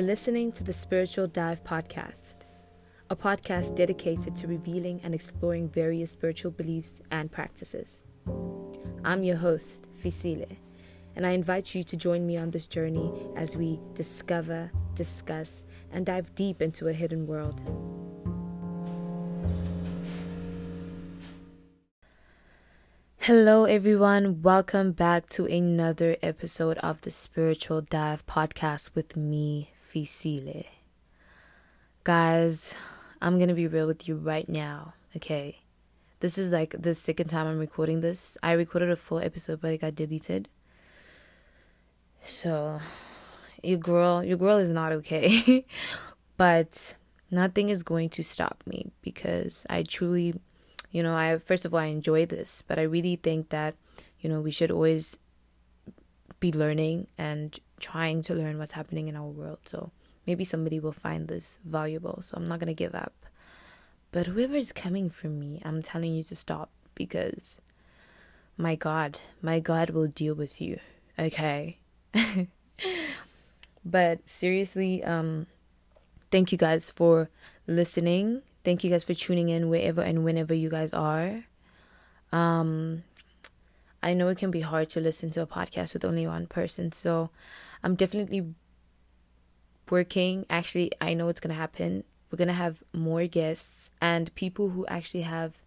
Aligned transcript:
You're 0.00 0.06
listening 0.06 0.50
to 0.52 0.64
the 0.64 0.72
Spiritual 0.72 1.26
Dive 1.26 1.62
Podcast, 1.62 2.46
a 3.10 3.14
podcast 3.14 3.76
dedicated 3.76 4.34
to 4.36 4.46
revealing 4.46 4.98
and 5.04 5.14
exploring 5.14 5.68
various 5.68 6.10
spiritual 6.10 6.52
beliefs 6.52 7.02
and 7.10 7.30
practices. 7.30 8.02
I'm 9.04 9.22
your 9.22 9.36
host, 9.36 9.88
Fisile, 10.02 10.56
and 11.16 11.26
I 11.26 11.32
invite 11.32 11.74
you 11.74 11.82
to 11.84 11.98
join 11.98 12.26
me 12.26 12.38
on 12.38 12.50
this 12.50 12.66
journey 12.66 13.12
as 13.36 13.58
we 13.58 13.78
discover, 13.92 14.70
discuss, 14.94 15.64
and 15.92 16.06
dive 16.06 16.34
deep 16.34 16.62
into 16.62 16.88
a 16.88 16.94
hidden 16.94 17.26
world. 17.26 17.60
Hello, 23.18 23.66
everyone. 23.66 24.40
Welcome 24.40 24.92
back 24.92 25.28
to 25.28 25.44
another 25.44 26.16
episode 26.22 26.78
of 26.78 27.02
the 27.02 27.10
Spiritual 27.10 27.82
Dive 27.82 28.24
podcast 28.24 28.94
with 28.94 29.14
me, 29.14 29.69
Fisile. 29.92 30.66
Guys, 32.04 32.74
I'm 33.20 33.38
gonna 33.38 33.54
be 33.54 33.66
real 33.66 33.86
with 33.86 34.06
you 34.08 34.16
right 34.16 34.48
now, 34.48 34.94
okay? 35.16 35.60
This 36.20 36.38
is 36.38 36.52
like 36.52 36.74
the 36.78 36.94
second 36.94 37.28
time 37.28 37.46
I'm 37.46 37.58
recording 37.58 38.00
this. 38.00 38.36
I 38.42 38.52
recorded 38.52 38.90
a 38.90 38.96
full 38.96 39.18
episode, 39.18 39.60
but 39.60 39.72
it 39.72 39.80
got 39.80 39.94
deleted. 39.94 40.48
So, 42.24 42.80
your 43.62 43.78
girl, 43.78 44.22
your 44.22 44.36
girl 44.36 44.58
is 44.58 44.68
not 44.68 44.92
okay. 44.92 45.64
but 46.36 46.94
nothing 47.30 47.68
is 47.68 47.82
going 47.82 48.10
to 48.10 48.22
stop 48.22 48.62
me 48.66 48.92
because 49.02 49.66
I 49.70 49.82
truly 49.82 50.34
you 50.90 51.02
know, 51.02 51.16
I 51.16 51.38
first 51.38 51.64
of 51.64 51.72
all 51.72 51.80
I 51.80 51.86
enjoy 51.86 52.26
this, 52.26 52.62
but 52.66 52.78
I 52.78 52.82
really 52.82 53.16
think 53.16 53.50
that, 53.50 53.74
you 54.20 54.28
know, 54.28 54.40
we 54.40 54.50
should 54.50 54.70
always 54.70 55.18
be 56.40 56.52
learning 56.52 57.06
and 57.16 57.58
trying 57.80 58.22
to 58.22 58.34
learn 58.34 58.58
what's 58.58 58.72
happening 58.72 59.08
in 59.08 59.16
our 59.16 59.26
world. 59.26 59.58
So 59.64 59.90
maybe 60.26 60.44
somebody 60.44 60.78
will 60.78 60.92
find 60.92 61.28
this 61.28 61.58
valuable. 61.64 62.20
So 62.22 62.36
I'm 62.36 62.46
not 62.46 62.60
gonna 62.60 62.74
give 62.74 62.94
up. 62.94 63.26
But 64.12 64.26
whoever 64.26 64.54
is 64.54 64.72
coming 64.72 65.10
for 65.10 65.28
me, 65.28 65.60
I'm 65.64 65.82
telling 65.82 66.14
you 66.14 66.24
to 66.24 66.34
stop 66.34 66.70
because 66.94 67.60
my 68.56 68.74
God, 68.74 69.20
my 69.40 69.60
God 69.60 69.90
will 69.90 70.08
deal 70.08 70.34
with 70.34 70.60
you. 70.60 70.78
Okay. 71.18 71.78
but 73.84 74.28
seriously, 74.28 75.02
um, 75.04 75.46
thank 76.30 76.52
you 76.52 76.58
guys 76.58 76.90
for 76.90 77.30
listening 77.66 78.42
Thank 78.62 78.84
you 78.84 78.90
guys 78.90 79.04
for 79.04 79.14
tuning 79.14 79.48
in 79.48 79.70
wherever 79.70 80.02
and 80.02 80.22
whenever 80.22 80.52
you 80.52 80.68
guys 80.68 80.92
are. 80.92 81.44
Um, 82.30 83.04
I 84.02 84.14
know 84.14 84.28
it 84.28 84.38
can 84.38 84.50
be 84.50 84.60
hard 84.60 84.88
to 84.90 85.00
listen 85.00 85.30
to 85.30 85.42
a 85.42 85.46
podcast 85.46 85.92
with 85.92 86.04
only 86.04 86.26
one 86.26 86.46
person, 86.46 86.92
so 86.92 87.30
I'm 87.82 87.94
definitely 87.94 88.54
working. 89.90 90.46
Actually, 90.48 90.92
I 91.00 91.14
know 91.14 91.28
it's 91.28 91.40
gonna 91.40 91.54
happen. 91.54 92.04
We're 92.30 92.38
gonna 92.38 92.52
have 92.52 92.82
more 92.92 93.26
guests 93.26 93.90
and 94.00 94.34
people 94.34 94.70
who 94.70 94.86
actually 94.86 95.22
have 95.22 95.60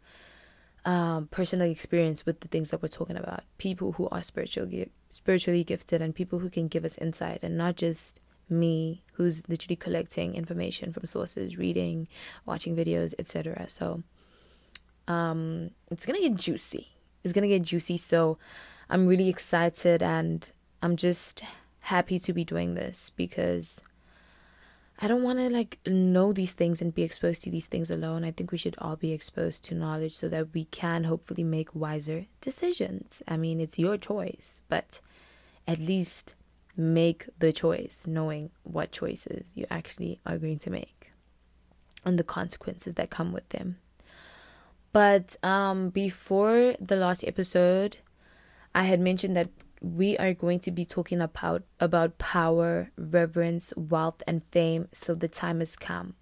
um, 0.85 1.27
personal 1.27 1.69
experience 1.69 2.25
with 2.25 2.41
the 2.41 2.47
things 2.47 2.71
that 2.71 2.81
we're 2.81 2.87
talking 2.87 3.17
about. 3.17 3.43
People 3.57 3.93
who 3.93 4.09
are 4.09 4.21
spiritually 4.21 4.89
spiritually 5.09 5.63
gifted 5.63 6.01
and 6.01 6.15
people 6.15 6.39
who 6.39 6.49
can 6.49 6.67
give 6.67 6.83
us 6.83 6.97
insight 6.97 7.43
and 7.43 7.57
not 7.57 7.75
just 7.75 8.19
me 8.49 9.03
who's 9.13 9.47
literally 9.47 9.75
collecting 9.75 10.35
information 10.35 10.91
from 10.91 11.05
sources, 11.05 11.57
reading, 11.57 12.07
watching 12.45 12.75
videos, 12.75 13.13
etc. 13.19 13.65
So 13.69 14.03
um 15.07 15.71
it's 15.91 16.05
going 16.05 16.21
to 16.21 16.29
get 16.29 16.37
juicy. 16.37 16.87
It's 17.23 17.33
going 17.33 17.47
to 17.47 17.47
get 17.47 17.63
juicy, 17.63 17.97
so 17.97 18.37
I'm 18.89 19.07
really 19.07 19.29
excited 19.29 20.03
and 20.03 20.49
I'm 20.81 20.95
just 20.97 21.43
happy 21.81 22.19
to 22.19 22.33
be 22.33 22.43
doing 22.43 22.75
this 22.75 23.11
because 23.15 23.81
I 24.99 25.07
don't 25.07 25.23
want 25.23 25.39
to 25.39 25.49
like 25.49 25.79
know 25.85 26.31
these 26.31 26.53
things 26.53 26.81
and 26.81 26.93
be 26.93 27.03
exposed 27.03 27.43
to 27.43 27.49
these 27.49 27.65
things 27.65 27.89
alone. 27.89 28.23
I 28.23 28.31
think 28.31 28.51
we 28.51 28.57
should 28.57 28.75
all 28.77 28.95
be 28.95 29.11
exposed 29.11 29.63
to 29.65 29.75
knowledge 29.75 30.15
so 30.15 30.29
that 30.29 30.53
we 30.53 30.65
can 30.65 31.05
hopefully 31.05 31.43
make 31.43 31.75
wiser 31.75 32.25
decisions. 32.41 33.21
I 33.27 33.37
mean, 33.37 33.59
it's 33.59 33.79
your 33.79 33.97
choice, 33.97 34.61
but 34.69 34.99
at 35.67 35.79
least 35.79 36.33
make 36.75 37.27
the 37.39 37.51
choice 37.51 38.03
knowing 38.07 38.49
what 38.63 38.91
choices 38.91 39.51
you 39.55 39.65
actually 39.69 40.19
are 40.25 40.37
going 40.37 40.59
to 40.59 40.69
make 40.69 41.11
and 42.05 42.19
the 42.19 42.23
consequences 42.23 42.95
that 42.95 43.09
come 43.09 43.31
with 43.31 43.49
them. 43.49 43.77
But 44.93 45.43
um, 45.43 45.89
before 45.89 46.75
the 46.79 46.95
last 46.95 47.23
episode, 47.25 47.97
I 48.75 48.83
had 48.83 48.99
mentioned 48.99 49.35
that 49.35 49.49
we 49.81 50.17
are 50.17 50.33
going 50.33 50.59
to 50.61 50.71
be 50.71 50.85
talking 50.85 51.19
about 51.19 51.63
about 51.79 52.17
power, 52.19 52.91
reverence, 52.95 53.73
wealth, 53.75 54.23
and 54.25 54.43
fame. 54.51 54.87
So 54.93 55.13
the 55.13 55.27
time 55.27 55.59
has 55.59 55.75
come. 55.75 56.13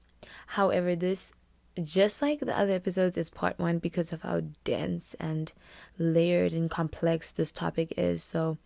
However, 0.48 0.96
this 0.96 1.34
just 1.82 2.22
like 2.22 2.40
the 2.40 2.58
other 2.58 2.74
episodes 2.74 3.18
is 3.18 3.30
part 3.30 3.60
one 3.60 3.80
because 3.80 4.12
of 4.12 4.24
how 4.24 4.42
dense 4.64 5.16
and 5.20 5.52
layered 5.98 6.54
and 6.54 6.70
complex 6.70 7.32
this 7.32 7.52
topic 7.52 7.94
is. 7.98 8.24
So 8.24 8.58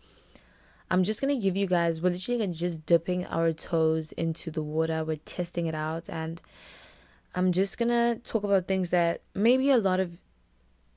I'm 0.89 1.03
just 1.03 1.19
gonna 1.19 1.35
give 1.35 1.57
you 1.57 1.67
guys 1.67 1.99
we're 1.99 2.11
literally 2.11 2.47
just 2.47 2.85
dipping 2.85 3.25
our 3.25 3.53
toes 3.53 4.11
into 4.13 4.51
the 4.51 4.63
water. 4.63 5.03
We're 5.03 5.17
testing 5.17 5.66
it 5.66 5.75
out 5.75 6.09
and 6.09 6.39
I'm 7.35 7.51
just 7.51 7.78
gonna 7.78 8.16
talk 8.23 8.44
about 8.44 8.68
things 8.68 8.90
that 8.91 9.22
maybe 9.34 9.69
a 9.69 9.78
lot 9.78 10.00
of 10.00 10.18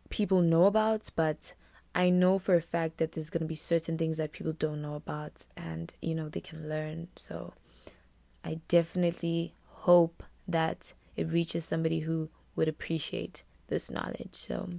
people 0.08 0.40
know 0.40 0.64
about, 0.64 1.10
but 1.16 1.52
I 1.94 2.10
know 2.10 2.38
for 2.38 2.54
a 2.54 2.62
fact 2.62 2.98
that 2.98 3.12
there's 3.12 3.28
gonna 3.28 3.44
be 3.44 3.54
certain 3.54 3.98
things 3.98 4.16
that 4.16 4.32
people 4.32 4.52
don't 4.52 4.80
know 4.80 4.94
about 4.94 5.44
and 5.56 5.92
you 6.00 6.14
know 6.14 6.28
they 6.28 6.40
can 6.40 6.68
learn. 6.68 7.08
So 7.16 7.52
I 8.44 8.60
definitely 8.68 9.52
hope 9.66 10.22
that 10.46 10.92
it 11.16 11.30
reaches 11.30 11.64
somebody 11.64 12.00
who 12.00 12.30
would 12.56 12.68
appreciate 12.68 13.42
this 13.66 13.90
knowledge. 13.90 14.34
So 14.34 14.70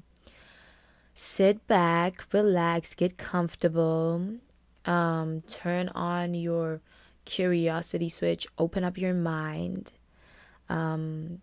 sit 1.14 1.68
back, 1.68 2.24
relax, 2.34 2.96
get 2.96 3.18
comfortable 3.18 4.40
um, 4.86 5.42
turn 5.42 5.90
on 5.90 6.34
your 6.34 6.82
curiosity 7.26 8.10
switch, 8.10 8.48
open 8.58 8.84
up 8.84 8.98
your 8.98 9.14
mind. 9.14 9.94
Um, 10.68 11.42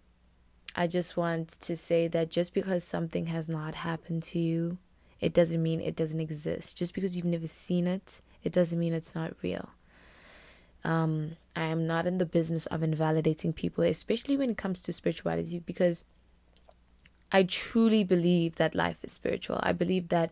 I 0.77 0.87
just 0.87 1.17
want 1.17 1.49
to 1.49 1.75
say 1.75 2.07
that 2.09 2.31
just 2.31 2.53
because 2.53 2.85
something 2.85 3.27
has 3.27 3.49
not 3.49 3.75
happened 3.77 4.23
to 4.25 4.39
you, 4.39 4.77
it 5.21 5.33
doesn't 5.33 5.63
mean 5.63 5.81
it 5.81 5.97
doesn't 5.97 6.21
exist. 6.21 6.77
Just 6.77 6.95
because 6.95 7.17
you've 7.17 7.25
never 7.25 7.47
seen 7.47 7.87
it, 7.87 8.21
it 8.45 8.53
doesn't 8.53 8.79
mean 8.79 8.93
it's 8.93 9.15
not 9.15 9.33
real. 9.43 9.71
Um, 10.85 11.37
I 11.57 11.65
am 11.65 11.87
not 11.87 12.07
in 12.07 12.19
the 12.19 12.27
business 12.27 12.67
of 12.67 12.83
invalidating 12.83 13.55
people, 13.55 13.83
especially 13.85 14.37
when 14.37 14.51
it 14.51 14.59
comes 14.59 14.83
to 14.83 14.93
spirituality, 14.93 15.59
because 15.59 16.05
I 17.33 17.43
truly 17.45 18.05
believe 18.05 18.57
that 18.57 18.75
life 18.75 18.99
is 19.03 19.13
spiritual. 19.13 19.59
I 19.63 19.73
believe 19.73 20.11
that 20.11 20.31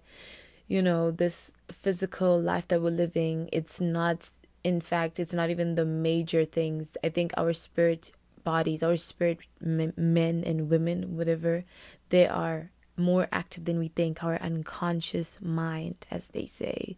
you 0.67 0.81
know 0.81 1.11
this 1.11 1.53
physical 1.71 2.41
life 2.41 2.69
that 2.69 2.81
we're 2.81 2.91
living 2.91 3.49
it's 3.53 3.81
not 3.81 4.31
in 4.63 4.81
fact 4.81 5.21
it's 5.21 5.35
not 5.35 5.51
even 5.51 5.75
the 5.75 5.85
major 5.85 6.45
things 6.45 6.97
i 7.05 7.09
think 7.09 7.33
our 7.37 7.53
spirit 7.53 8.11
bodies 8.45 8.83
our 8.83 8.97
spirit 8.97 9.39
men 9.61 10.45
and 10.47 10.71
women 10.71 11.17
whatever 11.17 11.65
they 12.11 12.27
are 12.27 12.71
more 12.97 13.27
active 13.33 13.65
than 13.65 13.79
we 13.79 13.89
think 13.89 14.23
our 14.23 14.37
unconscious 14.37 15.39
mind 15.41 15.97
as 16.11 16.29
they 16.29 16.47
say 16.47 16.97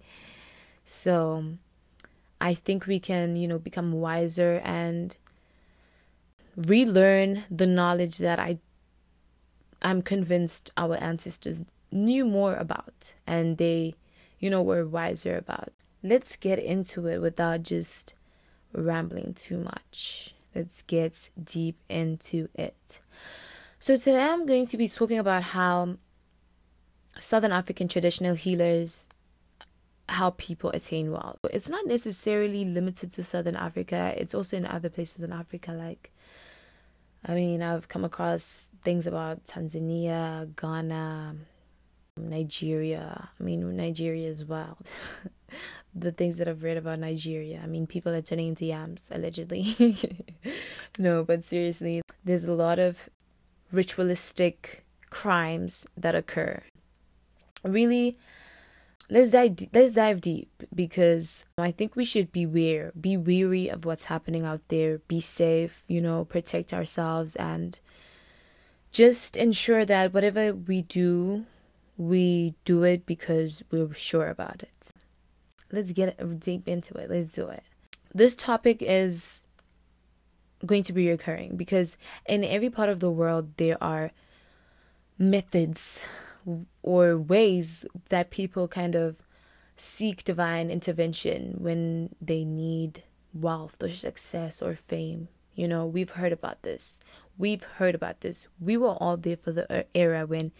so 0.85 1.45
i 2.41 2.53
think 2.53 2.87
we 2.87 3.01
can 3.01 3.37
you 3.37 3.49
know 3.49 3.59
become 3.59 3.93
wiser 3.93 4.61
and 4.65 5.17
relearn 6.57 7.45
the 7.51 7.67
knowledge 7.67 8.19
that 8.19 8.39
i 8.39 8.59
i'm 9.81 10.03
convinced 10.03 10.71
our 10.77 10.97
ancestors 10.97 11.61
knew 11.97 12.25
more 12.25 12.55
about 12.55 13.13
and 13.27 13.59
they, 13.59 13.95
you 14.39 14.51
know, 14.51 14.63
were 14.63 14.87
wiser 14.87 15.37
about. 15.37 15.73
Let's 16.03 16.37
get 16.37 16.59
into 16.59 17.07
it 17.07 17.21
without 17.21 17.63
just 17.63 18.15
rambling 18.73 19.35
too 19.35 19.59
much. 19.59 20.35
Let's 20.57 20.81
get 20.81 21.29
deep 21.43 21.77
into 21.91 22.49
it. 22.55 23.01
So, 23.79 23.99
today 23.99 24.23
I'm 24.23 24.47
going 24.47 24.67
to 24.69 24.79
be 24.79 24.89
talking 24.89 25.19
about 25.19 25.43
how 25.43 25.99
Southern 27.21 27.53
African 27.53 27.89
traditional 27.89 28.35
healers 28.35 29.07
help 30.09 30.39
people 30.39 30.71
attain 30.71 31.13
wealth. 31.13 31.37
It's 31.53 31.69
not 31.69 31.87
necessarily 31.87 32.65
limited 32.65 33.13
to 33.13 33.23
Southern 33.23 33.55
Africa, 33.55 34.15
it's 34.17 34.35
also 34.35 34.57
in 34.57 34.65
other 34.65 34.89
places 34.89 35.23
in 35.23 35.31
Africa. 35.31 35.73
Like, 35.73 36.11
I 37.23 37.35
mean, 37.35 37.61
I've 37.61 37.89
come 37.89 38.07
across 38.07 38.69
things 38.83 39.07
about 39.07 39.45
Tanzania, 39.45 40.49
Ghana, 40.57 41.37
Nigeria. 42.17 43.29
I 43.39 43.43
mean, 43.43 43.77
Nigeria 43.77 44.27
is 44.27 44.43
wild. 44.43 44.89
the 45.99 46.13
things 46.13 46.39
that 46.39 46.47
I've 46.47 46.63
read 46.63 46.77
about 46.77 46.99
Nigeria. 46.99 47.61
I 47.63 47.67
mean, 47.67 47.87
people 47.87 48.13
are 48.13 48.23
turning 48.23 48.49
into 48.49 48.67
yams, 48.67 49.09
allegedly. 49.11 49.97
no, 50.99 51.25
but 51.25 51.45
seriously, 51.45 52.03
there's 52.25 52.45
a 52.45 52.53
lot 52.53 52.79
of 52.79 53.09
ritualistic 53.73 54.85
crimes 55.11 55.87
that 55.97 56.15
occur. 56.15 56.63
Really, 57.65 58.19
let's 59.09 59.31
dive 59.31 59.57
let's 59.73 59.95
dive 59.95 60.21
deep 60.21 60.63
because 60.75 61.45
I 61.57 61.71
think 61.73 61.97
we 61.97 62.05
should 62.05 62.31
beware, 62.31 62.93
be 63.01 63.17
weary 63.17 63.69
of 63.69 63.85
what's 63.85 64.05
happening 64.05 64.45
out 64.45 64.61
there, 64.69 64.99
be 64.99 65.21
safe, 65.21 65.83
you 65.89 66.01
know, 66.01 66.25
protect 66.25 66.73
ourselves 66.75 67.35
and 67.37 67.79
just 68.93 69.37
ensure 69.37 69.85
that 69.85 70.15
whatever 70.15 70.53
we 70.53 70.83
do, 70.83 71.47
we 71.97 72.55
do 72.65 72.83
it 72.83 73.07
because 73.07 73.65
we're 73.71 73.93
sure 73.95 74.29
about 74.29 74.63
it. 74.63 74.93
Let's 75.73 75.93
get 75.93 76.41
deep 76.41 76.69
into 76.69 76.95
it. 76.95 77.11
Let's 77.11 77.33
do 77.33 77.49
it. 77.49 77.63
This 78.15 78.37
topic 78.37 78.79
is 78.81 79.41
going 80.65 80.83
to 80.85 80.93
be 80.93 81.09
recurring 81.09 81.57
because 81.57 81.97
in 82.27 82.43
every 82.45 82.71
part 82.71 82.89
of 82.89 83.01
the 83.01 83.11
world 83.11 83.57
there 83.57 83.83
are 83.83 84.11
methods 85.19 86.05
or 86.83 87.17
ways 87.17 87.85
that 88.09 88.31
people 88.31 88.69
kind 88.69 88.95
of 88.95 89.17
seek 89.77 90.25
divine 90.25 90.71
intervention 90.71 91.57
when 91.59 92.15
they 92.21 92.45
need 92.45 93.03
wealth 93.35 93.83
or 93.83 93.91
success 93.91 94.63
or 94.63 94.79
fame. 94.89 95.29
You 95.55 95.69
know, 95.69 95.87
we've 95.87 96.11
heard 96.11 96.33
about 96.33 96.63
this. 96.63 96.99
We've 97.37 97.63
heard 97.63 97.95
about 97.95 98.21
this. 98.21 98.47
We 98.61 98.77
were 98.77 98.95
all 98.95 99.17
there 99.17 99.37
for 99.37 99.53
the 99.53 99.87
era 99.95 100.27
when 100.27 100.53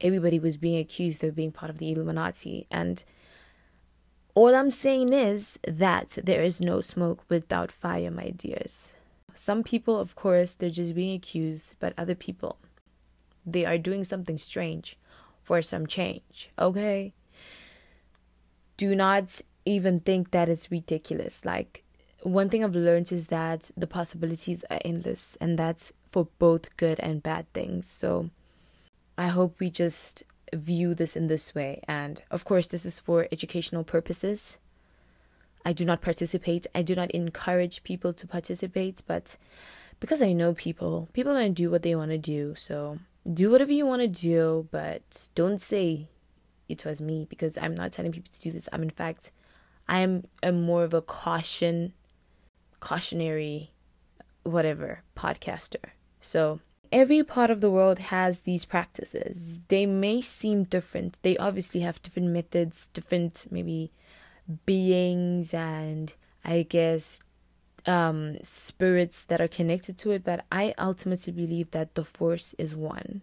everybody 0.00 0.38
was 0.38 0.56
being 0.56 0.78
accused 0.78 1.24
of 1.24 1.34
being 1.34 1.52
part 1.52 1.70
of 1.70 1.78
the 1.78 1.90
Illuminati. 1.90 2.66
And 2.70 3.02
all 4.38 4.54
I'm 4.54 4.70
saying 4.70 5.12
is 5.12 5.58
that 5.66 6.16
there 6.22 6.44
is 6.44 6.60
no 6.60 6.80
smoke 6.80 7.24
without 7.28 7.72
fire, 7.72 8.08
my 8.08 8.30
dears. 8.30 8.92
Some 9.34 9.64
people, 9.64 9.98
of 9.98 10.14
course, 10.14 10.54
they're 10.54 10.70
just 10.70 10.94
being 10.94 11.16
accused, 11.16 11.74
but 11.80 11.92
other 11.98 12.14
people, 12.14 12.56
they 13.44 13.64
are 13.64 13.78
doing 13.78 14.04
something 14.04 14.38
strange 14.38 14.96
for 15.42 15.60
some 15.60 15.88
change, 15.88 16.50
okay? 16.56 17.14
Do 18.76 18.94
not 18.94 19.40
even 19.64 19.98
think 19.98 20.30
that 20.30 20.48
it's 20.48 20.70
ridiculous. 20.70 21.44
Like, 21.44 21.82
one 22.22 22.48
thing 22.48 22.62
I've 22.62 22.76
learned 22.76 23.10
is 23.10 23.26
that 23.26 23.72
the 23.76 23.88
possibilities 23.88 24.64
are 24.70 24.78
endless, 24.84 25.36
and 25.40 25.58
that's 25.58 25.92
for 26.12 26.28
both 26.38 26.76
good 26.76 27.00
and 27.00 27.24
bad 27.24 27.52
things. 27.52 27.88
So, 27.90 28.30
I 29.16 29.28
hope 29.28 29.58
we 29.58 29.68
just 29.68 30.22
view 30.54 30.94
this 30.94 31.16
in 31.16 31.26
this 31.26 31.54
way. 31.54 31.82
And 31.86 32.22
of 32.30 32.44
course, 32.44 32.66
this 32.66 32.84
is 32.84 33.00
for 33.00 33.28
educational 33.32 33.84
purposes. 33.84 34.58
I 35.64 35.72
do 35.72 35.84
not 35.84 36.00
participate. 36.00 36.66
I 36.74 36.82
do 36.82 36.94
not 36.94 37.10
encourage 37.10 37.82
people 37.82 38.12
to 38.12 38.26
participate, 38.26 39.02
but 39.06 39.36
because 40.00 40.22
I 40.22 40.32
know 40.32 40.54
people, 40.54 41.08
people 41.12 41.32
are 41.32 41.40
going 41.40 41.54
to 41.54 41.62
do 41.62 41.70
what 41.70 41.82
they 41.82 41.94
want 41.94 42.10
to 42.10 42.18
do. 42.18 42.54
So 42.56 42.98
do 43.32 43.50
whatever 43.50 43.72
you 43.72 43.84
want 43.84 44.02
to 44.02 44.08
do, 44.08 44.68
but 44.70 45.28
don't 45.34 45.60
say 45.60 46.08
it 46.68 46.84
was 46.84 47.00
me 47.00 47.26
because 47.28 47.58
I'm 47.58 47.74
not 47.74 47.92
telling 47.92 48.12
people 48.12 48.32
to 48.32 48.40
do 48.40 48.52
this. 48.52 48.68
I'm 48.72 48.82
in 48.82 48.90
fact, 48.90 49.30
I 49.88 50.00
am 50.00 50.24
a 50.42 50.52
more 50.52 50.84
of 50.84 50.94
a 50.94 51.02
caution, 51.02 51.92
cautionary, 52.80 53.72
whatever 54.44 55.02
podcaster. 55.16 55.92
So 56.20 56.60
every 56.92 57.22
part 57.22 57.50
of 57.50 57.60
the 57.60 57.70
world 57.70 57.98
has 57.98 58.40
these 58.40 58.64
practices. 58.64 59.60
They 59.68 59.86
may 59.86 60.20
seem 60.20 60.64
different. 60.64 61.18
They 61.22 61.36
obviously 61.36 61.80
have 61.80 62.02
different 62.02 62.28
methods, 62.30 62.88
different 62.92 63.46
maybe 63.50 63.92
beings, 64.66 65.52
and 65.52 66.12
I 66.44 66.62
guess 66.62 67.20
um, 67.86 68.36
spirits 68.42 69.24
that 69.24 69.40
are 69.40 69.48
connected 69.48 69.98
to 69.98 70.10
it, 70.12 70.24
but 70.24 70.44
I 70.52 70.74
ultimately 70.78 71.32
believe 71.32 71.70
that 71.70 71.94
the 71.94 72.04
force 72.04 72.54
is 72.58 72.74
one. 72.74 73.22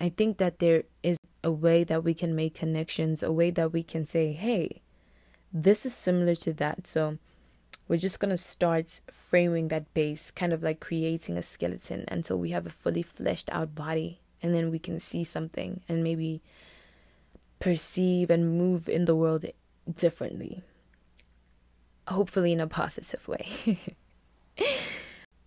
I 0.00 0.08
think 0.08 0.38
that 0.38 0.58
there 0.58 0.84
is 1.02 1.16
a 1.42 1.50
way 1.50 1.84
that 1.84 2.04
we 2.04 2.14
can 2.14 2.34
make 2.34 2.54
connections, 2.54 3.22
a 3.22 3.32
way 3.32 3.50
that 3.50 3.72
we 3.72 3.82
can 3.82 4.06
say, 4.06 4.32
hey, 4.32 4.82
this 5.52 5.86
is 5.86 5.94
similar 5.94 6.34
to 6.36 6.52
that. 6.54 6.86
So 6.86 7.18
we're 7.88 7.98
just 7.98 8.20
going 8.20 8.30
to 8.30 8.36
start 8.36 9.00
framing 9.10 9.68
that 9.68 9.92
base, 9.92 10.30
kind 10.30 10.52
of 10.52 10.62
like 10.62 10.80
creating 10.80 11.36
a 11.36 11.42
skeleton 11.42 12.04
until 12.08 12.38
we 12.38 12.50
have 12.50 12.66
a 12.66 12.70
fully 12.70 13.02
fleshed 13.02 13.50
out 13.52 13.74
body. 13.74 14.20
And 14.42 14.54
then 14.54 14.70
we 14.70 14.78
can 14.78 15.00
see 15.00 15.24
something 15.24 15.80
and 15.88 16.02
maybe 16.04 16.42
perceive 17.60 18.30
and 18.30 18.58
move 18.58 18.88
in 18.88 19.04
the 19.04 19.16
world 19.16 19.44
differently. 19.96 20.62
Hopefully, 22.08 22.52
in 22.52 22.60
a 22.60 22.66
positive 22.66 23.26
way. 23.26 23.48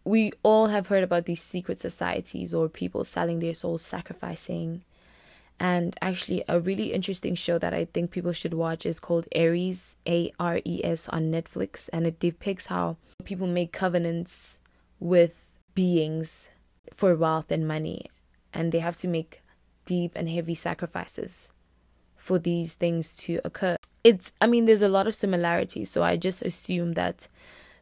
we 0.03 0.31
all 0.41 0.67
have 0.67 0.87
heard 0.87 1.03
about 1.03 1.25
these 1.25 1.41
secret 1.41 1.79
societies 1.79 2.53
or 2.53 2.69
people 2.69 3.03
selling 3.03 3.39
their 3.39 3.53
souls, 3.53 3.83
sacrificing. 3.83 4.83
And 5.59 5.97
actually, 6.01 6.43
a 6.47 6.59
really 6.59 6.93
interesting 6.93 7.33
show 7.33 7.57
that 7.57 7.73
I 7.73 7.85
think 7.85 8.11
people 8.11 8.31
should 8.31 8.53
watch 8.53 8.85
is 8.85 8.99
called 8.99 9.27
Ares, 9.35 9.95
A 10.07 10.31
R 10.39 10.59
E 10.63 10.81
S, 10.83 11.09
on 11.09 11.31
Netflix. 11.31 11.89
And 11.91 12.05
it 12.05 12.19
depicts 12.19 12.67
how 12.67 12.97
people 13.23 13.47
make 13.47 13.71
covenants 13.71 14.59
with 14.99 15.33
beings 15.73 16.49
for 16.93 17.15
wealth 17.15 17.49
and 17.49 17.67
money. 17.67 18.05
And 18.53 18.71
they 18.71 18.79
have 18.79 18.97
to 18.97 19.07
make 19.07 19.41
deep 19.85 20.11
and 20.15 20.29
heavy 20.29 20.55
sacrifices 20.55 21.49
for 22.15 22.37
these 22.37 22.73
things 22.73 23.15
to 23.15 23.39
occur. 23.43 23.77
It's, 24.03 24.33
I 24.39 24.47
mean, 24.47 24.65
there's 24.65 24.81
a 24.81 24.89
lot 24.89 25.07
of 25.07 25.15
similarities. 25.15 25.89
So 25.89 26.03
I 26.03 26.17
just 26.17 26.41
assume 26.43 26.93
that 26.93 27.27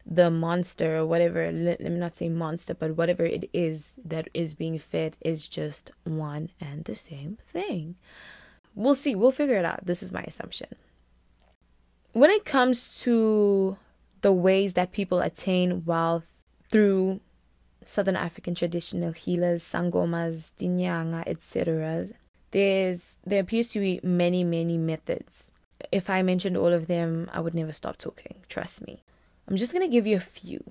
the 0.06 0.30
monster 0.30 0.98
or 0.98 1.06
whatever 1.06 1.52
let, 1.52 1.80
me 1.82 1.90
not 1.90 2.16
say 2.16 2.30
monster 2.30 2.76
but 2.76 2.96
whatever 2.96 3.26
it 3.26 3.50
is 3.54 3.94
that 4.04 4.28
is 4.34 4.54
being 4.54 4.78
fed 4.78 5.18
is 5.22 5.48
just 5.48 5.92
one 6.04 6.50
and 6.62 6.86
the 6.86 6.96
same 6.96 7.38
thing. 7.52 7.96
We'll 8.76 8.96
see. 8.96 9.16
We'll 9.16 9.32
figure 9.32 9.58
it 9.58 9.66
out. 9.66 9.86
This 9.86 10.04
is 10.04 10.12
my 10.12 10.22
assumption. 10.22 10.68
When 12.12 12.30
it 12.30 12.46
comes 12.46 13.00
to 13.02 13.78
the 14.22 14.34
ways 14.34 14.74
that 14.74 14.92
people 14.92 15.22
attain 15.22 15.86
wealth 15.86 16.26
through 16.70 17.22
southern 17.88 18.16
african 18.16 18.56
traditional 18.56 19.12
healers 19.12 19.64
sangomas 19.64 20.52
dinyanga 20.58 21.22
etc 21.28 22.08
there's 22.50 23.18
there 23.24 23.40
appears 23.40 23.68
to 23.68 23.80
be 23.80 24.00
many 24.02 24.44
many 24.44 24.78
methods. 24.78 25.52
If 25.92 26.10
i 26.10 26.22
mentioned 26.24 26.58
all 26.58 26.74
of 26.74 26.88
them 26.88 27.30
i 27.34 27.40
would 27.40 27.54
never 27.54 27.72
stop 27.72 27.98
talking. 27.98 28.38
Trust 28.50 28.82
me 28.88 29.05
I'm 29.48 29.58
just 29.58 29.72
going 29.72 29.86
to 29.86 29.92
give 29.92 30.08
you 30.08 30.18
a 30.18 30.22
few. 30.22 30.64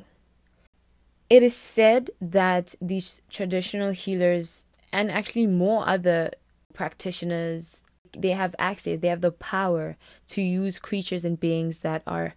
It 1.31 1.43
is 1.43 1.57
said 1.57 2.11
that 2.21 2.75
these 2.81 3.23
traditional 3.31 3.93
healers 3.93 4.67
and 4.93 5.11
actually 5.11 5.47
more 5.47 5.89
other 5.89 6.31
practitioners 6.73 7.83
they 8.17 8.31
have 8.31 8.55
access 8.59 9.01
they 9.01 9.09
have 9.09 9.21
the 9.21 9.31
power 9.31 9.97
to 10.29 10.43
use 10.43 10.79
creatures 10.79 11.25
and 11.25 11.39
beings 11.39 11.81
that 11.81 12.03
are 12.07 12.35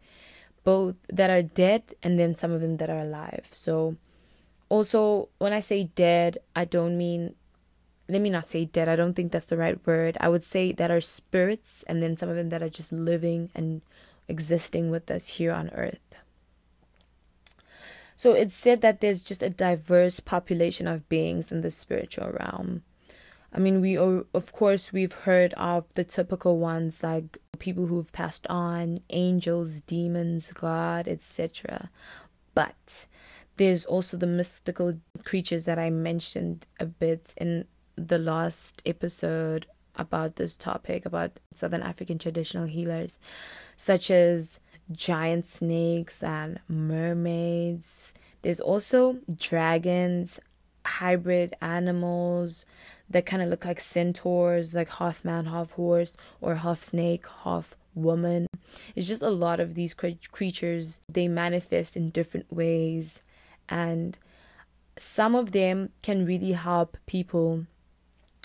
both 0.63 0.95
that 1.07 1.29
are 1.29 1.41
dead 1.41 1.83
and 2.01 2.19
then 2.19 2.35
some 2.35 2.51
of 2.51 2.61
them 2.61 2.77
that 2.77 2.89
are 2.89 2.99
alive. 2.99 3.45
So 3.51 3.95
also 4.69 5.29
when 5.37 5.53
i 5.53 5.61
say 5.61 5.85
dead 5.95 6.37
i 6.53 6.65
don't 6.65 6.97
mean 6.97 7.33
let 8.09 8.21
me 8.21 8.29
not 8.29 8.45
say 8.45 8.65
dead 8.65 8.89
i 8.89 8.95
don't 8.97 9.13
think 9.13 9.31
that's 9.31 9.45
the 9.45 9.57
right 9.57 9.79
word. 9.85 10.17
I 10.19 10.29
would 10.29 10.43
say 10.43 10.71
that 10.73 10.91
are 10.91 11.01
spirits 11.01 11.83
and 11.87 12.01
then 12.01 12.17
some 12.17 12.29
of 12.29 12.35
them 12.35 12.49
that 12.49 12.63
are 12.63 12.69
just 12.69 12.91
living 12.91 13.49
and 13.55 13.81
existing 14.27 14.89
with 14.89 15.09
us 15.09 15.27
here 15.39 15.51
on 15.51 15.69
earth 15.69 16.06
so 18.17 18.33
it's 18.33 18.55
said 18.55 18.81
that 18.81 18.99
there's 18.99 19.23
just 19.23 19.43
a 19.43 19.49
diverse 19.49 20.19
population 20.19 20.87
of 20.87 21.07
beings 21.07 21.51
in 21.51 21.61
the 21.61 21.71
spiritual 21.71 22.31
realm. 22.31 22.81
I 23.53 23.59
mean, 23.59 23.79
we 23.79 23.95
of 23.95 24.51
course 24.51 24.91
we've 24.91 25.13
heard 25.13 25.53
of 25.53 25.85
the 25.93 26.03
typical 26.03 26.57
ones 26.57 27.01
like 27.03 27.37
people 27.59 27.85
who've 27.85 28.11
passed 28.11 28.45
on, 28.47 28.99
angels, 29.11 29.81
demons, 29.81 30.51
God, 30.51 31.07
etc. 31.07 31.89
But 32.53 33.05
there's 33.57 33.85
also 33.85 34.17
the 34.17 34.27
mystical 34.27 34.99
creatures 35.23 35.65
that 35.65 35.79
I 35.79 35.91
mentioned 35.91 36.65
a 36.79 36.85
bit 36.85 37.33
in 37.37 37.65
the 37.95 38.19
last 38.19 38.81
episode 38.85 39.67
about 39.95 40.35
this 40.35 40.55
topic 40.55 41.05
about 41.05 41.39
Southern 41.53 41.81
African 41.81 42.17
traditional 42.17 42.65
healers, 42.65 43.19
such 43.75 44.11
as 44.11 44.59
giant 44.91 45.47
snakes 45.47 46.23
and 46.23 46.59
mermaids. 46.67 48.13
There's 48.41 48.59
also 48.59 49.17
dragons, 49.37 50.39
hybrid 50.85 51.53
animals 51.61 52.65
that 53.09 53.25
kind 53.25 53.41
of 53.41 53.49
look 53.49 53.65
like 53.65 53.79
centaurs, 53.79 54.73
like 54.73 54.89
half 54.89 55.25
man, 55.25 55.45
half 55.45 55.71
horse, 55.71 56.15
or 56.41 56.55
half 56.55 56.83
snake, 56.83 57.25
half 57.43 57.75
woman. 57.95 58.47
It's 58.95 59.07
just 59.07 59.21
a 59.21 59.29
lot 59.29 59.59
of 59.59 59.75
these 59.75 59.93
creatures. 59.93 60.99
They 61.09 61.27
manifest 61.27 61.97
in 61.97 62.11
different 62.11 62.51
ways, 62.51 63.21
and 63.67 64.17
some 64.97 65.35
of 65.35 65.51
them 65.51 65.89
can 66.01 66.25
really 66.25 66.53
help 66.53 66.97
people 67.05 67.65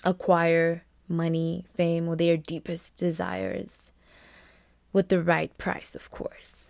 acquire 0.04 0.84
money, 1.08 1.66
fame, 1.75 2.08
or 2.08 2.16
their 2.16 2.37
deepest 2.37 2.96
desires 2.96 3.91
with 4.92 5.08
the 5.08 5.22
right 5.22 5.56
price, 5.58 5.94
of 5.94 6.11
course. 6.11 6.68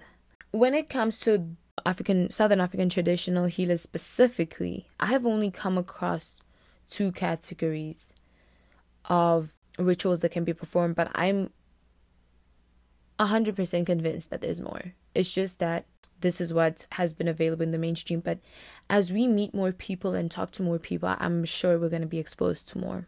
When 0.51 0.75
it 0.75 0.89
comes 0.89 1.21
to 1.21 1.57
African, 1.85 2.31
Southern 2.31 2.61
African 2.61 2.89
traditional 2.89 3.47
healers 3.47 3.83
specifically, 3.83 4.89
I 5.01 5.07
have 5.07 5.27
only 5.27 5.51
come 5.51 5.79
across 5.79 6.43
two 6.89 7.13
categories 7.13 8.13
of 9.07 9.51
rituals 9.79 10.21
that 10.21 10.31
can 10.31 10.45
be 10.45 10.53
performed, 10.53 10.95
but 10.95 11.11
I'm 11.15 11.51
100% 13.19 13.87
convinced 13.87 14.31
that 14.31 14.41
there's 14.41 14.61
more. 14.61 14.95
It's 15.15 15.33
just 15.33 15.59
that 15.59 15.87
this 16.21 16.41
is 16.41 16.53
what 16.53 16.87
has 16.93 17.15
been 17.15 17.29
available 17.29 17.63
in 17.63 17.73
the 17.73 17.79
mainstream. 17.79 18.21
But 18.21 18.39
as 18.89 19.13
we 19.13 19.27
meet 19.27 19.55
more 19.55 19.73
people 19.73 20.15
and 20.15 20.31
talk 20.31 20.51
to 20.53 20.63
more 20.63 20.79
people, 20.79 21.15
I'm 21.19 21.45
sure 21.45 21.79
we're 21.79 21.89
going 21.89 22.03
to 22.03 22.09
be 22.09 22.19
exposed 22.19 22.69
to 22.69 22.79
more. 22.79 23.07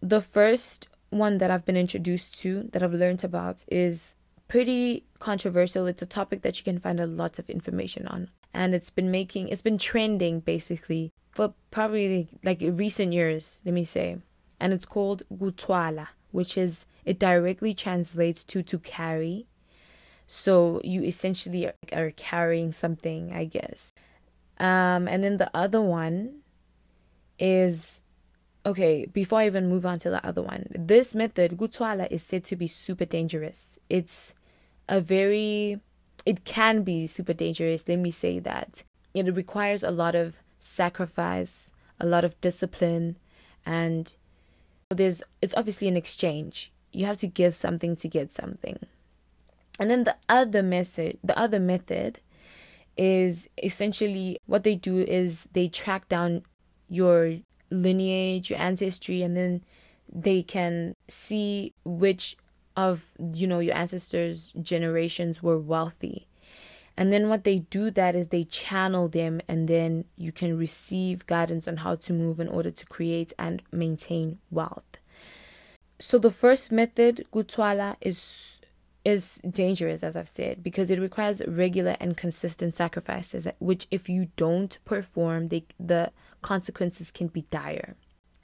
The 0.00 0.20
first 0.20 0.88
one 1.10 1.38
that 1.38 1.50
I've 1.50 1.64
been 1.64 1.76
introduced 1.76 2.40
to, 2.40 2.68
that 2.72 2.82
I've 2.82 2.94
learned 2.94 3.24
about, 3.24 3.64
is 3.68 4.16
pretty 4.48 5.04
controversial. 5.18 5.86
It's 5.86 6.02
a 6.02 6.06
topic 6.06 6.42
that 6.42 6.58
you 6.58 6.64
can 6.64 6.78
find 6.78 6.98
a 6.98 7.06
lot 7.06 7.38
of 7.38 7.50
information 7.50 8.06
on. 8.08 8.30
And 8.52 8.74
it's 8.74 8.90
been 8.90 9.10
making, 9.10 9.48
it's 9.48 9.62
been 9.62 9.78
trending 9.78 10.40
basically 10.40 11.12
for 11.30 11.54
probably 11.70 12.28
like 12.42 12.58
recent 12.60 13.12
years, 13.12 13.60
let 13.64 13.74
me 13.74 13.84
say. 13.84 14.16
And 14.58 14.72
it's 14.72 14.86
called 14.86 15.22
Gutwala, 15.32 16.08
which 16.32 16.58
is, 16.58 16.84
it 17.04 17.18
directly 17.18 17.74
translates 17.74 18.44
to 18.44 18.62
to 18.62 18.78
carry. 18.78 19.46
So 20.26 20.80
you 20.84 21.02
essentially 21.02 21.70
are, 21.92 22.10
carrying 22.12 22.72
something, 22.72 23.32
I 23.32 23.44
guess. 23.44 23.92
Um, 24.58 25.08
and 25.08 25.24
then 25.24 25.38
the 25.38 25.50
other 25.54 25.80
one 25.80 26.40
is 27.38 27.99
okay, 28.64 29.06
before 29.06 29.40
I 29.40 29.46
even 29.46 29.68
move 29.68 29.86
on 29.86 29.98
to 30.00 30.10
the 30.10 30.24
other 30.24 30.42
one, 30.42 30.66
this 30.70 31.14
method, 31.14 31.56
Gutwala, 31.56 32.10
is 32.10 32.22
said 32.22 32.44
to 32.44 32.56
be 32.56 32.66
super 32.66 33.04
dangerous. 33.04 33.78
It's 33.88 34.34
a 34.88 35.00
very, 35.00 35.80
it 36.26 36.44
can 36.44 36.82
be 36.82 37.06
super 37.06 37.32
dangerous. 37.32 37.88
Let 37.88 37.98
me 37.98 38.10
say 38.10 38.38
that. 38.40 38.84
It 39.14 39.34
requires 39.34 39.82
a 39.82 39.90
lot 39.90 40.14
of 40.14 40.36
sacrifice, 40.58 41.70
a 41.98 42.06
lot 42.06 42.24
of 42.24 42.40
discipline, 42.40 43.16
and 43.64 44.14
there's, 44.90 45.22
it's 45.40 45.54
obviously 45.56 45.88
an 45.88 45.96
exchange. 45.96 46.72
You 46.92 47.06
have 47.06 47.18
to 47.18 47.26
give 47.26 47.54
something 47.54 47.96
to 47.96 48.08
get 48.08 48.32
something. 48.32 48.78
And 49.78 49.90
then 49.90 50.04
the 50.04 50.16
other 50.28 50.62
method, 50.62 51.18
the 51.24 51.38
other 51.38 51.60
method 51.60 52.20
is 52.96 53.48
essentially 53.62 54.36
what 54.46 54.64
they 54.64 54.74
do 54.74 54.98
is 54.98 55.48
they 55.52 55.68
track 55.68 56.08
down 56.08 56.42
your 56.88 57.38
lineage, 57.70 58.50
your 58.50 58.58
ancestry, 58.58 59.22
and 59.22 59.36
then 59.36 59.62
they 60.12 60.42
can 60.42 60.94
see 61.08 61.72
which 61.84 62.36
of 62.76 63.06
you 63.32 63.46
know 63.46 63.58
your 63.58 63.74
ancestors' 63.74 64.52
generations 64.60 65.42
were 65.42 65.58
wealthy. 65.58 66.26
And 66.96 67.10
then 67.12 67.28
what 67.30 67.44
they 67.44 67.60
do 67.60 67.90
that 67.92 68.14
is 68.14 68.28
they 68.28 68.44
channel 68.44 69.08
them 69.08 69.40
and 69.48 69.68
then 69.68 70.04
you 70.16 70.32
can 70.32 70.58
receive 70.58 71.26
guidance 71.26 71.66
on 71.66 71.78
how 71.78 71.94
to 71.94 72.12
move 72.12 72.40
in 72.40 72.48
order 72.48 72.70
to 72.70 72.86
create 72.86 73.32
and 73.38 73.62
maintain 73.72 74.38
wealth. 74.50 74.98
So 75.98 76.18
the 76.18 76.30
first 76.30 76.70
method, 76.70 77.26
Gutwala, 77.32 77.96
is 78.00 78.60
is 79.02 79.40
dangerous 79.48 80.02
as 80.02 80.14
I've 80.14 80.28
said 80.28 80.62
because 80.62 80.90
it 80.90 81.00
requires 81.00 81.40
regular 81.48 81.96
and 82.00 82.18
consistent 82.18 82.74
sacrifices 82.74 83.48
which 83.58 83.86
if 83.90 84.10
you 84.10 84.28
don't 84.36 84.78
perform 84.84 85.48
they 85.48 85.64
the 85.78 86.12
consequences 86.42 87.10
can 87.10 87.28
be 87.28 87.42
dire. 87.50 87.96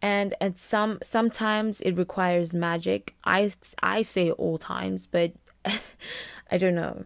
And 0.03 0.35
at 0.41 0.59
some 0.59 0.99
sometimes 1.03 1.81
it 1.81 1.93
requires 1.93 2.53
magic. 2.53 3.15
I 3.25 3.53
i 3.83 4.03
say 4.03 4.31
all 4.31 4.59
times 4.59 5.07
but 5.07 5.33
i 6.51 6.59
don't 6.59 6.75
know. 6.75 7.05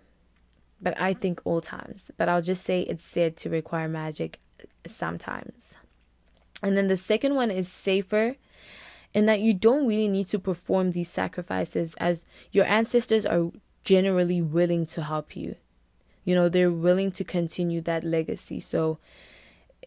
But 0.81 1.01
i 1.01 1.15
think 1.15 1.41
all 1.45 1.61
times. 1.61 2.11
But 2.17 2.29
i'll 2.29 2.43
just 2.43 2.65
say 2.65 2.83
it's 2.83 3.05
said 3.05 3.37
to 3.39 3.51
require 3.51 3.89
magic 3.89 4.41
sometimes. 4.87 5.75
And 6.63 6.77
then 6.77 6.89
the 6.89 6.97
second 6.97 7.35
one 7.35 7.51
is 7.51 7.69
safer 7.69 8.37
in 9.15 9.27
that 9.27 9.41
you 9.41 9.55
don't 9.55 9.87
really 9.87 10.09
need 10.09 10.29
to 10.29 10.39
perform 10.39 10.93
these 10.93 11.11
sacrifices 11.11 11.95
as 11.95 12.25
your 12.53 12.65
ancestors 12.67 13.27
are 13.27 13.51
generally 13.83 14.43
willing 14.43 14.87
to 14.87 15.03
help 15.03 15.37
you. 15.37 15.57
You 16.25 16.35
know 16.35 16.49
they're 16.49 16.71
willing 16.71 17.13
to 17.13 17.25
continue 17.25 17.81
that 17.83 18.05
legacy. 18.05 18.61
So 18.61 18.99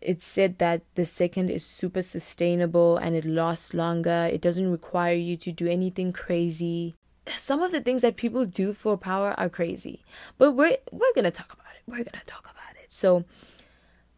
it's 0.02 0.26
said 0.26 0.58
that 0.58 0.82
the 0.96 1.06
second 1.06 1.50
is 1.50 1.66
super 1.66 2.02
sustainable 2.02 2.98
and 2.98 3.16
it 3.16 3.26
lasts 3.26 3.74
longer. 3.74 4.30
It 4.32 4.42
doesn't 4.42 4.72
require 4.72 5.14
you 5.14 5.38
to 5.38 5.52
do 5.52 5.68
anything 5.68 6.12
crazy. 6.12 6.96
Some 7.38 7.62
of 7.62 7.72
the 7.72 7.82
things 7.82 8.02
that 8.02 8.18
people 8.18 8.46
do 8.46 8.74
for 8.74 8.98
power 8.98 9.34
are 9.38 9.50
crazy, 9.50 10.04
but 10.38 10.52
we're 10.52 10.78
we're 10.92 11.14
gonna 11.16 11.32
talk 11.32 11.54
about 11.54 11.74
it. 11.76 11.84
We're 11.88 12.04
gonna 12.04 12.26
talk 12.26 12.44
about 12.44 12.76
it. 12.82 12.88
So 12.90 13.24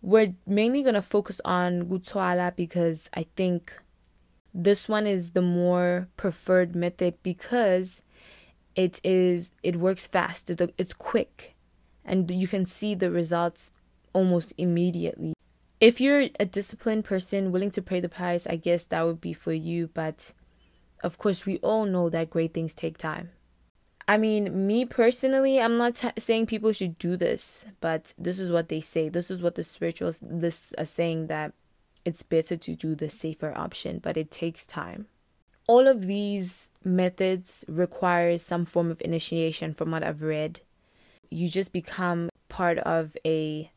we're 0.01 0.33
mainly 0.47 0.81
gonna 0.81 1.03
focus 1.03 1.39
on 1.45 1.83
Gutwala 1.83 2.55
because 2.55 3.09
I 3.13 3.27
think 3.35 3.71
this 4.53 4.89
one 4.89 5.05
is 5.05 5.31
the 5.31 5.41
more 5.41 6.07
preferred 6.17 6.75
method 6.75 7.15
because 7.21 8.01
it 8.75 8.99
is 9.03 9.51
it 9.61 9.75
works 9.75 10.07
fast. 10.07 10.49
It's 10.49 10.93
quick, 10.93 11.53
and 12.03 12.31
you 12.31 12.47
can 12.47 12.65
see 12.65 12.95
the 12.95 13.11
results 13.11 13.71
almost 14.13 14.53
immediately 14.57 15.34
if 15.85 16.01
you're 16.01 16.29
a 16.39 16.45
disciplined 16.45 17.05
person 17.05 17.51
willing 17.51 17.69
to 17.69 17.79
pay 17.79 17.99
the 17.99 18.09
price, 18.09 18.47
I 18.47 18.55
guess 18.55 18.85
that 18.85 19.03
would 19.03 19.21
be 19.21 19.33
for 19.33 19.53
you. 19.53 19.87
But 19.93 20.33
of 21.03 21.19
course, 21.19 21.45
we 21.45 21.59
all 21.59 21.85
know 21.85 22.09
that 22.09 22.31
great 22.31 22.55
things 22.55 22.73
take 22.73 22.97
time. 22.97 23.29
I 24.07 24.17
mean, 24.17 24.65
me 24.65 24.85
personally, 24.85 25.61
I'm 25.61 25.77
not 25.77 25.97
t- 25.97 26.09
saying 26.17 26.47
people 26.47 26.71
should 26.71 26.97
do 26.97 27.15
this, 27.15 27.67
but 27.81 28.15
this 28.17 28.39
is 28.39 28.51
what 28.51 28.69
they 28.69 28.79
say. 28.79 29.09
This 29.09 29.29
is 29.29 29.43
what 29.43 29.53
the 29.53 29.63
spirituals 29.63 30.23
are 30.75 30.85
saying 30.85 31.27
that 31.27 31.53
it's 32.03 32.23
better 32.23 32.57
to 32.57 32.75
do 32.75 32.95
the 32.95 33.07
safer 33.07 33.55
option, 33.55 33.99
but 33.99 34.17
it 34.17 34.31
takes 34.31 34.65
time. 34.65 35.05
All 35.67 35.87
of 35.87 36.07
these 36.07 36.69
methods 36.83 37.63
require 37.67 38.39
some 38.39 38.65
form 38.65 38.89
of 38.89 39.01
initiation 39.01 39.75
from 39.75 39.91
what 39.91 40.01
I've 40.01 40.23
read. 40.23 40.61
You 41.29 41.47
just 41.47 41.71
become 41.71 42.29
part 42.49 42.79
of 42.79 43.15
a 43.23 43.71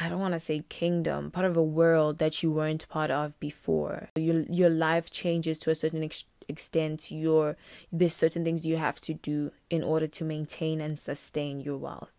I 0.00 0.08
don't 0.08 0.18
want 0.18 0.32
to 0.32 0.40
say 0.40 0.64
kingdom, 0.70 1.30
part 1.30 1.44
of 1.44 1.58
a 1.58 1.62
world 1.62 2.18
that 2.18 2.42
you 2.42 2.50
weren't 2.50 2.88
part 2.88 3.10
of 3.10 3.38
before. 3.38 4.08
Your 4.16 4.44
your 4.50 4.70
life 4.70 5.10
changes 5.10 5.58
to 5.60 5.70
a 5.70 5.74
certain 5.74 6.02
ex- 6.02 6.24
extent. 6.48 7.10
Your 7.10 7.58
there's 7.92 8.14
certain 8.14 8.42
things 8.42 8.64
you 8.64 8.78
have 8.78 8.98
to 9.02 9.12
do 9.12 9.52
in 9.68 9.82
order 9.82 10.06
to 10.06 10.24
maintain 10.24 10.80
and 10.80 10.98
sustain 10.98 11.60
your 11.60 11.76
wealth. 11.76 12.12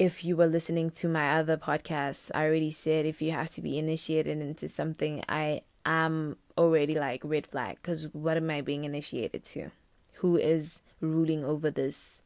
If 0.00 0.24
you 0.24 0.34
were 0.34 0.48
listening 0.48 0.90
to 0.92 1.08
my 1.08 1.38
other 1.38 1.56
podcasts, 1.56 2.28
I 2.34 2.44
already 2.44 2.72
said 2.72 3.06
if 3.06 3.22
you 3.22 3.30
have 3.30 3.50
to 3.50 3.60
be 3.60 3.78
initiated 3.78 4.40
into 4.40 4.68
something, 4.68 5.22
I 5.28 5.62
am 5.86 6.38
already 6.58 6.96
like 6.96 7.20
red 7.22 7.46
flag 7.46 7.76
because 7.80 8.08
what 8.12 8.36
am 8.36 8.50
I 8.50 8.62
being 8.62 8.84
initiated 8.84 9.44
to? 9.44 9.70
Who 10.14 10.36
is 10.36 10.82
ruling 11.00 11.44
over 11.44 11.70
this 11.70 12.20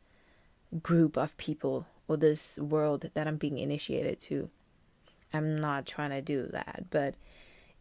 group 0.83 1.18
of 1.18 1.37
people 1.37 1.87
or 2.08 2.16
this 2.16 2.58
world 2.58 3.11
that 3.14 3.26
I'm 3.26 3.37
being 3.37 3.58
initiated 3.58 4.20
to. 4.20 4.50
I'm 5.32 5.61
not 5.61 5.87
trying 5.87 6.11
to 6.11 6.23
do 6.23 6.49
that. 6.52 6.87
But 6.90 7.14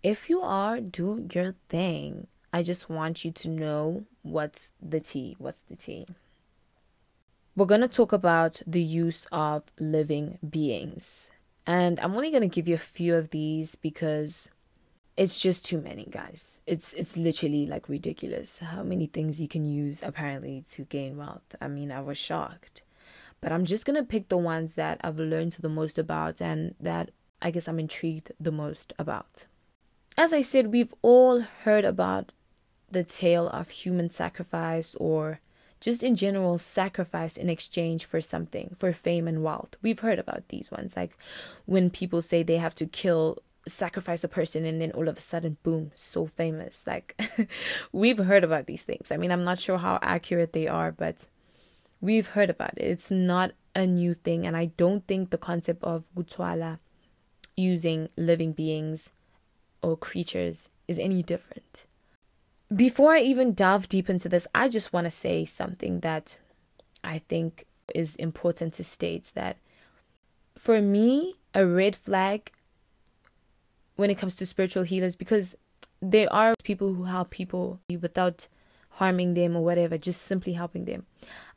if 0.01 0.29
you 0.29 0.41
are, 0.41 0.79
do 0.79 1.27
your 1.33 1.55
thing. 1.69 2.27
I 2.51 2.63
just 2.63 2.89
want 2.89 3.25
you 3.25 3.31
to 3.31 3.49
know 3.49 4.05
what's 4.21 4.71
the 4.81 4.99
tea. 4.99 5.35
What's 5.39 5.61
the 5.61 5.75
tea? 5.75 6.05
We're 7.55 7.67
going 7.67 7.81
to 7.81 7.87
talk 7.87 8.11
about 8.11 8.61
the 8.65 8.81
use 8.81 9.27
of 9.31 9.63
living 9.79 10.39
beings. 10.47 11.29
And 11.65 11.99
I'm 11.99 12.15
only 12.15 12.31
going 12.31 12.41
to 12.41 12.47
give 12.47 12.67
you 12.67 12.75
a 12.75 12.79
few 12.79 13.15
of 13.15 13.29
these 13.29 13.75
because 13.75 14.49
it's 15.15 15.39
just 15.39 15.65
too 15.65 15.79
many, 15.79 16.07
guys. 16.09 16.57
It's 16.65 16.93
it's 16.93 17.15
literally 17.15 17.65
like 17.67 17.87
ridiculous 17.87 18.59
how 18.59 18.83
many 18.83 19.05
things 19.05 19.39
you 19.39 19.47
can 19.47 19.65
use 19.65 20.01
apparently 20.01 20.63
to 20.71 20.83
gain 20.83 21.17
wealth. 21.17 21.55
I 21.61 21.67
mean, 21.67 21.91
I 21.91 22.01
was 22.01 22.17
shocked. 22.17 22.81
But 23.43 23.51
I'm 23.51 23.65
just 23.65 23.85
going 23.85 23.97
to 23.97 24.07
pick 24.07 24.29
the 24.29 24.37
ones 24.37 24.75
that 24.75 25.01
I've 25.03 25.19
learned 25.19 25.57
the 25.59 25.67
most 25.67 25.99
about 25.99 26.41
and 26.41 26.75
that 26.79 27.11
I 27.41 27.51
guess 27.51 27.67
I'm 27.67 27.77
intrigued 27.77 28.31
the 28.39 28.53
most 28.53 28.93
about. 28.97 29.47
As 30.17 30.31
I 30.31 30.41
said, 30.41 30.71
we've 30.71 30.93
all 31.01 31.41
heard 31.41 31.83
about 31.83 32.31
the 32.89 33.03
tale 33.03 33.49
of 33.49 33.69
human 33.69 34.09
sacrifice 34.09 34.95
or 34.95 35.41
just 35.81 36.03
in 36.03 36.15
general 36.15 36.57
sacrifice 36.57 37.35
in 37.35 37.49
exchange 37.49 38.05
for 38.05 38.21
something, 38.21 38.77
for 38.79 38.93
fame 38.93 39.27
and 39.27 39.43
wealth. 39.43 39.75
We've 39.81 39.99
heard 39.99 40.19
about 40.19 40.47
these 40.47 40.71
ones, 40.71 40.95
like 40.95 41.17
when 41.65 41.89
people 41.89 42.21
say 42.21 42.43
they 42.43 42.57
have 42.57 42.75
to 42.75 42.85
kill, 42.85 43.39
sacrifice 43.67 44.23
a 44.23 44.29
person, 44.29 44.63
and 44.63 44.79
then 44.81 44.91
all 44.91 45.09
of 45.09 45.17
a 45.17 45.21
sudden, 45.21 45.57
boom, 45.63 45.91
so 45.95 46.27
famous. 46.27 46.85
Like, 46.87 47.19
we've 47.91 48.19
heard 48.19 48.45
about 48.45 48.67
these 48.67 48.83
things. 48.83 49.11
I 49.11 49.17
mean, 49.17 49.33
I'm 49.33 49.43
not 49.43 49.59
sure 49.59 49.79
how 49.79 49.99
accurate 50.01 50.53
they 50.53 50.69
are, 50.69 50.93
but 50.93 51.27
We've 52.03 52.27
heard 52.27 52.49
about 52.49 52.73
it. 52.75 52.83
It's 52.83 53.09
not 53.09 53.53
a 53.73 53.87
new 53.87 54.13
thing, 54.13 54.45
and 54.45 54.57
I 54.57 54.65
don't 54.65 55.07
think 55.07 55.29
the 55.29 55.37
concept 55.37 55.81
of 55.85 56.03
Gutwala 56.13 56.79
using 57.55 58.09
living 58.17 58.51
beings 58.51 59.09
or 59.81 59.95
creatures 59.95 60.67
is 60.85 60.99
any 60.99 61.23
different. 61.23 61.85
Before 62.75 63.13
I 63.13 63.21
even 63.21 63.53
delve 63.53 63.87
deep 63.87 64.09
into 64.09 64.27
this, 64.27 64.47
I 64.53 64.67
just 64.67 64.91
want 64.91 65.05
to 65.05 65.11
say 65.11 65.45
something 65.45 66.01
that 66.01 66.39
I 67.05 67.19
think 67.19 67.67
is 67.95 68.17
important 68.17 68.73
to 68.73 68.83
state 68.83 69.31
that 69.35 69.55
for 70.57 70.81
me, 70.81 71.35
a 71.53 71.65
red 71.65 71.95
flag 71.95 72.51
when 73.95 74.09
it 74.09 74.17
comes 74.17 74.35
to 74.35 74.45
spiritual 74.45 74.83
healers 74.83 75.15
because 75.15 75.55
there 76.01 76.31
are 76.33 76.53
people 76.65 76.95
who 76.95 77.05
help 77.05 77.29
people 77.29 77.79
without 78.01 78.49
harming 78.89 79.35
them 79.35 79.55
or 79.55 79.63
whatever, 79.63 79.97
just 79.97 80.21
simply 80.23 80.51
helping 80.51 80.83
them. 80.83 81.05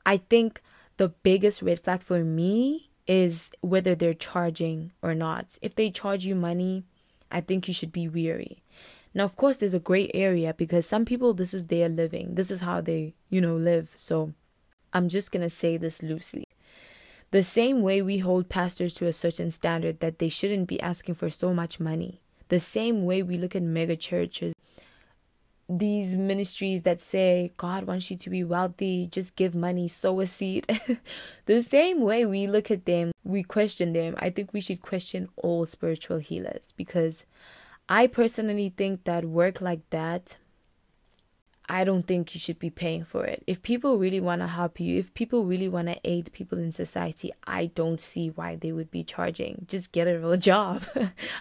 I 0.07 0.19
think 0.19 0.63
the 0.97 1.09
biggest 1.09 1.61
red 1.61 1.81
flag 1.81 2.03
for 2.03 2.23
me 2.25 2.91
is 3.07 3.51
whether 3.61 3.95
they're 3.95 4.15
charging 4.15 4.93
or 5.03 5.15
not. 5.15 5.59
If 5.61 5.75
they 5.75 5.91
charge 5.91 6.25
you 6.25 6.35
money, 6.35 6.85
I 7.31 7.41
think 7.41 7.69
you 7.69 7.75
should 7.75 7.93
be 7.93 8.09
weary. 8.09 8.63
Now, 9.13 9.25
of 9.25 9.37
course, 9.37 9.57
there's 9.57 9.75
a 9.75 9.81
gray 9.81 10.11
area 10.15 10.55
because 10.55 10.87
some 10.87 11.05
people, 11.05 11.35
this 11.35 11.53
is 11.53 11.67
their 11.67 11.89
living. 11.89 12.35
This 12.37 12.51
is 12.51 12.61
how 12.61 12.81
they, 12.81 13.15
you 13.31 13.41
know, 13.41 13.57
live. 13.57 13.91
So 13.95 14.33
I'm 14.93 15.09
just 15.09 15.33
going 15.33 15.43
to 15.43 15.51
say 15.51 15.77
this 15.77 16.03
loosely. 16.03 16.45
The 17.33 17.43
same 17.43 17.83
way 17.83 18.01
we 18.01 18.19
hold 18.19 18.49
pastors 18.49 18.95
to 18.95 19.07
a 19.07 19.13
certain 19.13 19.51
standard 19.51 20.01
that 20.01 20.19
they 20.19 20.29
shouldn't 20.29 20.69
be 20.69 20.81
asking 20.81 21.17
for 21.17 21.31
so 21.31 21.53
much 21.53 21.81
money. 21.81 22.21
The 22.49 22.61
same 22.61 23.05
way 23.05 23.23
we 23.23 23.37
look 23.37 23.57
at 23.57 23.63
mega 23.63 23.97
churches, 23.97 24.55
these 25.69 26.17
ministries 26.17 26.83
that 26.83 27.01
say, 27.01 27.53
God 27.57 27.85
wants 27.85 28.11
you 28.11 28.17
to 28.19 28.31
be 28.31 28.45
wealthy, 28.45 29.09
just 29.11 29.37
give 29.37 29.55
money, 29.55 29.89
sow 29.89 30.21
a 30.21 30.27
seed. 30.27 30.67
the 31.47 31.63
same 31.63 32.01
way 32.01 32.25
we 32.25 32.47
look 32.47 32.71
at 32.71 32.87
them, 32.87 33.13
we 33.25 33.43
question 33.43 33.93
them. 33.93 34.15
I 34.19 34.31
think 34.31 34.53
we 34.53 34.61
should 34.61 34.83
question 34.83 35.29
all 35.37 35.67
spiritual 35.67 36.19
healers 36.19 36.73
because 36.77 37.27
I 37.89 38.07
personally 38.07 38.73
think 38.77 39.05
that 39.05 39.25
work 39.25 39.61
like 39.61 39.89
that 39.91 40.37
I 41.69 41.85
don't 41.85 42.07
think 42.07 42.35
you 42.35 42.41
should 42.41 42.59
be 42.59 42.71
paying 42.71 43.05
for 43.05 43.25
it. 43.25 43.43
If 43.47 43.63
people 43.63 43.99
really 43.99 44.21
want 44.21 44.41
to 44.41 44.47
help 44.47 44.79
you, 44.79 44.99
if 44.99 45.13
people 45.15 45.45
really 45.45 45.69
want 45.69 45.89
to 45.89 45.99
aid 46.05 46.31
people 46.33 46.59
in 46.59 46.71
society, 46.71 47.33
I 47.45 47.67
don't 47.67 48.01
see 48.01 48.29
why 48.29 48.55
they 48.57 48.71
would 48.71 48.91
be 48.91 49.03
charging. 49.03 49.67
Just 49.69 49.91
get 49.91 50.07
a 50.07 50.19
real 50.19 50.37
job. 50.51 50.85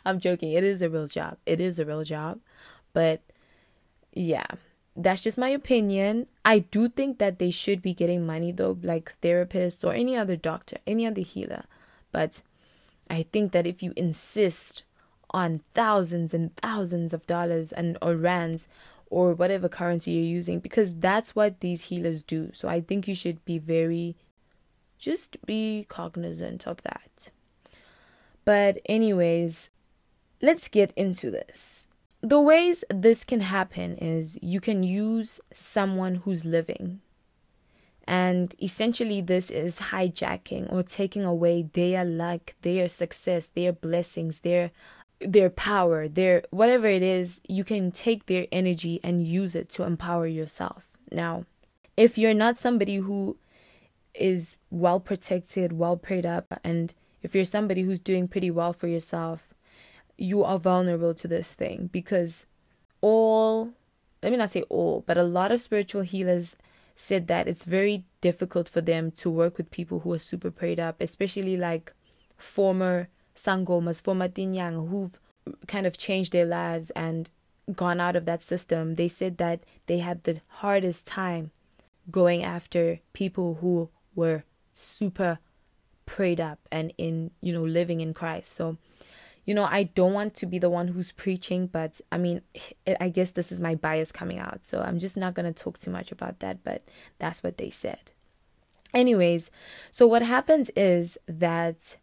I'm 0.06 0.20
joking. 0.20 0.54
It 0.54 0.64
is 0.64 0.82
a 0.82 0.90
real 0.90 1.08
job. 1.08 1.38
It 1.46 1.62
is 1.62 1.78
a 1.78 1.86
real 1.86 2.04
job. 2.04 2.40
But 2.94 3.22
yeah, 4.16 4.48
that's 4.96 5.22
just 5.22 5.38
my 5.38 5.50
opinion. 5.50 6.28
I 6.44 6.60
do 6.60 6.90
think 6.90 7.20
that 7.20 7.38
they 7.38 7.52
should 7.52 7.82
be 7.82 7.94
getting 7.94 8.26
money 8.26 8.52
though, 8.52 8.78
like 8.82 9.14
therapists 9.22 9.86
or 9.86 9.94
any 9.94 10.16
other 10.16 10.36
doctor, 10.36 10.78
any 10.88 11.06
other 11.06 11.22
healer. 11.22 11.66
But 12.12 12.42
I 13.10 13.24
think 13.32 13.52
that 13.52 13.68
if 13.68 13.84
you 13.84 13.94
insist 13.96 14.84
on 15.32 15.62
thousands 15.74 16.34
and 16.34 16.56
thousands 16.56 17.14
of 17.14 17.28
dollars 17.28 17.74
and 17.74 17.98
or 18.02 18.16
rands 18.16 18.68
or 19.10 19.34
whatever 19.34 19.68
currency 19.68 20.12
you're 20.12 20.24
using 20.24 20.60
because 20.60 20.96
that's 20.96 21.36
what 21.36 21.60
these 21.60 21.84
healers 21.84 22.24
do. 22.24 22.52
So 22.54 22.68
I 22.70 22.82
think 22.82 23.08
you 23.08 23.16
should 23.16 23.44
be 23.44 23.58
very 23.58 24.16
just 24.98 25.38
be 25.46 25.86
cognizant 25.90 26.66
of 26.66 26.82
that. 26.84 27.30
But 28.46 28.80
anyways, 28.86 29.72
let's 30.42 30.68
get 30.68 30.94
into 30.96 31.30
this. 31.30 31.88
The 32.26 32.42
ways 32.42 32.84
this 32.90 33.24
can 33.24 33.42
happen 33.42 33.98
is 33.98 34.40
you 34.42 34.60
can 34.60 34.82
use 34.82 35.40
someone 35.54 36.16
who's 36.16 36.44
living. 36.44 37.02
And 38.08 38.56
essentially, 38.60 39.22
this 39.22 39.52
is 39.52 39.78
hijacking 39.78 40.74
or 40.74 40.82
taking 40.82 41.24
away 41.24 41.70
their 41.72 42.04
luck, 42.04 42.56
their 42.64 42.90
success, 42.90 43.52
their 43.54 43.72
blessings, 43.72 44.40
their 44.40 44.72
their 45.22 45.52
power, 45.52 46.08
their 46.08 46.42
whatever 46.50 46.88
it 46.88 47.04
is, 47.04 47.44
you 47.48 47.64
can 47.64 47.92
take 47.92 48.26
their 48.26 48.48
energy 48.52 49.00
and 49.04 49.28
use 49.28 49.54
it 49.54 49.70
to 49.70 49.84
empower 49.84 50.26
yourself. 50.26 50.88
Now, 51.12 51.46
if 51.96 52.18
you're 52.18 52.34
not 52.34 52.58
somebody 52.58 52.96
who 52.96 53.38
is 54.16 54.56
well 54.72 55.00
protected, 55.00 55.74
well 55.74 55.96
prayed 55.96 56.26
up, 56.26 56.60
and 56.64 56.92
if 57.22 57.36
you're 57.36 57.46
somebody 57.46 57.84
who's 57.84 58.00
doing 58.00 58.28
pretty 58.28 58.50
well 58.50 58.74
for 58.74 58.88
yourself, 58.88 59.55
you 60.18 60.44
are 60.44 60.60
vulnerable 60.60 61.14
to 61.14 61.28
this 61.28 61.54
thing 61.54 61.90
because 61.92 62.46
all, 63.02 63.72
let 64.24 64.32
me 64.32 64.38
not 64.38 64.50
say 64.50 64.64
all, 64.64 65.04
but 65.06 65.18
a 65.18 65.24
lot 65.24 65.52
of 65.52 65.62
spiritual 65.62 66.02
healers 66.02 66.56
said 66.96 67.28
that 67.28 67.48
it's 67.48 67.66
very 67.66 68.06
difficult 68.22 68.70
for 68.70 68.82
them 68.82 69.12
to 69.12 69.30
work 69.30 69.58
with 69.58 69.70
people 69.72 70.00
who 70.00 70.14
are 70.14 70.20
super 70.20 70.50
prayed 70.50 70.80
up, 70.80 71.02
especially 71.02 71.58
like 71.58 71.94
former 72.38 73.10
sangomas 73.36 74.02
former 74.02 74.30
Matinyang 74.30 74.90
who've 74.90 75.20
kind 75.68 75.86
of 75.86 75.98
changed 75.98 76.32
their 76.32 76.46
lives 76.46 76.90
and 76.92 77.30
gone 77.74 78.00
out 78.00 78.16
of 78.16 78.26
that 78.26 78.42
system, 78.42 78.96
they 78.96 79.08
said 79.08 79.38
that 79.38 79.62
they 79.88 80.00
had 80.00 80.24
the 80.24 80.42
hardest 80.48 81.06
time 81.06 81.52
going 82.12 82.44
after 82.44 83.00
people 83.14 83.56
who 83.62 83.90
were 84.14 84.44
super 84.72 85.40
prayed 86.06 86.40
up 86.40 86.60
and 86.72 86.94
in, 86.98 87.32
you 87.42 87.52
know, 87.52 87.64
living 87.64 88.02
in 88.02 88.14
Christ. 88.14 88.56
So, 88.56 88.78
you 89.46 89.54
know, 89.54 89.66
I 89.66 89.84
don't 89.84 90.14
want 90.14 90.34
to 90.36 90.46
be 90.46 90.60
the 90.60 90.70
one 90.70 90.90
who's 90.90 91.12
preaching, 91.12 91.68
but 91.68 92.02
I 92.12 92.18
mean, 92.18 92.42
eh, 92.88 92.96
I 93.00 93.10
guess 93.10 93.32
this 93.32 93.52
is 93.52 93.60
my 93.60 93.76
bias 93.76 94.12
coming 94.12 94.40
out. 94.40 94.66
So 94.66 94.82
I'm 94.82 95.00
just 95.00 95.16
not 95.16 95.36
going 95.36 95.52
to 95.52 95.64
talk 95.64 95.80
too 95.80 95.92
much 95.92 96.12
about 96.12 96.40
that, 96.40 96.64
but 96.64 96.84
that's 97.20 97.44
what 97.44 97.58
they 97.58 97.70
said. 97.70 98.12
Anyways, 98.94 99.52
so 99.92 100.08
what 100.08 100.24
happens 100.24 100.72
is 100.76 101.18
that 101.28 101.98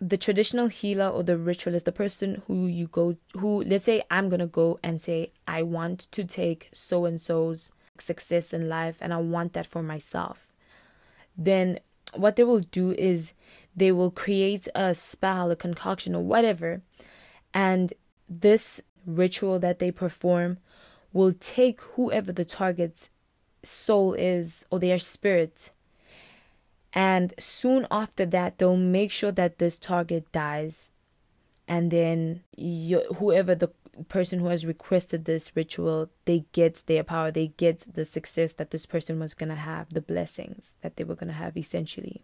the 0.00 0.16
traditional 0.16 0.68
healer 0.68 1.08
or 1.08 1.22
the 1.22 1.38
ritualist, 1.38 1.84
the 1.84 1.92
person 1.92 2.42
who 2.46 2.66
you 2.66 2.88
go, 2.88 3.16
who 3.34 3.62
let's 3.62 3.84
say 3.84 4.02
I'm 4.10 4.28
gonna 4.28 4.46
go 4.46 4.78
and 4.82 5.00
say 5.00 5.32
I 5.46 5.62
want 5.62 6.00
to 6.12 6.24
take 6.24 6.68
so 6.72 7.04
and 7.04 7.20
so's 7.20 7.72
success 7.98 8.52
in 8.52 8.68
life 8.68 8.96
and 9.00 9.12
I 9.12 9.18
want 9.18 9.54
that 9.54 9.66
for 9.66 9.82
myself, 9.82 10.46
then 11.36 11.80
what 12.14 12.36
they 12.36 12.44
will 12.44 12.60
do 12.60 12.92
is 12.92 13.34
they 13.78 13.92
will 13.92 14.10
create 14.10 14.68
a 14.74 14.94
spell, 14.94 15.50
a 15.50 15.56
concoction, 15.56 16.14
or 16.14 16.22
whatever, 16.22 16.82
and 17.54 17.92
this 18.28 18.80
ritual 19.06 19.58
that 19.58 19.78
they 19.78 19.90
perform 19.90 20.58
will 21.12 21.32
take 21.32 21.80
whoever 21.94 22.32
the 22.32 22.44
target's 22.44 23.10
soul 23.64 24.12
is 24.14 24.66
or 24.70 24.78
their 24.78 24.98
spirit 24.98 25.70
and 26.92 27.34
soon 27.38 27.86
after 27.90 28.24
that, 28.26 28.58
they'll 28.58 28.76
make 28.76 29.12
sure 29.12 29.32
that 29.32 29.58
this 29.58 29.78
target 29.78 30.30
dies. 30.32 30.90
And 31.66 31.90
then 31.90 32.42
you, 32.56 33.02
whoever 33.16 33.54
the 33.54 33.70
person 34.08 34.38
who 34.38 34.46
has 34.46 34.64
requested 34.64 35.24
this 35.24 35.54
ritual, 35.54 36.08
they 36.24 36.46
get 36.52 36.82
their 36.86 37.04
power, 37.04 37.30
they 37.30 37.48
get 37.48 37.86
the 37.92 38.04
success 38.04 38.54
that 38.54 38.70
this 38.70 38.86
person 38.86 39.20
was 39.20 39.34
going 39.34 39.50
to 39.50 39.54
have, 39.54 39.90
the 39.90 40.00
blessings 40.00 40.74
that 40.80 40.96
they 40.96 41.04
were 41.04 41.14
going 41.14 41.28
to 41.28 41.34
have 41.34 41.56
essentially. 41.56 42.22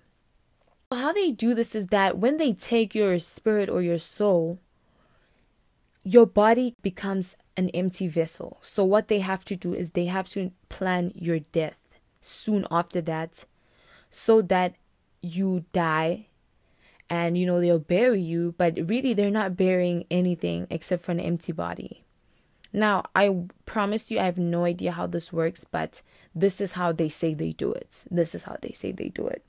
How 0.94 1.12
they 1.12 1.32
do 1.32 1.54
this 1.54 1.74
is 1.74 1.88
that 1.88 2.18
when 2.18 2.36
they 2.36 2.52
take 2.52 2.94
your 2.94 3.18
spirit 3.18 3.68
or 3.68 3.82
your 3.82 3.98
soul, 3.98 4.58
your 6.02 6.26
body 6.26 6.74
becomes 6.82 7.36
an 7.56 7.70
empty 7.70 8.08
vessel. 8.08 8.58
So, 8.62 8.84
what 8.84 9.08
they 9.08 9.20
have 9.20 9.44
to 9.46 9.56
do 9.56 9.74
is 9.74 9.90
they 9.90 10.06
have 10.06 10.28
to 10.30 10.52
plan 10.68 11.12
your 11.14 11.40
death 11.40 11.76
soon 12.20 12.66
after 12.70 13.00
that 13.02 13.44
so 14.10 14.42
that 14.42 14.74
you 15.20 15.64
die 15.72 16.26
and 17.08 17.38
you 17.38 17.46
know 17.46 17.60
they'll 17.60 17.78
bury 17.78 18.20
you. 18.20 18.54
But 18.56 18.78
really 18.88 19.14
they're 19.14 19.30
not 19.30 19.56
burying 19.56 20.04
anything 20.10 20.66
except 20.70 21.04
for 21.04 21.12
an 21.12 21.20
empty 21.20 21.52
body. 21.52 22.04
Now 22.72 23.04
i 23.14 23.32
promise 23.66 24.10
you 24.10 24.18
i 24.18 24.24
have 24.24 24.38
no 24.38 24.64
idea 24.64 24.90
how 24.90 25.06
this 25.06 25.32
works 25.32 25.64
but 25.64 26.02
this 26.34 26.60
is 26.60 26.72
how 26.72 26.90
they 26.90 27.08
say 27.08 27.32
they 27.32 27.52
do 27.52 27.72
it. 27.72 28.02
This 28.10 28.34
is 28.34 28.44
how 28.44 28.56
they 28.60 28.72
say 28.72 28.90
they 28.90 29.08
do 29.08 29.26
it 29.28 29.44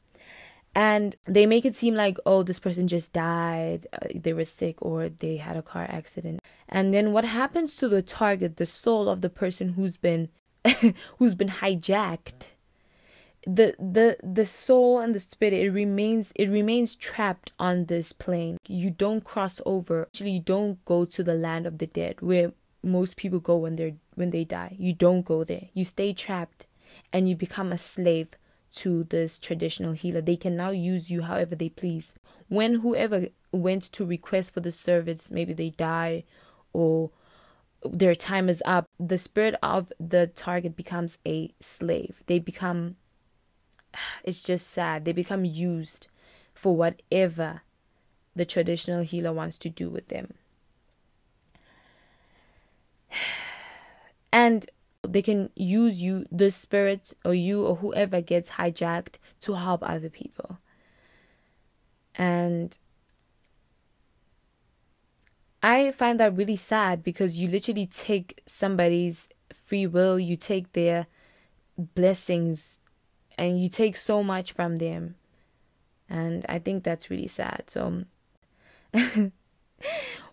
and 0.75 1.15
they 1.25 1.45
make 1.45 1.63
it 1.65 1.75
seem 1.75 1.95
like 1.95 2.17
oh 2.25 2.43
this 2.43 2.59
person 2.59 2.87
just 2.87 3.13
died 3.13 3.87
uh, 3.93 4.07
they 4.13 4.33
were 4.33 4.45
sick 4.45 4.75
or 4.81 5.07
they 5.07 5.37
had 5.37 5.55
a 5.55 5.61
car 5.61 5.87
accident. 5.89 6.41
And 6.67 6.93
then 6.93 7.13
what 7.13 7.23
happens 7.23 7.75
to 7.77 7.87
the 7.87 8.01
target 8.01 8.57
the 8.57 8.65
soul 8.65 9.07
of 9.07 9.21
the 9.21 9.29
person 9.29 9.69
who's 9.69 9.95
been 9.95 10.29
who's 11.17 11.33
been 11.33 11.49
hijacked? 11.49 12.49
The 13.47 13.75
the 13.79 14.17
the 14.21 14.45
soul 14.45 14.99
and 14.99 15.15
the 15.15 15.19
spirit 15.19 15.53
it 15.53 15.69
remains 15.69 16.33
it 16.35 16.49
remains 16.49 16.95
trapped 16.95 17.53
on 17.57 17.85
this 17.85 18.11
plane. 18.11 18.57
You 18.67 18.91
don't 18.91 19.23
cross 19.23 19.61
over. 19.65 20.03
Actually 20.03 20.31
you 20.31 20.41
don't 20.41 20.83
go 20.83 21.05
to 21.05 21.23
the 21.23 21.35
land 21.35 21.65
of 21.65 21.77
the 21.77 21.87
dead 21.87 22.21
where 22.21 22.51
most 22.83 23.15
people 23.15 23.39
go 23.39 23.57
when 23.57 23.77
they're 23.77 23.95
when 24.15 24.31
they 24.31 24.43
die. 24.43 24.75
You 24.77 24.93
don't 24.93 25.23
go 25.23 25.45
there. 25.45 25.69
You 25.73 25.85
stay 25.85 26.11
trapped 26.11 26.65
and 27.13 27.29
you 27.29 27.35
become 27.35 27.71
a 27.71 27.77
slave 27.77 28.29
to 28.75 29.03
this 29.05 29.39
traditional 29.39 29.93
healer 29.93 30.21
they 30.21 30.35
can 30.35 30.55
now 30.55 30.69
use 30.69 31.09
you 31.09 31.23
however 31.23 31.55
they 31.55 31.69
please 31.69 32.13
when 32.47 32.75
whoever 32.75 33.27
went 33.51 33.83
to 33.83 34.05
request 34.05 34.53
for 34.53 34.59
the 34.59 34.71
service 34.71 35.31
maybe 35.31 35.53
they 35.53 35.69
die 35.69 36.23
or 36.73 37.09
their 37.83 38.15
time 38.15 38.49
is 38.49 38.61
up 38.65 38.85
the 38.99 39.17
spirit 39.17 39.55
of 39.63 39.91
the 39.99 40.27
target 40.27 40.75
becomes 40.75 41.17
a 41.25 41.53
slave 41.59 42.21
they 42.27 42.39
become 42.39 42.95
it's 44.23 44.41
just 44.41 44.71
sad. 44.71 45.05
They 45.05 45.11
become 45.11 45.45
used 45.45 46.07
for 46.53 46.75
whatever 46.75 47.61
the 48.35 48.45
traditional 48.45 49.03
healer 49.03 49.33
wants 49.33 49.57
to 49.59 49.69
do 49.69 49.89
with 49.89 50.07
them. 50.09 50.33
And 54.31 54.69
they 55.07 55.21
can 55.21 55.49
use 55.55 56.01
you, 56.01 56.25
the 56.31 56.51
spirits, 56.51 57.15
or 57.23 57.33
you, 57.33 57.65
or 57.65 57.77
whoever 57.77 58.21
gets 58.21 58.51
hijacked 58.51 59.15
to 59.41 59.53
help 59.53 59.81
other 59.83 60.09
people. 60.09 60.59
And 62.15 62.77
I 65.61 65.91
find 65.91 66.19
that 66.19 66.35
really 66.35 66.55
sad 66.55 67.03
because 67.03 67.39
you 67.39 67.47
literally 67.47 67.87
take 67.87 68.41
somebody's 68.45 69.27
free 69.65 69.87
will, 69.87 70.19
you 70.19 70.35
take 70.35 70.73
their 70.73 71.07
blessings 71.77 72.81
and 73.37 73.61
you 73.61 73.67
take 73.67 73.97
so 73.97 74.23
much 74.23 74.51
from 74.51 74.77
them. 74.77 75.15
And 76.07 76.45
I 76.47 76.59
think 76.59 76.83
that's 76.83 77.09
really 77.09 77.27
sad. 77.27 77.63
So, 77.67 78.03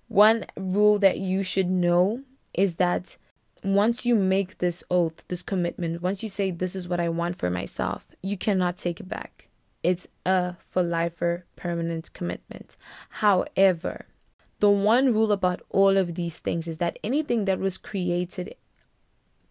one 0.08 0.44
rule 0.56 0.98
that 0.98 1.18
you 1.18 1.42
should 1.42 1.70
know 1.70 2.22
is 2.52 2.74
that 2.74 3.16
once 3.62 4.05
you 4.05 4.14
make 4.14 4.59
this 4.59 4.83
oath, 4.90 5.22
this 5.29 5.42
commitment, 5.42 6.03
once 6.03 6.22
you 6.22 6.29
say, 6.29 6.51
This 6.51 6.75
is 6.75 6.88
what 6.88 7.01
I 7.01 7.09
want 7.09 7.37
for 7.37 7.51
myself, 7.51 8.07
you 8.22 8.37
cannot 8.37 8.77
take 8.77 9.01
it 9.01 9.09
back. 9.09 9.48
It's 9.83 10.07
a 10.25 10.57
for 10.70 10.83
lifer 10.83 11.44
permanent 11.57 12.12
commitment. 12.12 12.77
However, 13.09 14.07
the 14.61 14.70
one 14.70 15.12
rule 15.12 15.33
about 15.33 15.61
all 15.70 15.96
of 15.96 16.14
these 16.14 16.38
things 16.38 16.68
is 16.68 16.79
that 16.79 16.98
anything 17.03 17.46
that 17.46 17.59
was 17.59 17.79
created 17.79 18.55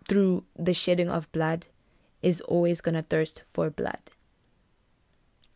through 0.08 0.46
the 0.58 0.74
shedding 0.74 1.10
of 1.10 1.32
blood 1.32 1.68
is 2.22 2.40
always 2.42 2.82
going 2.82 2.96
to 2.96 3.02
thirst 3.02 3.44
for 3.52 3.70
blood. 3.70 4.00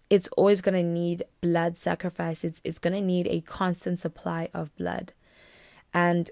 It's 0.10 0.28
always 0.36 0.62
going 0.62 0.76
to 0.76 0.84
need 0.84 1.24
blood 1.42 1.78
sacrifices. 1.78 2.44
It's, 2.44 2.62
it's 2.64 2.80
going 2.80 2.94
to 2.94 3.02
need 3.02 3.28
a 3.28 3.42
constant 3.42 4.00
supply 4.00 4.50
of 4.54 4.76
blood. 4.76 5.14
And 5.94 6.32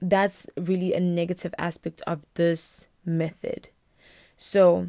that's 0.00 0.46
really 0.56 0.94
a 0.94 1.00
negative 1.00 1.54
aspect 1.58 2.02
of 2.06 2.20
this 2.34 2.86
method. 3.04 3.68
So, 4.36 4.88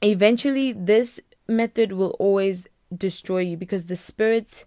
eventually, 0.00 0.72
this 0.72 1.20
method 1.48 1.92
will 1.92 2.16
always 2.18 2.66
destroy 2.96 3.40
you 3.40 3.56
because 3.56 3.86
the 3.86 3.96
spirit 3.96 4.64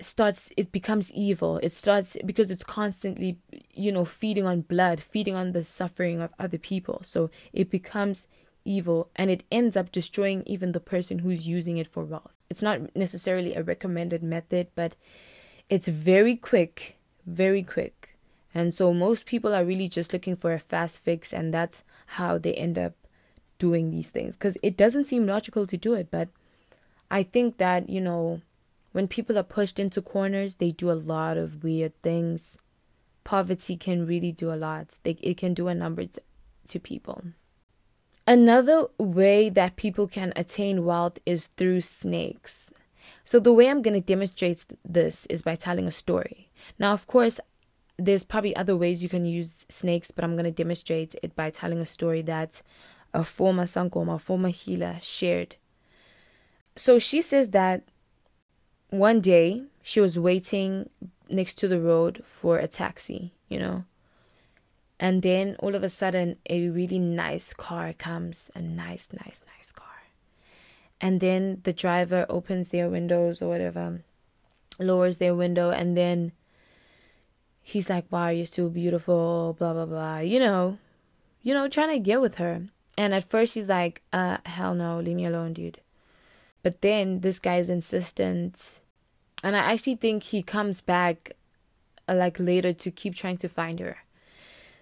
starts 0.00 0.50
it 0.56 0.72
becomes 0.72 1.12
evil. 1.12 1.58
It 1.62 1.72
starts 1.72 2.16
because 2.24 2.50
it's 2.50 2.64
constantly 2.64 3.38
you 3.74 3.92
know 3.92 4.04
feeding 4.04 4.46
on 4.46 4.62
blood 4.62 5.00
feeding 5.00 5.34
on 5.34 5.52
the 5.52 5.62
suffering 5.62 6.20
of 6.20 6.32
other 6.38 6.58
people. 6.58 7.00
So 7.04 7.30
it 7.52 7.70
becomes 7.70 8.26
evil 8.64 9.10
and 9.16 9.30
it 9.30 9.42
ends 9.50 9.76
up 9.76 9.92
destroying 9.92 10.42
even 10.46 10.72
the 10.72 10.80
person 10.80 11.20
who's 11.20 11.46
using 11.46 11.78
it 11.78 11.86
for 11.86 12.04
wealth 12.04 12.32
it's 12.50 12.62
not 12.62 12.94
necessarily 12.96 13.54
a 13.54 13.62
recommended 13.62 14.22
method 14.22 14.66
but 14.74 14.96
it's 15.68 15.88
very 15.88 16.36
quick 16.36 16.96
very 17.26 17.62
quick 17.62 18.16
and 18.54 18.74
so 18.74 18.92
most 18.92 19.26
people 19.26 19.54
are 19.54 19.64
really 19.64 19.88
just 19.88 20.12
looking 20.12 20.36
for 20.36 20.52
a 20.52 20.58
fast 20.58 20.98
fix 20.98 21.32
and 21.32 21.54
that's 21.54 21.84
how 22.06 22.38
they 22.38 22.54
end 22.54 22.78
up 22.78 22.94
doing 23.58 23.90
these 23.90 24.08
things 24.08 24.36
because 24.36 24.56
it 24.62 24.76
doesn't 24.76 25.04
seem 25.04 25.26
logical 25.26 25.66
to 25.66 25.76
do 25.76 25.94
it 25.94 26.10
but 26.10 26.28
i 27.10 27.22
think 27.22 27.58
that 27.58 27.88
you 27.88 28.00
know 28.00 28.40
when 28.92 29.06
people 29.06 29.38
are 29.38 29.44
pushed 29.44 29.78
into 29.78 30.02
corners, 30.02 30.56
they 30.56 30.70
do 30.70 30.90
a 30.90 30.92
lot 30.92 31.36
of 31.36 31.62
weird 31.62 32.00
things. 32.02 32.56
Poverty 33.24 33.76
can 33.76 34.06
really 34.06 34.32
do 34.32 34.52
a 34.52 34.56
lot. 34.56 34.96
They, 35.04 35.12
it 35.20 35.36
can 35.36 35.54
do 35.54 35.68
a 35.68 35.74
number 35.74 36.06
to, 36.06 36.22
to 36.68 36.80
people. 36.80 37.22
Another 38.26 38.86
way 38.98 39.48
that 39.48 39.76
people 39.76 40.06
can 40.06 40.32
attain 40.36 40.84
wealth 40.84 41.18
is 41.24 41.48
through 41.56 41.82
snakes. 41.82 42.70
So, 43.24 43.38
the 43.40 43.52
way 43.52 43.68
I'm 43.68 43.82
going 43.82 43.94
to 43.94 44.00
demonstrate 44.00 44.64
this 44.84 45.26
is 45.26 45.42
by 45.42 45.54
telling 45.54 45.86
a 45.86 45.92
story. 45.92 46.49
Now, 46.78 46.92
of 46.92 47.06
course, 47.06 47.40
there's 47.96 48.24
probably 48.24 48.56
other 48.56 48.76
ways 48.76 49.02
you 49.02 49.08
can 49.08 49.26
use 49.26 49.66
snakes, 49.68 50.10
but 50.10 50.24
I'm 50.24 50.34
going 50.34 50.44
to 50.44 50.50
demonstrate 50.50 51.14
it 51.22 51.36
by 51.36 51.50
telling 51.50 51.78
a 51.78 51.86
story 51.86 52.22
that 52.22 52.62
a 53.12 53.24
former 53.24 53.64
Sangoma, 53.64 54.14
a 54.14 54.18
former 54.18 54.48
healer, 54.48 54.96
shared. 55.02 55.56
So, 56.76 56.98
she 56.98 57.20
says 57.22 57.50
that 57.50 57.82
one 58.90 59.20
day 59.20 59.64
she 59.82 60.00
was 60.00 60.18
waiting 60.18 60.88
next 61.28 61.56
to 61.58 61.68
the 61.68 61.80
road 61.80 62.22
for 62.24 62.58
a 62.58 62.66
taxi, 62.66 63.32
you 63.48 63.58
know. 63.58 63.84
And 64.98 65.22
then 65.22 65.56
all 65.60 65.74
of 65.74 65.82
a 65.82 65.88
sudden, 65.88 66.36
a 66.48 66.68
really 66.68 66.98
nice 66.98 67.54
car 67.54 67.92
comes, 67.94 68.50
a 68.54 68.60
nice, 68.60 69.08
nice, 69.12 69.40
nice 69.56 69.72
car. 69.72 69.86
And 71.00 71.20
then 71.20 71.60
the 71.62 71.72
driver 71.72 72.26
opens 72.28 72.68
their 72.68 72.90
windows 72.90 73.40
or 73.40 73.48
whatever, 73.48 74.02
lowers 74.78 75.16
their 75.16 75.34
window, 75.34 75.70
and 75.70 75.96
then 75.96 76.32
he's 77.70 77.90
like, 77.90 78.04
Wow, 78.10 78.28
you're 78.28 78.46
so 78.46 78.68
beautiful, 78.68 79.56
blah, 79.58 79.72
blah, 79.72 79.86
blah, 79.86 80.18
you 80.18 80.38
know, 80.38 80.78
you 81.42 81.54
know, 81.54 81.68
trying 81.68 81.90
to 81.90 81.98
get 81.98 82.20
with 82.20 82.36
her. 82.36 82.62
And 82.96 83.14
at 83.14 83.28
first, 83.30 83.54
she's 83.54 83.68
like, 83.68 84.02
uh, 84.12 84.38
hell 84.44 84.74
no, 84.74 85.00
leave 85.00 85.16
me 85.16 85.24
alone, 85.24 85.54
dude. 85.54 85.80
But 86.62 86.82
then 86.82 87.20
this 87.20 87.38
guy's 87.38 87.70
insistent, 87.70 88.80
and 89.42 89.56
I 89.56 89.72
actually 89.72 89.96
think 89.96 90.24
he 90.24 90.42
comes 90.42 90.82
back 90.82 91.32
uh, 92.06 92.14
like 92.14 92.38
later 92.38 92.74
to 92.74 92.90
keep 92.90 93.14
trying 93.14 93.38
to 93.38 93.48
find 93.48 93.80
her. 93.80 93.98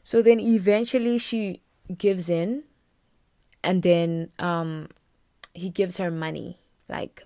So 0.03 0.21
then 0.21 0.41
eventually 0.41 1.19
she 1.19 1.61
gives 1.97 2.29
in, 2.29 2.65
and 3.63 3.83
then 3.83 4.31
um, 4.41 4.89
he 5.55 5.71
gives 5.71 5.99
her 5.99 6.11
money, 6.11 6.59
like 6.89 7.23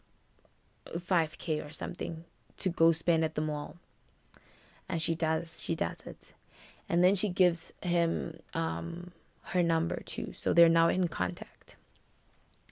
5k 0.87 1.67
or 1.67 1.71
something, 1.71 2.25
to 2.59 2.69
go 2.69 2.93
spend 2.93 3.25
at 3.25 3.35
the 3.35 3.41
mall. 3.41 3.77
And 4.89 5.01
she 5.01 5.15
does, 5.15 5.61
she 5.61 5.75
does 5.75 5.99
it. 6.05 6.35
And 6.89 7.03
then 7.03 7.15
she 7.15 7.29
gives 7.29 7.73
him 7.83 8.41
um, 8.55 9.13
her 9.45 9.63
number 9.63 10.03
too. 10.05 10.33
So 10.35 10.53
they're 10.53 10.69
now 10.69 10.89
in 10.89 11.09
contact. 11.09 11.77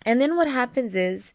And 0.02 0.20
then 0.20 0.36
what 0.36 0.48
happens 0.48 0.96
is 0.96 1.32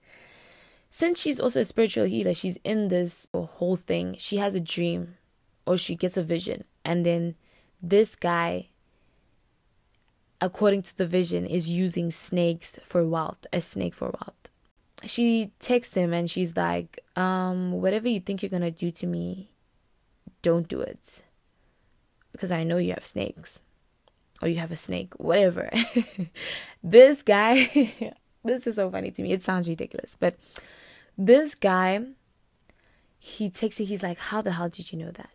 since 0.90 1.20
she's 1.20 1.40
also 1.40 1.62
a 1.62 1.66
spiritual 1.66 2.06
healer, 2.06 2.34
she's 2.34 2.58
in 2.64 2.88
this 2.88 3.28
whole 3.34 3.76
thing. 3.76 4.16
She 4.18 4.38
has 4.38 4.56
a 4.56 4.62
dream 4.62 5.18
or 5.66 5.78
she 5.78 5.96
gets 5.96 6.18
a 6.18 6.24
vision. 6.24 6.64
And 6.84 7.06
then 7.06 7.36
this 7.82 8.16
guy, 8.16 8.70
according 10.40 10.84
to 10.84 10.98
the 10.98 11.08
vision, 11.08 11.46
is 11.46 11.70
using 11.70 12.12
snakes 12.12 12.80
for 12.84 13.06
wealth, 13.06 13.46
a 13.52 13.62
snake 13.62 13.94
for 13.94 14.08
wealth. 14.08 14.50
She 15.04 15.52
texts 15.60 15.96
him 15.96 16.14
and 16.14 16.32
she's 16.32 16.56
like, 16.56 17.04
um, 17.16 17.74
whatever 17.74 18.08
you 18.08 18.20
think 18.20 18.42
you're 18.42 18.50
gonna 18.50 18.72
do 18.72 18.90
to 18.92 19.06
me, 19.06 19.50
don't 20.46 20.68
do 20.68 20.80
it. 20.80 21.24
Because 22.32 22.52
I 22.52 22.64
know 22.64 22.78
you 22.78 22.94
have 22.94 23.06
snakes. 23.06 23.60
Or 24.42 24.48
you 24.48 24.58
have 24.58 24.72
a 24.72 24.76
snake, 24.76 25.14
whatever. 25.18 25.72
this 26.84 27.24
guy, 27.24 28.14
this 28.44 28.68
is 28.68 28.76
so 28.76 28.92
funny 28.92 29.10
to 29.12 29.22
me. 29.24 29.32
It 29.32 29.44
sounds 29.44 29.68
ridiculous, 29.68 30.16
but 30.20 30.36
this 31.18 31.56
guy, 31.56 32.06
he 33.18 33.50
takes 33.50 33.80
it, 33.80 33.86
he's 33.86 34.04
like, 34.04 34.20
How 34.30 34.42
the 34.42 34.52
hell 34.52 34.70
did 34.70 34.92
you 34.92 35.00
know 35.00 35.12
that? 35.12 35.32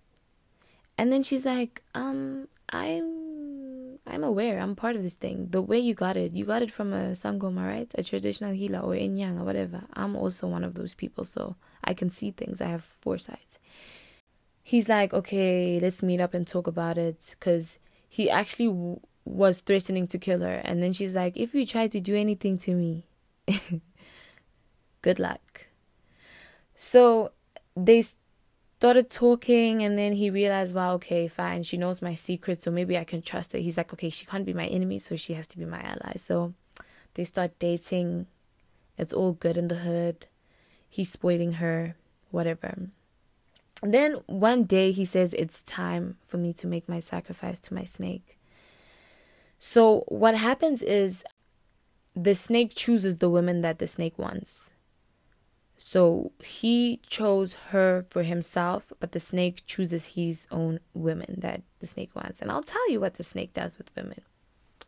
And 0.99 1.11
then 1.11 1.23
she's 1.23 1.47
like, 1.47 1.83
Um, 1.95 2.47
I'm 2.69 3.99
I'm 4.07 4.23
aware, 4.23 4.61
I'm 4.61 4.77
part 4.77 4.97
of 4.97 5.03
this 5.03 5.15
thing. 5.15 5.49
The 5.51 5.63
way 5.63 5.79
you 5.79 5.95
got 5.95 6.17
it, 6.17 6.33
you 6.33 6.45
got 6.45 6.63
it 6.63 6.71
from 6.71 6.93
a 6.93 7.13
Sangoma, 7.13 7.67
right? 7.67 7.91
A 7.97 8.03
traditional 8.03 8.53
healer 8.53 8.81
or 8.81 8.93
Inyang 8.93 9.41
or 9.41 9.45
whatever. 9.45 9.83
I'm 9.95 10.15
also 10.15 10.47
one 10.47 10.65
of 10.65 10.75
those 10.75 10.95
people, 10.95 11.25
so 11.25 11.57
I 11.83 11.95
can 11.95 12.11
see 12.11 12.31
things. 12.31 12.61
I 12.61 12.69
have 12.69 12.85
foresight. 13.01 13.59
He's 14.63 14.89
like, 14.89 15.13
okay, 15.13 15.79
let's 15.81 16.03
meet 16.03 16.21
up 16.21 16.35
and 16.35 16.47
talk 16.47 16.67
about 16.67 16.99
it. 16.99 17.35
Because 17.39 17.79
he 18.09 18.31
actually 18.31 18.69
w- 18.69 19.01
was 19.25 19.61
threatening 19.61 20.07
to 20.09 20.19
kill 20.19 20.41
her. 20.41 20.57
And 20.65 20.83
then 20.83 20.93
she's 20.93 21.15
like, 21.15 21.37
if 21.37 21.55
you 21.55 21.67
try 21.67 21.89
to 21.89 22.01
do 22.01 22.15
anything 22.15 22.59
to 22.59 22.75
me, 22.75 23.07
good 25.03 25.19
luck. 25.19 25.67
So 26.75 27.33
they 27.77 28.03
started 28.81 29.11
talking, 29.11 29.83
and 29.83 29.99
then 29.99 30.15
he 30.15 30.31
realized, 30.31 30.75
wow, 30.75 30.95
okay, 30.95 31.29
fine, 31.29 31.63
she 31.63 31.77
knows 31.77 32.01
my 32.01 32.15
secret, 32.15 32.63
so 32.63 32.71
maybe 32.71 32.97
I 32.97 33.05
can 33.05 33.21
trust 33.21 33.53
her. 33.53 33.59
He's 33.59 33.77
like, 33.77 33.93
okay, 33.93 34.09
she 34.09 34.25
can't 34.25 34.47
be 34.47 34.55
my 34.55 34.67
enemy, 34.67 34.99
so 34.99 35.17
she 35.17 35.35
has 35.35 35.47
to 35.49 35.59
be 35.59 35.67
my 35.67 35.81
ally. 35.83 36.17
So 36.17 36.55
they 37.15 37.25
start 37.25 37.59
dating. 37.59 38.27
It's 38.97 39.13
all 39.13 39.33
good 39.33 39.57
in 39.57 39.69
the 39.69 39.77
hood. 39.77 40.27
He's 40.89 41.11
spoiling 41.11 41.53
her, 41.55 41.97
whatever. 42.31 42.89
Then 43.83 44.15
one 44.27 44.65
day 44.65 44.93
he 44.93 45.05
says, 45.05 45.35
It's 45.35 45.63
time 45.63 46.17
for 46.27 46.37
me 46.37 46.53
to 46.55 46.67
make 46.67 46.89
my 46.89 47.01
sacrifice 47.01 47.59
to 47.61 47.75
my 47.75 47.85
snake. 47.85 48.39
So 49.59 50.05
what 50.09 50.35
happens 50.35 50.83
is 50.83 51.25
the 52.15 52.35
snake 52.35 52.75
chooses 52.75 53.19
the 53.19 53.31
woman 53.31 53.61
that 53.63 53.79
the 53.79 53.87
snake 53.87 54.19
wants. 54.19 54.73
So 55.77 56.33
he 56.45 57.01
chose 57.07 57.55
her 57.71 58.05
for 58.11 58.23
himself, 58.23 58.93
but 59.01 59.13
the 59.13 59.21
snake 59.21 59.63
chooses 59.67 60.05
his 60.07 60.47
own 60.51 60.81
women 60.93 61.37
that 61.39 61.63
the 61.79 61.87
snake 61.87 62.11
wants. 62.15 62.43
And 62.43 62.51
I'll 62.51 62.63
tell 62.63 62.91
you 62.91 63.01
what 63.01 63.15
the 63.15 63.25
snake 63.25 63.55
does 63.55 63.79
with 63.79 63.91
women. 63.97 64.21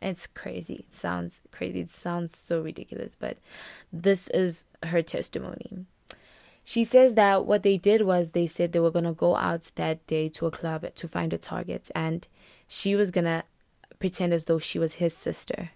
It's 0.03 0.27
crazy. 0.27 0.85
It 0.87 0.93
sounds 0.93 1.41
crazy. 1.51 1.79
It 1.79 1.89
sounds 1.89 2.37
so 2.37 2.61
ridiculous, 2.61 3.15
but 3.17 3.37
this 3.91 4.27
is 4.29 4.67
her 4.83 5.01
testimony. 5.01 5.85
She 6.63 6.83
says 6.83 7.15
that 7.15 7.45
what 7.45 7.63
they 7.63 7.77
did 7.77 8.03
was 8.03 8.31
they 8.31 8.47
said 8.47 8.71
they 8.71 8.79
were 8.79 8.91
going 8.91 9.05
to 9.05 9.11
go 9.11 9.35
out 9.35 9.69
that 9.75 10.05
day 10.07 10.29
to 10.29 10.45
a 10.45 10.51
club 10.51 10.85
to 10.95 11.07
find 11.07 11.33
a 11.33 11.37
target, 11.37 11.91
and 11.93 12.27
she 12.67 12.95
was 12.95 13.11
going 13.11 13.25
to 13.25 13.43
pretend 13.99 14.33
as 14.33 14.45
though 14.45 14.59
she 14.59 14.79
was 14.79 14.95
his 14.95 15.15
sister. 15.15 15.71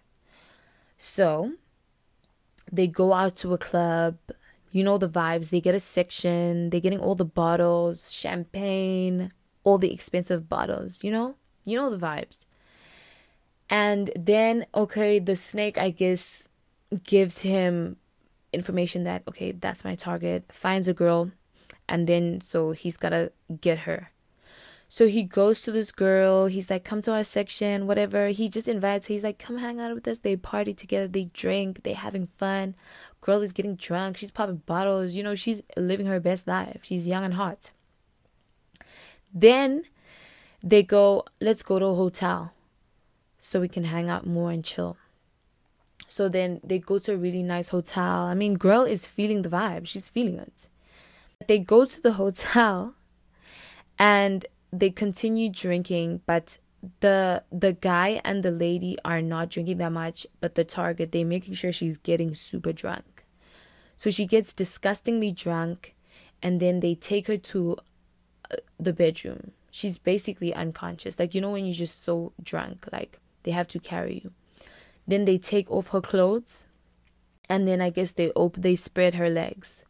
So 0.98 1.54
they 2.72 2.88
go 2.88 3.14
out 3.14 3.36
to 3.38 3.54
a 3.54 3.58
club 3.58 4.18
you 4.72 4.84
know 4.84 4.98
the 4.98 5.10
vibes. 5.10 5.50
They 5.50 5.62
get 5.62 5.76
a 5.76 5.80
section, 5.80 6.70
they're 6.70 6.80
getting 6.80 7.00
all 7.00 7.16
the 7.16 7.26
bottles, 7.26 8.14
champagne, 8.14 9.32
all 9.64 9.78
the 9.78 9.92
expensive 9.94 10.48
bottles, 10.48 11.04
you 11.04 11.12
know? 11.12 11.36
You 11.66 11.78
know 11.78 11.90
the 11.90 11.98
vibes. 11.98 12.46
And 13.70 14.12
then, 14.16 14.66
okay, 14.74 15.20
the 15.20 15.36
snake, 15.36 15.78
I 15.78 15.90
guess, 15.90 16.48
gives 17.04 17.42
him 17.42 17.98
information 18.58 19.04
that, 19.06 19.24
okay, 19.28 19.52
that's 19.52 19.86
my 19.86 19.96
target, 19.96 20.44
finds 20.52 20.88
a 20.88 20.94
girl, 20.94 21.32
and 21.88 22.08
then 22.08 22.42
so 22.42 22.72
he's 22.72 22.98
gotta 22.98 23.32
get 23.62 23.80
her. 23.80 24.12
So 24.90 25.08
he 25.08 25.24
goes 25.24 25.62
to 25.64 25.72
this 25.72 25.92
girl. 25.92 26.46
He's 26.46 26.70
like, 26.70 26.86
come 26.86 27.02
to 27.02 27.12
our 27.12 27.24
section, 27.24 27.88
whatever. 27.88 28.30
He 28.30 28.48
just 28.48 28.70
invites 28.70 29.08
her. 29.08 29.14
He's 29.14 29.24
like, 29.24 29.38
come 29.38 29.58
hang 29.58 29.80
out 29.82 29.94
with 29.94 30.08
us. 30.08 30.20
They 30.20 30.38
party 30.38 30.74
together. 30.74 31.10
They 31.10 31.26
drink. 31.26 31.84
They 31.84 31.94
having 31.94 32.28
fun. 32.28 32.74
Girl 33.20 33.42
is 33.42 33.52
getting 33.52 33.76
drunk. 33.76 34.16
She's 34.16 34.32
popping 34.32 34.62
bottles. 34.66 35.14
You 35.14 35.24
know, 35.24 35.36
she's 35.36 35.62
living 35.76 36.06
her 36.06 36.22
best 36.22 36.48
life. 36.48 36.80
She's 36.84 37.06
young 37.06 37.26
and 37.26 37.34
hot. 37.34 37.72
Then 39.34 39.84
they 40.64 40.84
go, 40.84 41.26
let's 41.42 41.64
go 41.64 41.80
to 41.80 41.86
a 41.86 41.96
hotel 41.96 42.54
so 43.40 43.60
we 43.60 43.68
can 43.68 43.84
hang 43.84 44.10
out 44.10 44.26
more 44.26 44.52
and 44.52 44.64
chill. 44.64 44.96
So 46.08 46.30
then 46.30 46.62
they 46.64 46.80
go 46.80 47.00
to 47.00 47.14
a 47.14 47.18
really 47.18 47.44
nice 47.44 47.70
hotel. 47.70 48.24
I 48.24 48.34
mean, 48.34 48.56
girl 48.56 48.84
is 48.84 49.06
feeling 49.06 49.42
the 49.42 49.50
vibe. 49.50 49.88
She's 49.88 50.08
feeling 50.08 50.40
it. 50.40 50.70
They 51.48 51.60
go 51.60 51.86
to 51.86 52.02
the 52.02 52.14
hotel 52.24 52.96
and 54.00 54.46
they 54.72 54.90
continue 54.90 55.50
drinking, 55.50 56.22
but 56.26 56.58
the 57.00 57.44
the 57.52 57.74
guy 57.74 58.22
and 58.24 58.44
the 58.44 58.52
lady 58.52 58.98
are 59.04 59.22
not 59.22 59.50
drinking 59.50 59.78
that 59.80 59.92
much, 59.92 60.26
but 60.40 60.56
the 60.56 60.64
target 60.64 61.12
they're 61.12 61.26
making 61.26 61.56
sure 61.56 61.72
she's 61.72 61.98
getting 61.98 62.34
super 62.34 62.72
drunk. 62.72 63.26
So 63.98 64.10
she 64.10 64.26
gets 64.26 64.54
disgustingly 64.54 65.32
drunk 65.32 65.96
and 66.42 66.60
then 66.60 66.80
they 66.80 66.96
take 66.96 67.28
her 67.28 67.38
to 67.38 67.78
uh, 68.52 68.58
the 68.80 68.94
bedroom. 68.94 69.52
She's 69.72 69.98
basically 69.98 70.54
unconscious. 70.54 71.20
Like 71.20 71.34
you 71.34 71.42
know 71.42 71.52
when 71.52 71.66
you're 71.66 71.74
just 71.74 72.06
so 72.06 72.32
drunk, 72.42 72.88
like 72.92 73.20
they 73.44 73.52
have 73.52 73.68
to 73.70 73.80
carry 73.80 74.22
you. 74.24 74.32
Then 75.08 75.26
they 75.26 75.38
take 75.38 75.72
off 75.72 75.90
her 75.90 76.02
clothes 76.02 76.66
and 77.50 77.68
then 77.68 77.82
I 77.82 77.90
guess 77.90 78.12
they 78.12 78.32
open 78.36 78.62
they 78.62 78.76
spread 78.76 79.16
her 79.16 79.30
legs. 79.30 79.84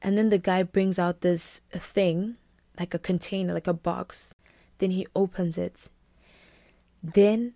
And 0.00 0.18
then 0.18 0.28
the 0.28 0.38
guy 0.38 0.62
brings 0.62 0.98
out 0.98 1.20
this 1.20 1.60
thing, 1.72 2.36
like 2.78 2.94
a 2.94 2.98
container, 2.98 3.54
like 3.54 3.66
a 3.66 3.72
box. 3.72 4.34
Then 4.78 4.90
he 4.90 5.06
opens 5.14 5.56
it. 5.56 5.88
Then 7.02 7.54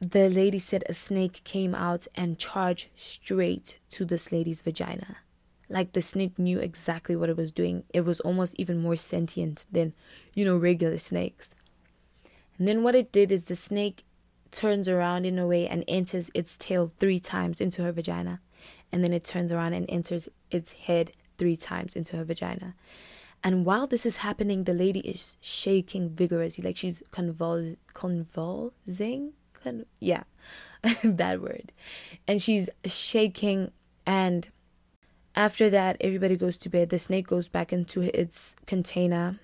the 0.00 0.28
lady 0.28 0.58
said 0.58 0.84
a 0.88 0.94
snake 0.94 1.42
came 1.44 1.74
out 1.74 2.06
and 2.14 2.38
charged 2.38 2.88
straight 2.96 3.78
to 3.90 4.04
this 4.04 4.32
lady's 4.32 4.62
vagina. 4.62 5.18
Like 5.68 5.92
the 5.92 6.02
snake 6.02 6.38
knew 6.38 6.58
exactly 6.58 7.14
what 7.14 7.28
it 7.28 7.36
was 7.36 7.52
doing. 7.52 7.84
It 7.94 8.00
was 8.00 8.20
almost 8.20 8.54
even 8.58 8.78
more 8.78 8.96
sentient 8.96 9.64
than, 9.70 9.92
you 10.34 10.44
know, 10.44 10.56
regular 10.56 10.98
snakes. 10.98 11.50
And 12.58 12.66
then 12.66 12.82
what 12.82 12.94
it 12.94 13.12
did 13.12 13.30
is 13.30 13.44
the 13.44 13.56
snake 13.56 14.04
turns 14.52 14.88
around 14.88 15.26
in 15.26 15.38
a 15.38 15.46
way 15.46 15.66
and 15.66 15.84
enters 15.86 16.30
its 16.34 16.56
tail 16.56 16.92
three 16.98 17.20
times 17.20 17.60
into 17.60 17.82
her 17.82 17.92
vagina. 17.92 18.40
And 18.92 19.04
then 19.04 19.12
it 19.12 19.24
turns 19.24 19.52
around 19.52 19.72
and 19.74 19.86
enters 19.88 20.28
its 20.50 20.72
head 20.72 21.12
three 21.38 21.56
times 21.56 21.94
into 21.94 22.16
her 22.16 22.24
vagina. 22.24 22.74
And 23.42 23.64
while 23.64 23.86
this 23.86 24.04
is 24.04 24.18
happening, 24.18 24.64
the 24.64 24.74
lady 24.74 25.00
is 25.00 25.36
shaking 25.40 26.10
vigorously, 26.10 26.62
like 26.62 26.76
she's 26.76 27.02
convul- 27.10 27.76
convulsing. 27.94 29.32
Con- 29.62 29.86
yeah, 29.98 30.24
that 31.02 31.40
word. 31.40 31.72
And 32.28 32.42
she's 32.42 32.68
shaking. 32.84 33.72
And 34.04 34.48
after 35.34 35.70
that, 35.70 35.96
everybody 36.00 36.36
goes 36.36 36.58
to 36.58 36.68
bed. 36.68 36.90
The 36.90 36.98
snake 36.98 37.28
goes 37.28 37.48
back 37.48 37.72
into 37.72 38.02
its 38.18 38.54
container. 38.66 39.38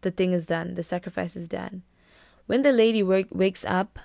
The 0.00 0.10
thing 0.10 0.32
is 0.32 0.46
done, 0.46 0.74
the 0.74 0.82
sacrifice 0.82 1.36
is 1.36 1.46
done. 1.46 1.82
When 2.50 2.62
the 2.62 2.72
lady 2.72 3.00
wake- 3.04 3.32
wakes 3.32 3.64
up, 3.64 4.00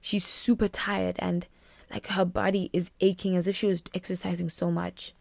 she's 0.00 0.24
super 0.24 0.68
tired 0.68 1.16
and 1.18 1.48
like 1.90 2.06
her 2.06 2.24
body 2.24 2.70
is 2.72 2.92
aching 3.00 3.34
as 3.34 3.48
if 3.48 3.56
she 3.56 3.66
was 3.66 3.82
exercising 3.92 4.50
so 4.50 4.70
much. 4.70 5.14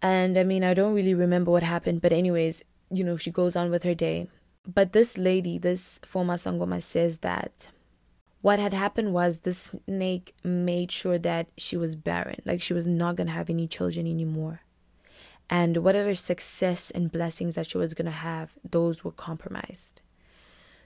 And 0.00 0.38
I 0.38 0.42
mean, 0.42 0.64
I 0.64 0.72
don't 0.72 0.94
really 0.94 1.12
remember 1.12 1.50
what 1.50 1.62
happened, 1.62 2.00
but 2.00 2.14
anyways, 2.14 2.64
you 2.90 3.04
know, 3.04 3.18
she 3.18 3.30
goes 3.30 3.56
on 3.56 3.70
with 3.70 3.82
her 3.82 3.94
day. 3.94 4.30
But 4.66 4.94
this 4.94 5.18
lady, 5.18 5.58
this 5.58 6.00
former 6.02 6.36
Sangoma, 6.38 6.82
says 6.82 7.18
that 7.18 7.68
what 8.40 8.58
had 8.58 8.72
happened 8.72 9.12
was 9.12 9.40
this 9.40 9.74
snake 9.84 10.34
made 10.42 10.90
sure 10.90 11.18
that 11.18 11.48
she 11.58 11.76
was 11.76 11.94
barren, 11.94 12.40
like 12.46 12.62
she 12.62 12.72
was 12.72 12.86
not 12.86 13.16
gonna 13.16 13.32
have 13.32 13.50
any 13.50 13.68
children 13.68 14.06
anymore. 14.06 14.62
And 15.50 15.84
whatever 15.84 16.14
success 16.14 16.90
and 16.90 17.12
blessings 17.12 17.54
that 17.56 17.66
she 17.66 17.76
was 17.76 17.92
gonna 17.92 18.10
have, 18.12 18.54
those 18.64 19.04
were 19.04 19.12
compromised. 19.12 20.01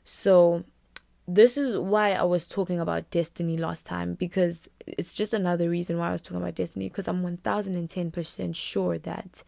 So, 0.07 0.63
this 1.27 1.59
is 1.59 1.77
why 1.77 2.13
I 2.13 2.23
was 2.23 2.47
talking 2.47 2.79
about 2.79 3.11
destiny 3.11 3.57
last 3.57 3.85
time 3.85 4.15
because 4.15 4.69
it's 4.87 5.13
just 5.13 5.35
another 5.35 5.69
reason 5.69 5.99
why 5.99 6.11
I 6.11 6.13
was 6.13 6.23
talking 6.23 6.37
about 6.41 6.55
destiny 6.55 6.89
because 6.89 7.09
I'm 7.09 7.25
1010% 7.25 8.55
sure 8.55 8.99
that 8.99 9.43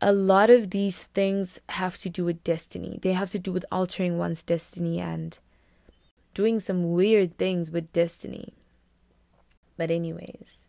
a 0.00 0.14
lot 0.14 0.48
of 0.48 0.70
these 0.70 1.02
things 1.02 1.60
have 1.68 1.98
to 1.98 2.08
do 2.08 2.24
with 2.24 2.42
destiny. 2.42 2.98
They 3.02 3.12
have 3.12 3.30
to 3.32 3.38
do 3.38 3.52
with 3.52 3.66
altering 3.70 4.16
one's 4.16 4.42
destiny 4.42 4.98
and 4.98 5.38
doing 6.32 6.58
some 6.58 6.92
weird 6.92 7.36
things 7.36 7.70
with 7.70 7.92
destiny. 7.92 8.54
But, 9.76 9.90
anyways, 9.90 10.66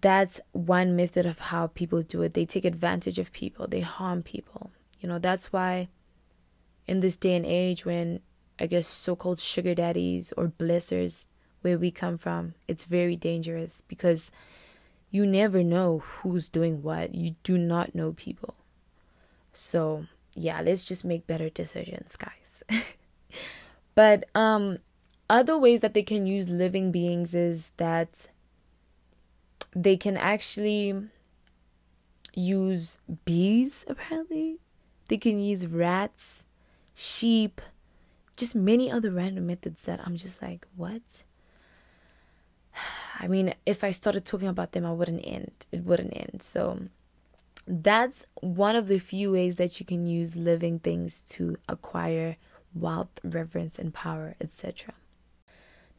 that's 0.00 0.40
one 0.52 0.94
method 0.94 1.26
of 1.26 1.40
how 1.40 1.66
people 1.66 2.02
do 2.02 2.22
it. 2.22 2.34
They 2.34 2.46
take 2.46 2.64
advantage 2.64 3.18
of 3.18 3.32
people, 3.32 3.66
they 3.66 3.80
harm 3.80 4.22
people. 4.22 4.70
You 5.00 5.08
know, 5.08 5.18
that's 5.18 5.52
why 5.52 5.88
in 6.88 7.00
this 7.00 7.16
day 7.16 7.36
and 7.36 7.46
age 7.46 7.84
when 7.84 8.20
I 8.58 8.66
guess 8.66 8.88
so 8.88 9.14
called 9.14 9.38
sugar 9.38 9.74
daddies 9.74 10.32
or 10.36 10.48
blessers 10.48 11.28
where 11.60 11.78
we 11.78 11.90
come 11.90 12.18
from, 12.18 12.54
it's 12.66 12.86
very 12.86 13.14
dangerous 13.14 13.82
because 13.86 14.32
you 15.10 15.26
never 15.26 15.62
know 15.62 15.98
who's 15.98 16.48
doing 16.48 16.82
what. 16.82 17.14
You 17.14 17.36
do 17.44 17.58
not 17.58 17.94
know 17.94 18.12
people. 18.12 18.54
So, 19.52 20.06
yeah, 20.34 20.60
let's 20.60 20.84
just 20.84 21.04
make 21.04 21.26
better 21.26 21.48
decisions, 21.50 22.16
guys. 22.16 22.82
but 23.94 24.24
um 24.34 24.78
other 25.30 25.58
ways 25.58 25.80
that 25.80 25.94
they 25.94 26.02
can 26.02 26.26
use 26.26 26.48
living 26.48 26.90
beings 26.90 27.34
is 27.34 27.72
that 27.76 28.28
they 29.74 29.96
can 29.96 30.16
actually 30.16 30.94
use 32.34 32.98
bees 33.24 33.84
apparently. 33.88 34.58
They 35.08 35.16
can 35.16 35.40
use 35.40 35.66
rats 35.66 36.44
sheep, 36.98 37.60
just 38.36 38.54
many 38.56 38.90
other 38.90 39.12
random 39.12 39.46
methods 39.46 39.84
that 39.84 40.00
I'm 40.04 40.16
just 40.16 40.42
like, 40.42 40.66
what? 40.76 41.22
I 43.20 43.28
mean, 43.28 43.54
if 43.64 43.84
I 43.84 43.92
started 43.92 44.24
talking 44.24 44.48
about 44.48 44.72
them, 44.72 44.84
I 44.84 44.92
wouldn't 44.92 45.24
end. 45.24 45.66
It 45.70 45.84
wouldn't 45.84 46.16
end. 46.16 46.42
So 46.42 46.80
that's 47.66 48.26
one 48.40 48.74
of 48.74 48.88
the 48.88 48.98
few 48.98 49.32
ways 49.32 49.56
that 49.56 49.78
you 49.78 49.86
can 49.86 50.06
use 50.06 50.34
living 50.34 50.80
things 50.80 51.22
to 51.30 51.56
acquire 51.68 52.36
wealth, 52.74 53.20
reverence, 53.22 53.78
and 53.78 53.94
power, 53.94 54.34
etc. 54.40 54.94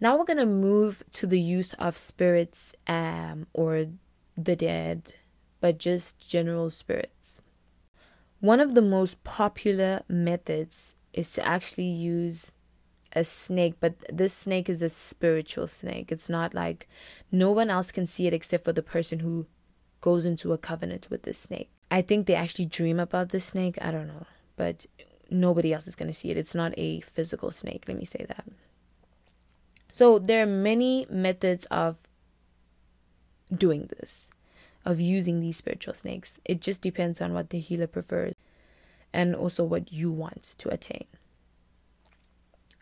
Now 0.02 0.18
we're 0.18 0.26
gonna 0.26 0.46
move 0.46 1.04
to 1.14 1.28
the 1.28 1.42
use 1.42 1.74
of 1.74 1.98
spirits 1.98 2.74
um, 2.88 3.48
or 3.54 3.86
the 4.38 4.56
dead, 4.56 5.14
but 5.62 5.78
just 5.78 6.28
general 6.28 6.70
spirits. 6.70 7.19
One 8.40 8.60
of 8.60 8.74
the 8.74 8.82
most 8.82 9.24
popular 9.24 10.04
methods 10.08 10.96
is 11.14 11.32
to 11.34 11.46
actually 11.46 11.90
use 11.90 12.52
a 13.14 13.24
snake, 13.24 13.76
but 13.80 13.96
this 14.12 14.34
snake 14.34 14.70
is 14.70 14.82
a 14.82 14.90
spiritual 14.90 15.68
snake. 15.68 16.12
It's 16.12 16.30
not 16.30 16.54
like 16.54 16.88
no 17.32 17.52
one 17.52 17.70
else 17.70 17.92
can 17.92 18.08
see 18.08 18.28
it 18.28 18.34
except 18.34 18.64
for 18.64 18.72
the 18.72 18.84
person 18.84 19.20
who 19.20 19.48
goes 20.00 20.26
into 20.26 20.54
a 20.54 20.58
covenant 20.58 21.08
with 21.10 21.24
the 21.24 21.34
snake. 21.34 21.70
I 21.92 22.02
think 22.02 22.28
they 22.28 22.36
actually 22.36 22.66
dream 22.66 23.00
about 23.00 23.30
the 23.30 23.40
snake. 23.40 23.78
I 23.82 23.92
don't 23.92 24.08
know, 24.08 24.26
but 24.56 24.86
nobody 25.30 25.74
else 25.74 25.88
is 25.88 25.96
going 25.96 26.08
to 26.08 26.14
see 26.14 26.30
it. 26.30 26.38
It's 26.38 26.56
not 26.56 26.74
a 26.78 27.02
physical 27.02 27.52
snake, 27.52 27.86
let 27.88 27.98
me 27.98 28.06
say 28.06 28.26
that. 28.28 28.46
So 29.92 30.20
there 30.20 30.44
are 30.44 30.46
many 30.46 31.08
methods 31.10 31.66
of 31.66 31.98
doing 33.54 33.90
this 34.00 34.30
of 34.86 35.00
using 35.00 35.40
these 35.40 35.58
spiritual 35.58 35.94
snakes. 35.94 36.40
It 36.46 36.62
just 36.62 36.82
depends 36.82 37.22
on 37.22 37.34
what 37.34 37.50
the 37.50 37.60
healer 37.60 37.88
prefers 37.88 38.34
and 39.14 39.36
also 39.36 39.64
what 39.64 39.92
you 39.92 40.12
want 40.12 40.56
to 40.58 40.70
attain. 40.70 41.06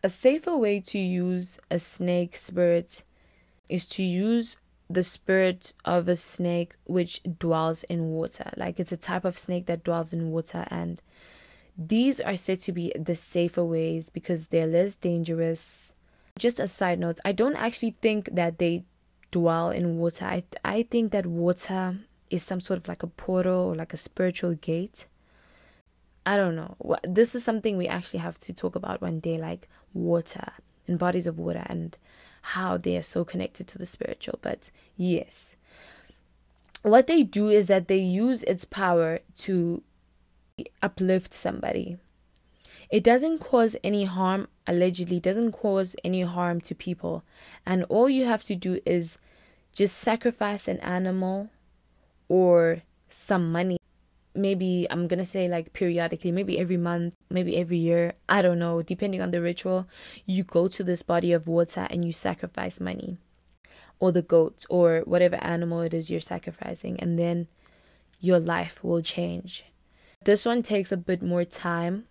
A 0.03 0.10
safer 0.10 0.55
way 0.55 0.79
to 0.81 0.99
use 0.99 1.60
a 1.71 1.79
snake 1.79 2.38
spirit 2.38 3.03
is 3.67 3.88
to 3.88 4.03
use 4.03 4.57
the 4.89 5.03
spirit 5.03 5.73
of 5.83 6.07
a 6.07 6.15
snake 6.15 6.75
which 6.86 7.21
dwells 7.39 7.83
in 7.86 8.10
water. 8.10 8.51
Like 8.55 8.79
it's 8.79 8.91
a 8.91 8.97
type 8.97 9.25
of 9.25 9.38
snake 9.38 9.65
that 9.65 9.83
dwells 9.83 10.13
in 10.13 10.31
water, 10.31 10.65
and 10.69 11.01
these 11.77 12.19
are 12.21 12.38
said 12.38 12.62
to 12.62 12.71
be 12.71 12.93
the 12.97 13.15
safer 13.15 13.65
ways 13.65 14.10
because 14.10 14.47
they're 14.47 14.67
less 14.67 14.95
dangerous. 14.95 15.93
Just 16.38 16.60
a 16.60 16.67
side 16.67 16.99
note, 16.99 17.19
I 17.25 17.31
don't 17.31 17.55
actually 17.55 17.95
think 18.01 18.29
that 18.31 18.60
they 18.60 18.86
dwell 19.31 19.69
in 19.69 19.97
water. 19.97 20.25
I 20.25 20.43
I 20.63 20.83
think 20.83 21.11
that 21.11 21.25
water 21.25 21.97
is 22.29 22.43
some 22.43 22.59
sort 22.59 22.79
of 22.79 22.87
like 22.87 23.03
a 23.03 23.07
portal 23.07 23.69
or 23.69 23.75
like 23.75 23.93
a 23.93 23.97
spiritual 23.97 24.53
gate. 24.55 25.07
I 26.25 26.35
don't 26.35 26.55
know. 26.55 26.75
This 27.03 27.35
is 27.35 27.43
something 27.43 27.77
we 27.77 27.87
actually 27.87 28.19
have 28.19 28.37
to 28.39 28.53
talk 28.53 28.75
about 28.75 29.01
one 29.01 29.19
day, 29.19 29.37
like 29.37 29.69
water 29.93 30.51
and 30.87 30.99
bodies 30.99 31.27
of 31.27 31.39
water 31.39 31.63
and 31.67 31.97
how 32.41 32.77
they 32.77 32.97
are 32.97 33.03
so 33.03 33.23
connected 33.23 33.67
to 33.67 33.77
the 33.77 33.85
spiritual. 33.85 34.39
But 34.41 34.69
yes, 34.97 35.55
what 36.81 37.07
they 37.07 37.23
do 37.23 37.49
is 37.49 37.67
that 37.67 37.87
they 37.87 37.97
use 37.97 38.43
its 38.43 38.65
power 38.65 39.19
to 39.39 39.83
uplift 40.81 41.33
somebody. 41.33 41.97
It 42.89 43.04
doesn't 43.04 43.39
cause 43.39 43.76
any 43.84 44.06
harm, 44.06 44.47
allegedly, 44.65 45.19
doesn't 45.19 45.52
cause 45.52 45.95
any 46.04 46.21
harm 46.21 46.62
to 46.62 46.76
people. 46.76 47.23
And 47.65 47.84
all 47.86 48.10
you 48.10 48.26
have 48.26 48.43
to 48.45 48.56
do 48.56 48.80
is 48.86 49.17
just 49.73 49.97
sacrifice 49.97 50.67
an 50.67 50.80
animal 50.80 51.50
or 52.30 52.84
some 53.10 53.52
money. 53.52 53.78
Maybe 54.34 54.88
I'm 54.89 55.08
gonna 55.08 55.26
say 55.26 55.47
like 55.47 55.73
periodically, 55.73 56.32
maybe 56.32 56.60
every 56.60 56.78
month, 56.78 57.13
maybe 57.30 57.58
every 57.58 57.78
year, 57.78 58.13
I 58.30 58.41
don't 58.41 58.60
know, 58.60 58.82
depending 58.82 59.21
on 59.21 59.32
the 59.32 59.41
ritual. 59.41 59.88
You 60.26 60.43
go 60.43 60.67
to 60.67 60.84
this 60.84 61.02
body 61.02 61.34
of 61.34 61.47
water 61.47 61.88
and 61.89 62.06
you 62.06 62.12
sacrifice 62.12 62.80
money 62.80 63.17
or 64.00 64.12
the 64.12 64.21
goat 64.21 64.65
or 64.69 65.02
whatever 65.06 65.38
animal 65.38 65.82
it 65.82 65.93
is 65.93 66.10
you're 66.10 66.21
sacrificing, 66.21 67.00
and 67.00 67.17
then 67.17 67.47
your 68.19 68.39
life 68.39 68.84
will 68.84 69.02
change. 69.02 69.65
This 70.23 70.45
one 70.45 70.62
takes 70.62 70.91
a 70.91 70.97
bit 70.97 71.21
more 71.21 71.45
time, 71.45 72.06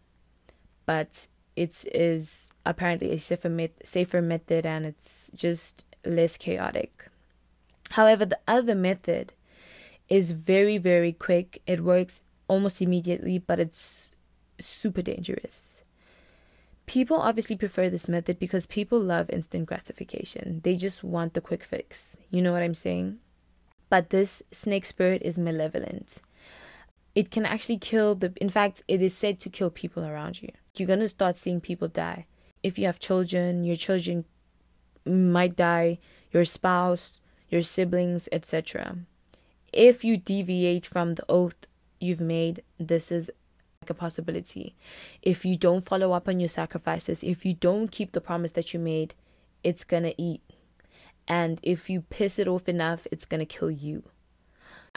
but 0.86 1.26
it 1.54 1.84
is 1.92 2.48
apparently 2.64 3.12
a 3.12 3.18
safer, 3.18 3.48
met- 3.48 3.86
safer 3.86 4.22
method 4.22 4.64
and 4.64 4.86
it's 4.86 5.30
just 5.34 5.84
less 6.04 6.36
chaotic. 6.36 7.08
However, 7.90 8.24
the 8.24 8.38
other 8.48 8.74
method 8.74 9.32
is 10.08 10.32
very, 10.32 10.78
very 10.78 11.12
quick. 11.12 11.62
It 11.66 11.82
works 11.82 12.20
almost 12.48 12.80
immediately, 12.80 13.38
but 13.38 13.60
it's 13.60 14.10
super 14.60 15.02
dangerous. 15.02 15.80
People 16.86 17.16
obviously 17.16 17.56
prefer 17.56 17.90
this 17.90 18.08
method 18.08 18.38
because 18.38 18.66
people 18.66 19.00
love 19.00 19.28
instant 19.30 19.66
gratification. 19.66 20.60
They 20.62 20.76
just 20.76 21.02
want 21.02 21.34
the 21.34 21.40
quick 21.40 21.64
fix. 21.64 22.16
You 22.30 22.42
know 22.42 22.52
what 22.52 22.62
I'm 22.62 22.74
saying? 22.74 23.18
But 23.88 24.10
this 24.10 24.42
snake 24.52 24.86
spirit 24.86 25.22
is 25.24 25.38
malevolent. 25.38 26.22
It 27.16 27.30
can 27.30 27.46
actually 27.46 27.78
kill 27.78 28.14
the, 28.14 28.32
in 28.36 28.50
fact, 28.50 28.82
it 28.86 29.00
is 29.00 29.14
said 29.14 29.40
to 29.40 29.48
kill 29.48 29.70
people 29.70 30.04
around 30.04 30.42
you. 30.42 30.50
You're 30.76 30.86
going 30.86 31.00
to 31.00 31.08
start 31.08 31.38
seeing 31.38 31.62
people 31.62 31.88
die. 31.88 32.26
If 32.62 32.78
you 32.78 32.84
have 32.84 32.98
children, 32.98 33.64
your 33.64 33.76
children 33.76 34.26
might 35.06 35.56
die, 35.56 35.98
your 36.30 36.44
spouse, 36.44 37.22
your 37.48 37.62
siblings, 37.62 38.28
etc. 38.30 38.98
If 39.72 40.04
you 40.04 40.18
deviate 40.18 40.84
from 40.84 41.14
the 41.14 41.24
oath 41.26 41.56
you've 41.98 42.20
made, 42.20 42.62
this 42.78 43.10
is 43.10 43.30
a 43.88 43.94
possibility. 43.94 44.74
If 45.22 45.46
you 45.46 45.56
don't 45.56 45.86
follow 45.86 46.12
up 46.12 46.28
on 46.28 46.38
your 46.38 46.50
sacrifices, 46.50 47.24
if 47.24 47.46
you 47.46 47.54
don't 47.54 47.88
keep 47.88 48.12
the 48.12 48.20
promise 48.20 48.52
that 48.52 48.74
you 48.74 48.80
made, 48.80 49.14
it's 49.64 49.84
gonna 49.84 50.12
eat. 50.18 50.42
And 51.26 51.60
if 51.62 51.88
you 51.88 52.02
piss 52.02 52.38
it 52.38 52.46
off 52.46 52.68
enough, 52.68 53.06
it's 53.10 53.24
gonna 53.24 53.46
kill 53.46 53.70
you. 53.70 54.02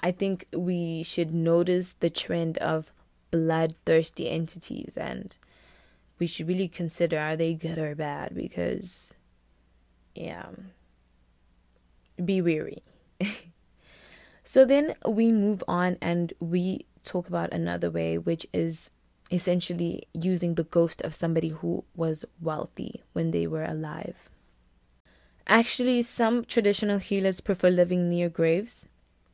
I 0.01 0.11
think 0.11 0.45
we 0.53 1.03
should 1.03 1.33
notice 1.33 1.95
the 1.99 2.09
trend 2.09 2.57
of 2.59 2.91
bloodthirsty 3.31 4.29
entities 4.29 4.97
and 4.97 5.35
we 6.17 6.27
should 6.27 6.47
really 6.47 6.67
consider 6.67 7.19
are 7.19 7.35
they 7.35 7.53
good 7.53 7.77
or 7.77 7.95
bad? 7.95 8.35
Because 8.35 9.13
yeah 10.15 10.47
be 12.23 12.41
weary. 12.41 12.83
So 14.49 14.65
then 14.65 14.95
we 15.07 15.31
move 15.31 15.63
on 15.67 15.97
and 16.01 16.33
we 16.39 16.87
talk 17.03 17.27
about 17.27 17.53
another 17.53 17.91
way, 17.91 18.17
which 18.17 18.47
is 18.51 18.89
essentially 19.29 20.07
using 20.11 20.55
the 20.55 20.63
ghost 20.63 21.03
of 21.03 21.13
somebody 21.13 21.49
who 21.49 21.83
was 21.95 22.25
wealthy 22.41 23.03
when 23.13 23.29
they 23.29 23.45
were 23.45 23.63
alive. 23.63 24.15
Actually, 25.45 26.01
some 26.01 26.43
traditional 26.45 26.97
healers 26.97 27.41
prefer 27.41 27.69
living 27.69 28.09
near 28.09 28.27
graves 28.27 28.87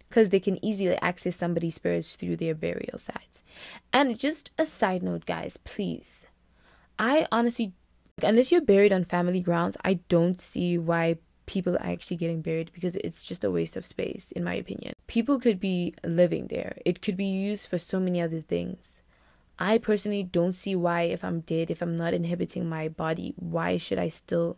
because 0.09 0.29
they 0.29 0.39
can 0.39 0.63
easily 0.63 0.95
access 1.01 1.35
somebody's 1.35 1.75
spirits 1.75 2.15
through 2.15 2.37
their 2.37 2.55
burial 2.55 2.97
sites. 2.97 3.43
And 3.91 4.19
just 4.19 4.51
a 4.57 4.65
side 4.65 5.03
note, 5.03 5.25
guys, 5.25 5.57
please. 5.57 6.25
I 6.97 7.27
honestly, 7.31 7.73
unless 8.23 8.51
you're 8.51 8.61
buried 8.61 8.93
on 8.93 9.05
family 9.05 9.41
grounds, 9.41 9.77
I 9.83 9.95
don't 10.07 10.39
see 10.39 10.77
why 10.77 11.17
people 11.45 11.75
are 11.75 11.85
actually 11.85 12.17
getting 12.17 12.41
buried 12.41 12.71
because 12.73 12.95
it's 12.97 13.23
just 13.23 13.43
a 13.43 13.51
waste 13.51 13.75
of 13.75 13.85
space, 13.85 14.31
in 14.31 14.43
my 14.43 14.55
opinion. 14.55 14.93
People 15.07 15.39
could 15.39 15.59
be 15.59 15.93
living 16.03 16.47
there, 16.47 16.77
it 16.85 17.01
could 17.01 17.17
be 17.17 17.25
used 17.25 17.67
for 17.67 17.77
so 17.77 17.99
many 17.99 18.21
other 18.21 18.41
things. 18.41 19.01
I 19.57 19.77
personally 19.77 20.23
don't 20.23 20.53
see 20.53 20.75
why, 20.75 21.03
if 21.03 21.23
I'm 21.23 21.39
dead, 21.41 21.71
if 21.71 21.81
I'm 21.81 21.95
not 21.95 22.13
inhibiting 22.13 22.67
my 22.67 22.89
body, 22.89 23.33
why 23.37 23.77
should 23.77 23.97
I 23.97 24.09
still 24.09 24.57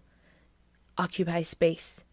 occupy 0.97 1.43
space? 1.43 2.03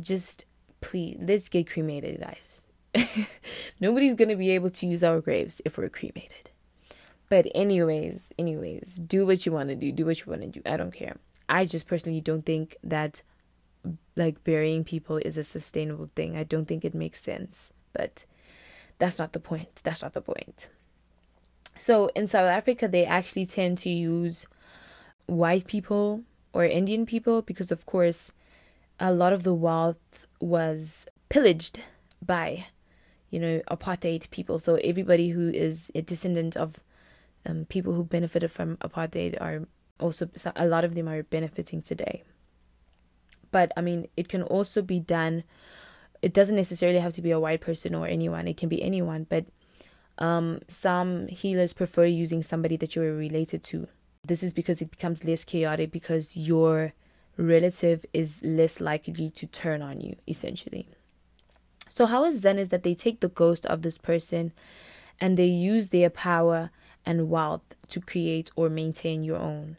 Just 0.00 0.46
please, 0.84 1.16
let's 1.20 1.48
get 1.48 1.70
cremated, 1.70 2.20
guys. 2.20 3.26
Nobody's 3.80 4.14
gonna 4.14 4.36
be 4.36 4.50
able 4.50 4.70
to 4.70 4.86
use 4.86 5.02
our 5.02 5.20
graves 5.20 5.62
if 5.64 5.78
we're 5.78 5.88
cremated. 5.88 6.50
But, 7.30 7.46
anyways, 7.54 8.28
anyways, 8.38 9.00
do 9.06 9.24
what 9.26 9.46
you 9.46 9.52
want 9.52 9.70
to 9.70 9.74
do, 9.74 9.90
do 9.90 10.04
what 10.04 10.20
you 10.20 10.26
want 10.26 10.42
to 10.42 10.48
do. 10.48 10.60
I 10.66 10.76
don't 10.76 10.92
care. 10.92 11.16
I 11.48 11.64
just 11.64 11.86
personally 11.86 12.20
don't 12.20 12.44
think 12.44 12.76
that 12.84 13.22
like 14.14 14.44
burying 14.44 14.84
people 14.84 15.16
is 15.16 15.38
a 15.38 15.44
sustainable 15.44 16.10
thing. 16.14 16.36
I 16.36 16.44
don't 16.44 16.66
think 16.66 16.84
it 16.84 16.94
makes 16.94 17.22
sense. 17.22 17.72
But 17.92 18.24
that's 18.98 19.18
not 19.18 19.32
the 19.32 19.40
point. 19.40 19.80
That's 19.84 20.02
not 20.02 20.12
the 20.12 20.20
point. 20.20 20.68
So 21.76 22.08
in 22.14 22.26
South 22.26 22.48
Africa, 22.48 22.88
they 22.88 23.04
actually 23.04 23.46
tend 23.46 23.78
to 23.78 23.90
use 23.90 24.46
white 25.26 25.66
people 25.66 26.22
or 26.52 26.64
Indian 26.64 27.06
people 27.06 27.42
because, 27.42 27.72
of 27.72 27.86
course, 27.86 28.32
a 29.00 29.12
lot 29.12 29.32
of 29.32 29.42
the 29.42 29.54
wealth 29.54 30.26
was 30.44 31.06
pillaged 31.28 31.80
by, 32.20 32.66
you 33.30 33.40
know, 33.40 33.60
apartheid 33.70 34.30
people. 34.30 34.58
So 34.58 34.76
everybody 34.76 35.30
who 35.30 35.48
is 35.50 35.90
a 35.94 36.02
descendant 36.02 36.56
of 36.56 36.80
um, 37.46 37.66
people 37.66 37.94
who 37.94 38.04
benefited 38.04 38.50
from 38.50 38.76
apartheid 38.78 39.40
are 39.40 39.66
also, 40.00 40.28
a 40.56 40.66
lot 40.66 40.84
of 40.84 40.94
them 40.94 41.08
are 41.08 41.22
benefiting 41.22 41.82
today 41.82 42.24
but 43.54 43.70
I 43.76 43.82
mean, 43.82 44.08
it 44.16 44.28
can 44.28 44.42
also 44.42 44.82
be 44.82 44.98
done. 44.98 45.44
It 46.20 46.34
doesn't 46.34 46.56
necessarily 46.56 46.98
have 46.98 47.14
to 47.14 47.22
be 47.22 47.30
a 47.30 47.38
white 47.38 47.60
person 47.60 47.94
or 47.94 48.08
anyone. 48.08 48.48
It 48.48 48.56
can 48.56 48.68
be 48.68 48.82
anyone, 48.82 49.28
but 49.30 49.46
um, 50.18 50.58
some 50.66 51.28
healers 51.28 51.72
prefer 51.72 52.04
using 52.04 52.42
somebody 52.42 52.76
that 52.78 52.96
you 52.96 53.02
are 53.02 53.14
related 53.14 53.62
to. 53.70 53.86
This 54.26 54.42
is 54.42 54.52
because 54.52 54.82
it 54.82 54.90
becomes 54.90 55.22
less 55.22 55.44
chaotic 55.44 55.92
because 55.92 56.36
your 56.36 56.94
relative 57.36 58.04
is 58.12 58.42
less 58.42 58.80
likely 58.80 59.30
to 59.30 59.46
turn 59.46 59.82
on 59.82 60.00
you, 60.00 60.16
essentially. 60.26 60.88
So, 61.88 62.06
how 62.06 62.24
it's 62.24 62.40
done 62.40 62.58
is 62.58 62.70
that 62.70 62.82
they 62.82 62.94
take 62.94 63.20
the 63.20 63.28
ghost 63.28 63.66
of 63.66 63.82
this 63.82 63.98
person 63.98 64.52
and 65.20 65.36
they 65.36 65.46
use 65.46 65.88
their 65.88 66.10
power 66.10 66.70
and 67.06 67.28
wealth 67.28 67.62
to 67.88 68.00
create 68.00 68.50
or 68.56 68.68
maintain 68.68 69.22
your 69.22 69.38
own. 69.38 69.76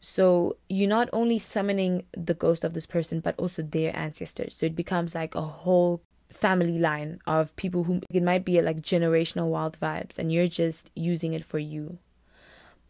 So 0.00 0.56
you're 0.68 0.88
not 0.88 1.08
only 1.12 1.38
summoning 1.38 2.04
the 2.12 2.34
ghost 2.34 2.64
of 2.64 2.74
this 2.74 2.86
person, 2.86 3.20
but 3.20 3.34
also 3.38 3.62
their 3.62 3.96
ancestors. 3.96 4.54
So 4.54 4.66
it 4.66 4.76
becomes 4.76 5.14
like 5.14 5.34
a 5.34 5.42
whole 5.42 6.02
family 6.30 6.78
line 6.78 7.20
of 7.26 7.54
people 7.56 7.84
who 7.84 8.02
it 8.10 8.22
might 8.22 8.44
be 8.44 8.60
like 8.60 8.82
generational 8.82 9.48
wild 9.48 9.78
vibes, 9.80 10.18
and 10.18 10.30
you're 10.30 10.48
just 10.48 10.90
using 10.94 11.32
it 11.32 11.44
for 11.44 11.58
you. 11.58 11.98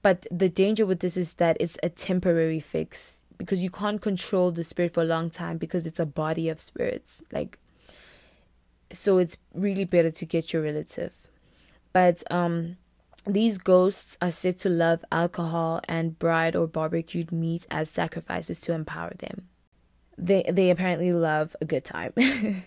But 0.03 0.27
the 0.31 0.49
danger 0.49 0.87
with 0.87 1.01
this 1.01 1.16
is 1.16 1.35
that 1.35 1.57
it's 1.59 1.79
a 1.83 1.88
temporary 1.88 2.61
fix 2.61 3.23
because 3.38 3.62
you 3.62 3.70
can't 3.70 4.01
control 4.01 4.51
the 4.51 4.64
spirit 4.64 4.94
for 4.94 5.03
a 5.03 5.07
long 5.07 5.31
time 5.31 5.59
because 5.59 5.87
it's 5.87 6.01
a 6.01 6.07
body 6.07 6.49
of 6.49 6.61
spirits. 6.61 7.22
Like, 7.33 7.59
so 8.92 9.18
it's 9.18 9.37
really 9.55 9.85
better 9.85 10.11
to 10.11 10.25
get 10.25 10.53
your 10.53 10.62
relative. 10.62 11.12
But 11.92 12.22
um, 12.31 12.77
these 13.27 13.58
ghosts 13.58 14.17
are 14.23 14.31
said 14.31 14.56
to 14.58 14.69
love 14.69 15.04
alcohol 15.11 15.81
and 15.88 16.19
braai 16.19 16.54
or 16.54 16.67
barbecued 16.67 17.33
meat 17.33 17.67
as 17.71 17.90
sacrifices 17.90 18.61
to 18.61 18.73
empower 18.73 19.15
them. 19.19 19.48
They 20.17 20.44
they 20.50 20.71
apparently 20.71 21.13
love 21.13 21.56
a 21.61 21.65
good 21.65 21.85
time. 21.85 22.13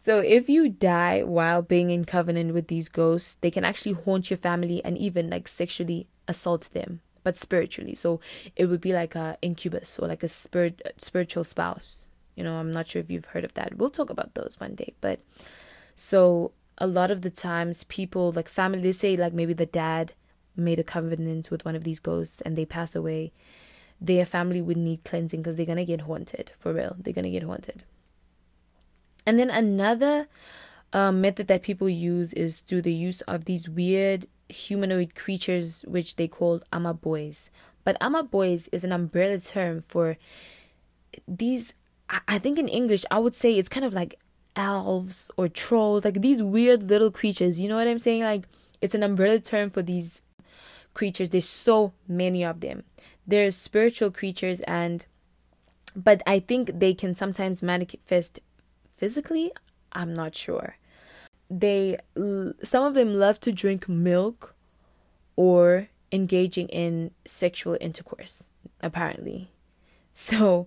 so 0.00 0.18
if 0.18 0.48
you 0.48 0.68
die 0.68 1.22
while 1.22 1.62
being 1.62 1.90
in 1.90 2.04
covenant 2.04 2.54
with 2.54 2.68
these 2.68 2.88
ghosts, 2.88 3.36
they 3.40 3.50
can 3.50 3.64
actually 3.64 3.92
haunt 3.92 4.30
your 4.30 4.38
family 4.38 4.82
and 4.84 4.96
even 4.96 5.30
like 5.30 5.46
sexually 5.46 6.08
assault 6.26 6.70
them, 6.72 7.00
but 7.22 7.38
spiritually. 7.38 7.94
So 7.94 8.20
it 8.56 8.66
would 8.66 8.80
be 8.80 8.92
like 8.92 9.14
a 9.14 9.38
incubus 9.42 9.98
or 9.98 10.08
like 10.08 10.22
a 10.22 10.28
spirit 10.28 10.82
spiritual 10.98 11.44
spouse. 11.44 12.06
You 12.34 12.44
know, 12.44 12.54
I'm 12.54 12.72
not 12.72 12.88
sure 12.88 13.00
if 13.00 13.10
you've 13.10 13.26
heard 13.26 13.44
of 13.44 13.54
that. 13.54 13.76
We'll 13.76 13.90
talk 13.90 14.10
about 14.10 14.34
those 14.34 14.56
one 14.58 14.74
day, 14.74 14.94
but 15.00 15.20
so 15.94 16.52
a 16.78 16.86
lot 16.86 17.10
of 17.10 17.22
the 17.22 17.30
times 17.30 17.84
people 17.84 18.32
like 18.32 18.48
family 18.48 18.80
they 18.80 18.92
say 18.92 19.16
like 19.16 19.32
maybe 19.32 19.52
the 19.52 19.66
dad 19.66 20.14
made 20.56 20.78
a 20.78 20.84
covenant 20.84 21.50
with 21.50 21.64
one 21.64 21.76
of 21.76 21.84
these 21.84 22.00
ghosts 22.00 22.40
and 22.42 22.56
they 22.56 22.64
pass 22.64 22.96
away 22.96 23.32
their 24.00 24.26
family 24.26 24.60
would 24.60 24.76
need 24.76 25.04
cleansing 25.04 25.40
because 25.40 25.56
they're 25.56 25.66
gonna 25.66 25.84
get 25.84 26.02
haunted 26.02 26.52
for 26.58 26.72
real 26.72 26.96
they're 26.98 27.12
gonna 27.12 27.30
get 27.30 27.42
haunted 27.42 27.84
and 29.26 29.38
then 29.38 29.50
another 29.50 30.26
um, 30.92 31.20
method 31.20 31.46
that 31.46 31.62
people 31.62 31.88
use 31.88 32.32
is 32.32 32.56
through 32.56 32.82
the 32.82 32.92
use 32.92 33.20
of 33.22 33.44
these 33.44 33.68
weird 33.68 34.26
humanoid 34.48 35.14
creatures 35.14 35.84
which 35.88 36.16
they 36.16 36.28
called 36.28 36.64
ama 36.72 36.94
boys. 36.94 37.50
But 37.84 37.96
ama 38.00 38.22
boys 38.22 38.68
is 38.68 38.84
an 38.84 38.92
umbrella 38.92 39.38
term 39.38 39.84
for 39.88 40.16
these 41.26 41.74
I 42.28 42.38
think 42.38 42.58
in 42.58 42.68
English 42.68 43.04
I 43.10 43.18
would 43.18 43.34
say 43.34 43.56
it's 43.56 43.68
kind 43.68 43.86
of 43.86 43.94
like 43.94 44.18
elves 44.54 45.30
or 45.36 45.48
trolls, 45.48 46.04
like 46.04 46.20
these 46.20 46.42
weird 46.42 46.82
little 46.90 47.10
creatures. 47.10 47.58
You 47.58 47.68
know 47.68 47.76
what 47.76 47.88
I'm 47.88 47.98
saying? 47.98 48.22
Like 48.22 48.44
it's 48.80 48.94
an 48.94 49.02
umbrella 49.02 49.40
term 49.40 49.70
for 49.70 49.82
these 49.82 50.22
creatures. 50.94 51.30
There's 51.30 51.48
so 51.48 51.92
many 52.06 52.44
of 52.44 52.60
them. 52.60 52.84
They're 53.26 53.52
spiritual 53.52 54.10
creatures 54.10 54.60
and 54.62 55.06
but 55.94 56.22
I 56.26 56.40
think 56.40 56.80
they 56.80 56.94
can 56.94 57.14
sometimes 57.14 57.62
manifest 57.62 58.40
physically. 58.96 59.52
I'm 59.92 60.14
not 60.14 60.34
sure. 60.34 60.76
They 61.52 61.98
some 62.62 62.84
of 62.84 62.94
them 62.94 63.12
love 63.12 63.38
to 63.40 63.52
drink 63.52 63.86
milk 63.86 64.54
or 65.36 65.88
engaging 66.10 66.68
in 66.68 67.10
sexual 67.26 67.76
intercourse 67.78 68.42
apparently. 68.80 69.50
So 70.14 70.66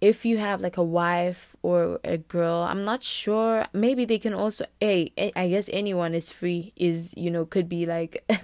if 0.00 0.24
you 0.24 0.38
have 0.38 0.62
like 0.62 0.78
a 0.78 0.82
wife 0.82 1.56
or 1.62 2.00
a 2.04 2.16
girl 2.16 2.62
i'm 2.62 2.84
not 2.84 3.02
sure. 3.02 3.66
Maybe 3.74 4.06
they 4.06 4.18
can 4.18 4.32
also 4.32 4.64
hey 4.80 5.12
i 5.36 5.48
guess 5.48 5.68
anyone 5.72 6.14
is 6.14 6.32
free 6.32 6.72
is 6.74 7.12
you 7.14 7.30
know 7.30 7.44
could 7.44 7.68
be 7.68 7.84
like 7.84 8.24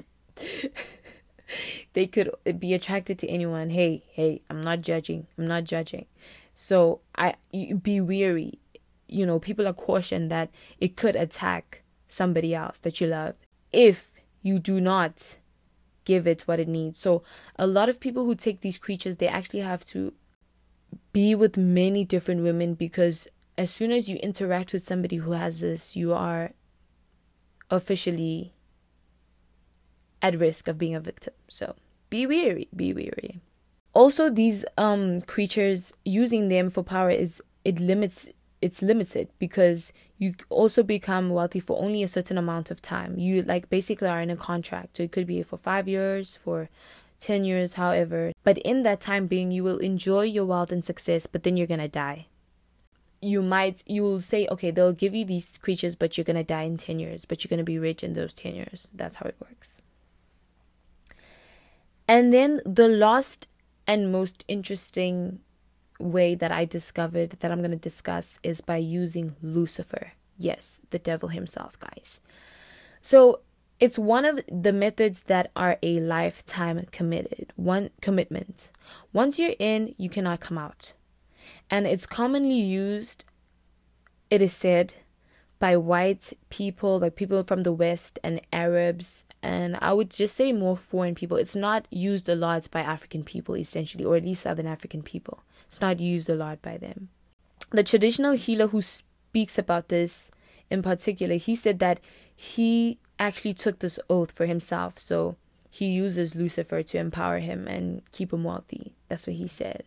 they 1.95 2.07
could 2.07 2.31
be 2.59 2.75
attracted 2.75 3.19
to 3.21 3.29
anyone. 3.29 3.71
Hey 3.71 4.03
hey 4.13 4.43
i'm 4.51 4.61
not 4.61 4.83
judging. 4.83 5.29
I'm 5.39 5.47
not 5.47 5.65
judging. 5.65 6.05
So 6.55 7.01
i 7.17 7.37
be 7.81 8.03
weary 8.03 8.59
you 9.09 9.27
know 9.27 9.39
people 9.39 9.67
are 9.67 9.73
cautioned 9.73 10.31
that 10.31 10.51
it 10.79 10.97
could 10.97 11.17
attack 11.17 11.83
somebody 12.09 12.55
else 12.55 12.79
that 12.79 13.01
you 13.01 13.07
love 13.07 13.35
if 13.73 14.11
you 14.43 14.59
do 14.59 14.81
not 14.81 15.37
give 16.05 16.27
it 16.27 16.43
what 16.43 16.61
it 16.61 16.69
needs 16.69 16.99
so 16.99 17.23
a 17.57 17.67
lot 17.67 17.89
of 17.89 17.99
people 17.99 18.25
who 18.25 18.35
take 18.35 18.61
these 18.61 18.79
creatures 18.79 19.17
they 19.17 19.29
actually 19.29 19.61
have 19.61 19.85
to 19.85 20.13
be 21.13 21.35
with 21.35 21.57
many 21.57 22.05
different 22.05 22.43
women 22.43 22.75
because 22.75 23.29
as 23.57 23.71
soon 23.71 23.93
as 23.93 24.09
you 24.09 24.17
interact 24.17 24.73
with 24.73 24.83
somebody 24.83 25.17
who 25.17 25.33
has 25.33 25.61
this, 25.61 25.97
you 25.97 26.13
are 26.13 26.53
officially 27.71 28.55
at 30.21 30.39
risk 30.39 30.69
of 30.69 30.79
being 30.79 30.95
a 30.95 31.01
victim. 31.01 31.35
So 31.49 31.77
be 32.11 32.27
wary, 32.27 32.69
be 32.75 32.93
wary. 32.93 33.41
Also, 33.93 34.29
these 34.29 34.65
um 34.77 35.21
creatures 35.23 35.93
using 36.05 36.49
them 36.49 36.71
for 36.71 36.83
power 36.83 37.11
is 37.11 37.43
it 37.65 37.79
limits 37.79 38.27
it's 38.65 38.81
limited 38.81 39.29
because 39.39 39.93
you 40.17 40.33
also 40.49 40.83
become 40.83 41.29
wealthy 41.29 41.61
for 41.61 41.79
only 41.79 42.03
a 42.03 42.09
certain 42.09 42.39
amount 42.39 42.71
of 42.71 42.81
time. 42.81 43.19
You 43.19 43.43
like 43.43 43.69
basically 43.69 44.09
are 44.09 44.23
in 44.23 44.31
a 44.31 44.37
contract. 44.37 44.97
So 44.97 45.03
it 45.03 45.13
could 45.13 45.27
be 45.27 45.43
for 45.43 45.59
five 45.59 45.87
years, 45.87 46.35
for 46.35 46.71
10 47.19 47.45
years, 47.45 47.75
however. 47.75 48.33
But 48.43 48.57
in 48.59 48.83
that 48.85 49.03
time 49.03 49.27
being, 49.27 49.53
you 49.53 49.63
will 49.63 49.77
enjoy 49.77 50.23
your 50.23 50.47
wealth 50.47 50.73
and 50.73 50.83
success, 50.83 51.27
but 51.27 51.43
then 51.43 51.59
you're 51.59 51.67
going 51.67 51.81
to 51.81 51.89
die. 51.89 52.27
You 53.21 53.43
might, 53.43 53.83
you'll 53.87 54.23
say, 54.23 54.49
okay, 54.51 54.71
they'll 54.71 54.93
give 54.95 55.15
you 55.15 55.27
these 55.27 55.59
creatures, 55.59 55.95
but 55.95 56.17
you're 56.17 56.25
going 56.25 56.37
to 56.37 56.43
die 56.43 56.63
in 56.63 56.79
10 56.79 56.99
years, 56.99 57.27
but 57.27 57.45
you're 57.45 57.51
going 57.51 57.59
to 57.59 57.65
be 57.65 57.79
rich 57.79 58.03
in 58.03 58.15
those 58.15 58.33
10 58.33 58.55
years. 58.55 58.89
That's 58.95 59.17
how 59.17 59.27
it 59.27 59.37
works. 59.39 59.73
And 62.09 62.33
then 62.33 62.63
the 62.65 62.89
last 62.89 63.49
and 63.87 64.11
most 64.11 64.43
interesting 64.49 65.41
way 65.99 66.35
that 66.35 66.53
I 66.53 66.65
discovered 66.65 67.37
that 67.41 67.51
I'm 67.51 67.61
going 67.61 67.71
to 67.71 67.77
discuss 67.77 68.39
is 68.43 68.61
by 68.61 68.77
using 68.79 69.37
Lucifer. 69.43 70.13
Yes, 70.39 70.81
the 70.91 70.99
devil 70.99 71.29
himself, 71.29 71.79
guys. 71.79 72.21
So 73.01 73.41
it's 73.81 73.99
one 73.99 74.25
of 74.25 74.41
the 74.51 74.73
methods 74.73 75.23
that 75.27 75.51
are 75.55 75.79
a 75.83 76.01
lifetime 76.01 76.87
committed, 76.91 77.53
one 77.57 77.91
commitment. 78.01 78.71
Once 79.13 79.39
you're 79.39 79.55
in, 79.59 79.95
you 79.99 80.09
cannot 80.09 80.41
come 80.41 80.59
out. 80.59 80.93
And 81.71 81.87
it's 81.87 82.07
commonly 82.07 82.61
used, 82.61 83.25
it 84.31 84.41
is 84.41 84.53
said, 84.53 84.95
by 85.59 85.77
white 85.77 86.33
people, 86.51 86.99
like 86.99 87.17
people 87.17 87.43
from 87.45 87.63
the 87.63 87.73
West 87.73 88.19
and 88.23 88.41
Arabs, 88.53 89.25
and 89.43 89.77
I 89.83 89.93
would 89.93 90.11
just 90.11 90.37
say 90.37 90.53
more 90.53 90.77
foreign 90.77 91.15
people. 91.15 91.37
It's 91.37 91.55
not 91.55 91.87
used 91.91 92.29
a 92.29 92.35
lot 92.35 92.71
by 92.71 92.81
African 92.81 93.25
people, 93.25 93.55
essentially, 93.57 94.05
or 94.05 94.17
at 94.17 94.25
least 94.25 94.43
Southern 94.43 94.67
African 94.67 95.03
people. 95.03 95.43
It's 95.75 95.81
not 95.81 95.99
used 95.99 96.31
a 96.31 96.37
lot 96.37 96.63
by 96.63 96.79
them. 96.79 97.09
The 97.71 97.83
traditional 97.83 98.35
healer 98.35 98.69
who 98.69 98.81
speaks 98.81 99.59
about 99.59 99.89
this 99.89 100.31
in 100.71 100.83
particular, 100.83 101.35
he 101.35 101.57
said 101.57 101.81
that 101.81 101.99
he 102.33 103.01
actually 103.19 103.55
took 103.55 103.81
this 103.81 103.99
oath 104.09 104.31
for 104.31 104.47
himself. 104.47 105.01
So 105.01 105.35
he 105.69 105.87
uses 105.87 106.37
Lucifer 106.37 106.85
to 106.85 106.99
empower 106.99 107.41
him 107.41 107.67
and 107.67 108.03
keep 108.13 108.33
him 108.33 108.45
wealthy. 108.45 108.95
That's 109.09 109.27
what 109.27 109.35
he 109.35 109.49
says. 109.49 109.83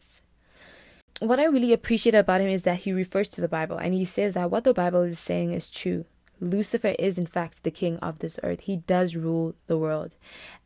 What 1.20 1.40
I 1.40 1.46
really 1.46 1.72
appreciate 1.72 2.16
about 2.16 2.42
him 2.42 2.50
is 2.50 2.64
that 2.64 2.80
he 2.80 2.92
refers 2.92 3.30
to 3.30 3.40
the 3.40 3.48
Bible 3.48 3.78
and 3.78 3.94
he 3.94 4.04
says 4.04 4.34
that 4.34 4.52
what 4.52 4.66
the 4.66 4.74
Bible 4.74 5.04
is 5.04 5.22
saying 5.22 5.54
is 5.54 5.70
true. 5.70 6.04
Lucifer 6.42 6.96
is, 7.00 7.18
in 7.18 7.28
fact, 7.28 7.64
the 7.64 7.72
king 7.72 7.96
of 8.00 8.20
this 8.20 8.42
earth. 8.44 8.60
He 8.60 8.76
does 8.76 9.16
rule 9.16 9.56
the 9.68 9.78
world. 9.78 10.18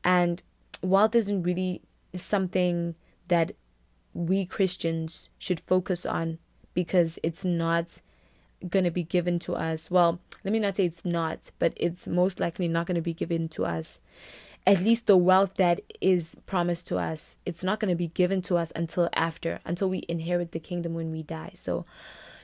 And 0.03 0.41
wealth 0.82 1.13
isn't 1.13 1.43
really 1.43 1.84
something 2.15 2.95
that 3.28 3.51
we 4.14 4.45
Christians 4.45 5.30
should 5.38 5.59
focus 5.62 6.05
on 6.05 6.39
because 6.74 7.20
it's 7.24 7.45
not 7.45 8.01
going 8.70 8.86
to 8.86 8.91
be 8.91 9.03
given 9.03 9.39
to 9.39 9.55
us. 9.55 9.89
Well, 9.89 10.20
let 10.43 10.51
me 10.51 10.59
not 10.59 10.76
say 10.76 10.86
it's 10.86 11.05
not, 11.05 11.51
but 11.59 11.74
it's 11.76 12.07
most 12.07 12.39
likely 12.39 12.68
not 12.68 12.86
going 12.86 12.95
to 12.95 13.01
be 13.01 13.14
given 13.14 13.49
to 13.49 13.66
us. 13.66 13.99
At 14.68 14.82
least 14.82 15.07
the 15.07 15.18
wealth 15.18 15.55
that 15.55 15.82
is 15.99 16.36
promised 16.45 16.88
to 16.88 16.97
us, 16.97 17.38
it's 17.45 17.64
not 17.64 17.80
going 17.80 17.89
to 17.89 17.95
be 17.95 18.09
given 18.09 18.41
to 18.43 18.57
us 18.57 18.72
until 18.76 19.09
after, 19.14 19.59
until 19.66 19.89
we 19.89 20.05
inherit 20.07 20.51
the 20.51 20.59
kingdom 20.59 20.93
when 20.93 21.12
we 21.12 21.24
die. 21.24 21.51
So, 21.55 21.86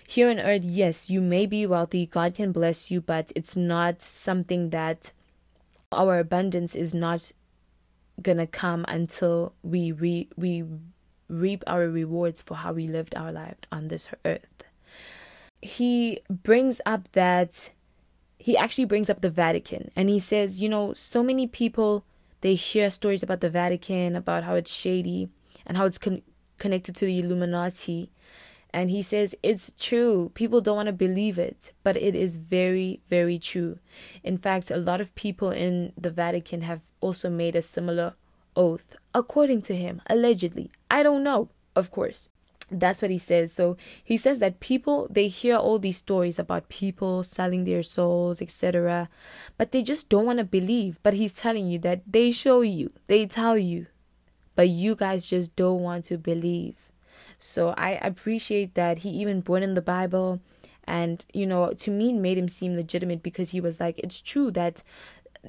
here 0.07 0.29
on 0.29 0.39
earth, 0.39 0.63
yes, 0.63 1.09
you 1.09 1.21
may 1.21 1.45
be 1.45 1.67
wealthy, 1.67 2.05
God 2.05 2.33
can 2.33 2.51
bless 2.53 2.89
you, 2.89 3.01
but 3.01 3.31
it's 3.35 3.57
not 3.57 4.01
something 4.01 4.69
that 4.69 5.11
our 5.91 6.17
abundance 6.17 6.75
is 6.75 6.93
not 6.93 7.31
gonna 8.21 8.47
come 8.47 8.85
until 8.87 9.53
we 9.61 9.91
re- 9.91 10.29
we 10.35 10.63
reap 11.29 11.63
our 11.67 11.87
rewards 11.87 12.41
for 12.41 12.55
how 12.55 12.73
we 12.73 12.87
lived 12.87 13.15
our 13.15 13.31
life 13.31 13.57
on 13.71 13.87
this 13.87 14.09
earth 14.25 14.63
he 15.61 16.19
brings 16.29 16.79
up 16.85 17.11
that 17.13 17.71
he 18.37 18.55
actually 18.55 18.85
brings 18.85 19.09
up 19.09 19.21
the 19.21 19.29
Vatican 19.29 19.91
and 19.95 20.09
he 20.09 20.19
says, 20.19 20.61
you 20.61 20.69
know, 20.69 20.93
so 20.93 21.23
many 21.23 21.47
people 21.47 22.05
they 22.41 22.53
hear 22.53 22.91
stories 22.91 23.23
about 23.23 23.41
the 23.41 23.49
Vatican, 23.49 24.15
about 24.15 24.43
how 24.43 24.53
it's 24.53 24.71
shady 24.71 25.27
and 25.65 25.75
how 25.75 25.85
it's 25.85 25.97
con- 25.97 26.21
connected 26.59 26.95
to 26.95 27.05
the 27.05 27.19
Illuminati. 27.19 28.11
And 28.71 28.91
he 28.91 29.01
says 29.01 29.33
it's 29.41 29.73
true. 29.79 30.31
People 30.35 30.61
don't 30.61 30.75
want 30.75 30.87
to 30.87 30.93
believe 30.93 31.39
it, 31.39 31.71
but 31.83 31.97
it 31.97 32.13
is 32.13 32.37
very, 32.37 33.01
very 33.09 33.39
true. 33.39 33.79
In 34.23 34.37
fact, 34.37 34.69
a 34.69 34.77
lot 34.77 35.01
of 35.01 35.15
people 35.15 35.49
in 35.49 35.93
the 35.97 36.11
Vatican 36.11 36.61
have 36.61 36.81
also 37.01 37.29
made 37.29 37.55
a 37.55 37.61
similar 37.61 38.13
oath, 38.55 38.95
according 39.15 39.63
to 39.63 39.75
him, 39.75 40.01
allegedly. 40.07 40.69
I 40.89 41.03
don't 41.03 41.23
know, 41.23 41.49
of 41.75 41.91
course. 41.91 42.29
That's 42.69 43.01
what 43.01 43.11
he 43.11 43.17
says. 43.17 43.53
So 43.53 43.77
he 44.03 44.17
says 44.17 44.39
that 44.39 44.59
people 44.59 45.07
they 45.09 45.29
hear 45.29 45.55
all 45.55 45.79
these 45.79 45.97
stories 45.97 46.37
about 46.37 46.67
people 46.67 47.23
selling 47.23 47.63
their 47.63 47.81
souls 47.81 48.41
etc 48.41 49.07
but 49.57 49.71
they 49.71 49.81
just 49.81 50.09
don't 50.09 50.25
want 50.25 50.39
to 50.39 50.45
believe. 50.45 50.99
But 51.01 51.13
he's 51.13 51.33
telling 51.33 51.69
you 51.69 51.79
that 51.79 52.01
they 52.05 52.31
show 52.31 52.61
you 52.61 52.89
they 53.07 53.25
tell 53.25 53.57
you 53.57 53.87
but 54.55 54.69
you 54.69 54.95
guys 54.95 55.25
just 55.25 55.55
don't 55.55 55.81
want 55.81 56.05
to 56.05 56.17
believe. 56.17 56.75
So 57.39 57.69
i 57.77 57.91
appreciate 57.91 58.73
that 58.73 58.99
he 58.99 59.09
even 59.11 59.41
brought 59.41 59.63
in 59.63 59.75
the 59.75 59.81
bible 59.81 60.41
and 60.87 61.25
you 61.33 61.45
know 61.45 61.71
to 61.73 61.91
me 61.91 62.09
it 62.09 62.15
made 62.15 62.37
him 62.37 62.47
seem 62.47 62.75
legitimate 62.75 63.21
because 63.21 63.51
he 63.51 63.61
was 63.61 63.79
like 63.79 63.99
it's 63.99 64.21
true 64.21 64.49
that 64.51 64.81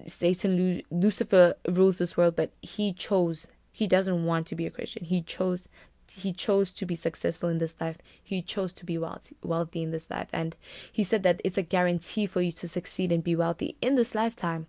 satan 0.06 0.82
lucifer 0.90 1.54
rules 1.68 1.98
this 1.98 2.16
world 2.16 2.36
but 2.36 2.50
he 2.60 2.92
chose 2.92 3.48
he 3.78 3.86
doesn't 3.86 4.24
want 4.24 4.46
to 4.46 4.54
be 4.54 4.66
a 4.66 4.70
christian 4.70 5.04
he 5.04 5.20
chose 5.22 5.68
he 6.10 6.32
chose 6.32 6.72
to 6.72 6.86
be 6.86 6.94
successful 6.94 7.50
in 7.50 7.58
this 7.58 7.74
life. 7.78 7.98
He 8.22 8.40
chose 8.40 8.72
to 8.72 8.86
be 8.86 8.96
wealthy, 8.96 9.36
wealthy 9.42 9.82
in 9.82 9.90
this 9.90 10.08
life. 10.08 10.28
And 10.32 10.56
he 10.90 11.04
said 11.04 11.22
that 11.24 11.42
it's 11.44 11.58
a 11.58 11.62
guarantee 11.62 12.24
for 12.26 12.40
you 12.40 12.50
to 12.52 12.66
succeed 12.66 13.12
and 13.12 13.22
be 13.22 13.36
wealthy 13.36 13.76
in 13.82 13.94
this 13.94 14.14
lifetime 14.14 14.68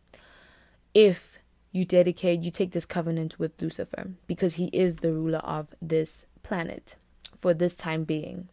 if 0.93 1.39
you 1.71 1.85
dedicate, 1.85 2.41
you 2.41 2.51
take 2.51 2.71
this 2.71 2.85
covenant 2.85 3.37
with 3.39 3.61
Lucifer 3.61 4.11
because 4.27 4.55
he 4.55 4.65
is 4.67 4.97
the 4.97 5.13
ruler 5.13 5.39
of 5.39 5.67
this 5.81 6.25
planet 6.41 6.95
for 7.37 7.53
this 7.53 7.75
time 7.75 8.03
being 8.03 8.49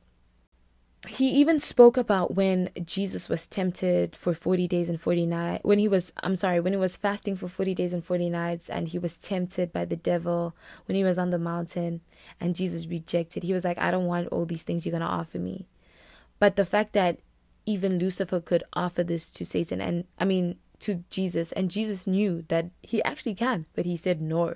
he 1.08 1.30
even 1.30 1.58
spoke 1.58 1.96
about 1.96 2.34
when 2.34 2.70
Jesus 2.84 3.28
was 3.28 3.46
tempted 3.46 4.16
for 4.16 4.34
40 4.34 4.66
days 4.68 4.88
and 4.88 5.00
40 5.00 5.26
nights. 5.26 5.64
When 5.64 5.78
he 5.78 5.88
was, 5.88 6.12
I'm 6.22 6.36
sorry, 6.36 6.60
when 6.60 6.72
he 6.72 6.78
was 6.78 6.96
fasting 6.96 7.36
for 7.36 7.48
40 7.48 7.74
days 7.74 7.92
and 7.92 8.04
40 8.04 8.30
nights 8.30 8.68
and 8.68 8.88
he 8.88 8.98
was 8.98 9.16
tempted 9.16 9.72
by 9.72 9.84
the 9.84 9.96
devil 9.96 10.54
when 10.86 10.96
he 10.96 11.04
was 11.04 11.18
on 11.18 11.30
the 11.30 11.38
mountain 11.38 12.00
and 12.40 12.54
Jesus 12.54 12.86
rejected. 12.86 13.42
He 13.42 13.52
was 13.52 13.64
like, 13.64 13.78
I 13.78 13.90
don't 13.90 14.06
want 14.06 14.28
all 14.28 14.46
these 14.46 14.62
things 14.62 14.84
you're 14.84 14.90
going 14.90 15.00
to 15.00 15.06
offer 15.06 15.38
me. 15.38 15.66
But 16.38 16.56
the 16.56 16.66
fact 16.66 16.92
that 16.92 17.18
even 17.66 17.98
Lucifer 17.98 18.40
could 18.40 18.64
offer 18.72 19.02
this 19.02 19.30
to 19.32 19.44
Satan, 19.44 19.80
and 19.80 20.04
I 20.18 20.24
mean, 20.24 20.56
to 20.80 21.04
Jesus, 21.10 21.52
and 21.52 21.70
Jesus 21.70 22.06
knew 22.06 22.44
that 22.48 22.70
he 22.82 23.02
actually 23.02 23.34
can, 23.34 23.66
but 23.74 23.86
he 23.86 23.96
said 23.96 24.20
no. 24.20 24.54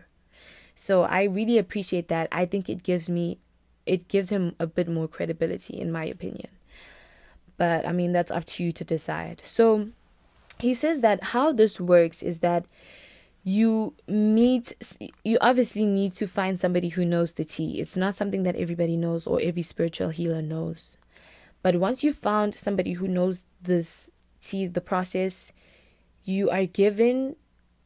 So 0.75 1.03
I 1.03 1.25
really 1.25 1.59
appreciate 1.59 2.09
that. 2.09 2.29
I 2.31 2.47
think 2.47 2.69
it 2.69 2.83
gives 2.83 3.11
me, 3.11 3.39
it 3.91 4.07
gives 4.07 4.31
him 4.31 4.55
a 4.61 4.69
bit 4.69 4.89
more 4.89 5.09
credibility, 5.09 5.81
in 5.81 5.91
my 5.91 6.05
opinion. 6.05 6.47
But 7.57 7.85
I 7.85 7.91
mean, 7.91 8.13
that's 8.13 8.31
up 8.31 8.45
to 8.47 8.63
you 8.63 8.71
to 8.71 8.85
decide. 8.85 9.43
So 9.45 9.89
he 10.61 10.75
says 10.75 11.01
that 11.01 11.23
how 11.35 11.51
this 11.51 11.81
works 11.81 12.23
is 12.23 12.39
that 12.39 12.67
you 13.43 13.95
meet 14.07 14.73
you 15.25 15.39
obviously 15.41 15.87
need 15.87 16.13
to 16.13 16.29
find 16.29 16.61
somebody 16.61 16.91
who 16.91 17.07
knows 17.07 17.33
the 17.33 17.45
tea 17.45 17.81
it's 17.81 17.97
not 17.97 18.15
something 18.15 18.43
that 18.43 18.55
everybody 18.55 18.99
knows 18.99 19.27
or 19.27 19.41
every 19.41 19.63
spiritual 19.63 20.11
healer 20.11 20.43
knows 20.43 20.99
but 21.63 21.77
once 21.77 22.05
you 22.05 22.13
found 22.13 22.55
somebody 22.55 22.93
who 22.93 23.09
knows 23.09 23.41
this 23.63 24.11
tea 24.43 24.67
the 24.67 24.81
process 24.83 25.53
you 26.23 26.51
are 26.51 26.67
given 26.67 27.35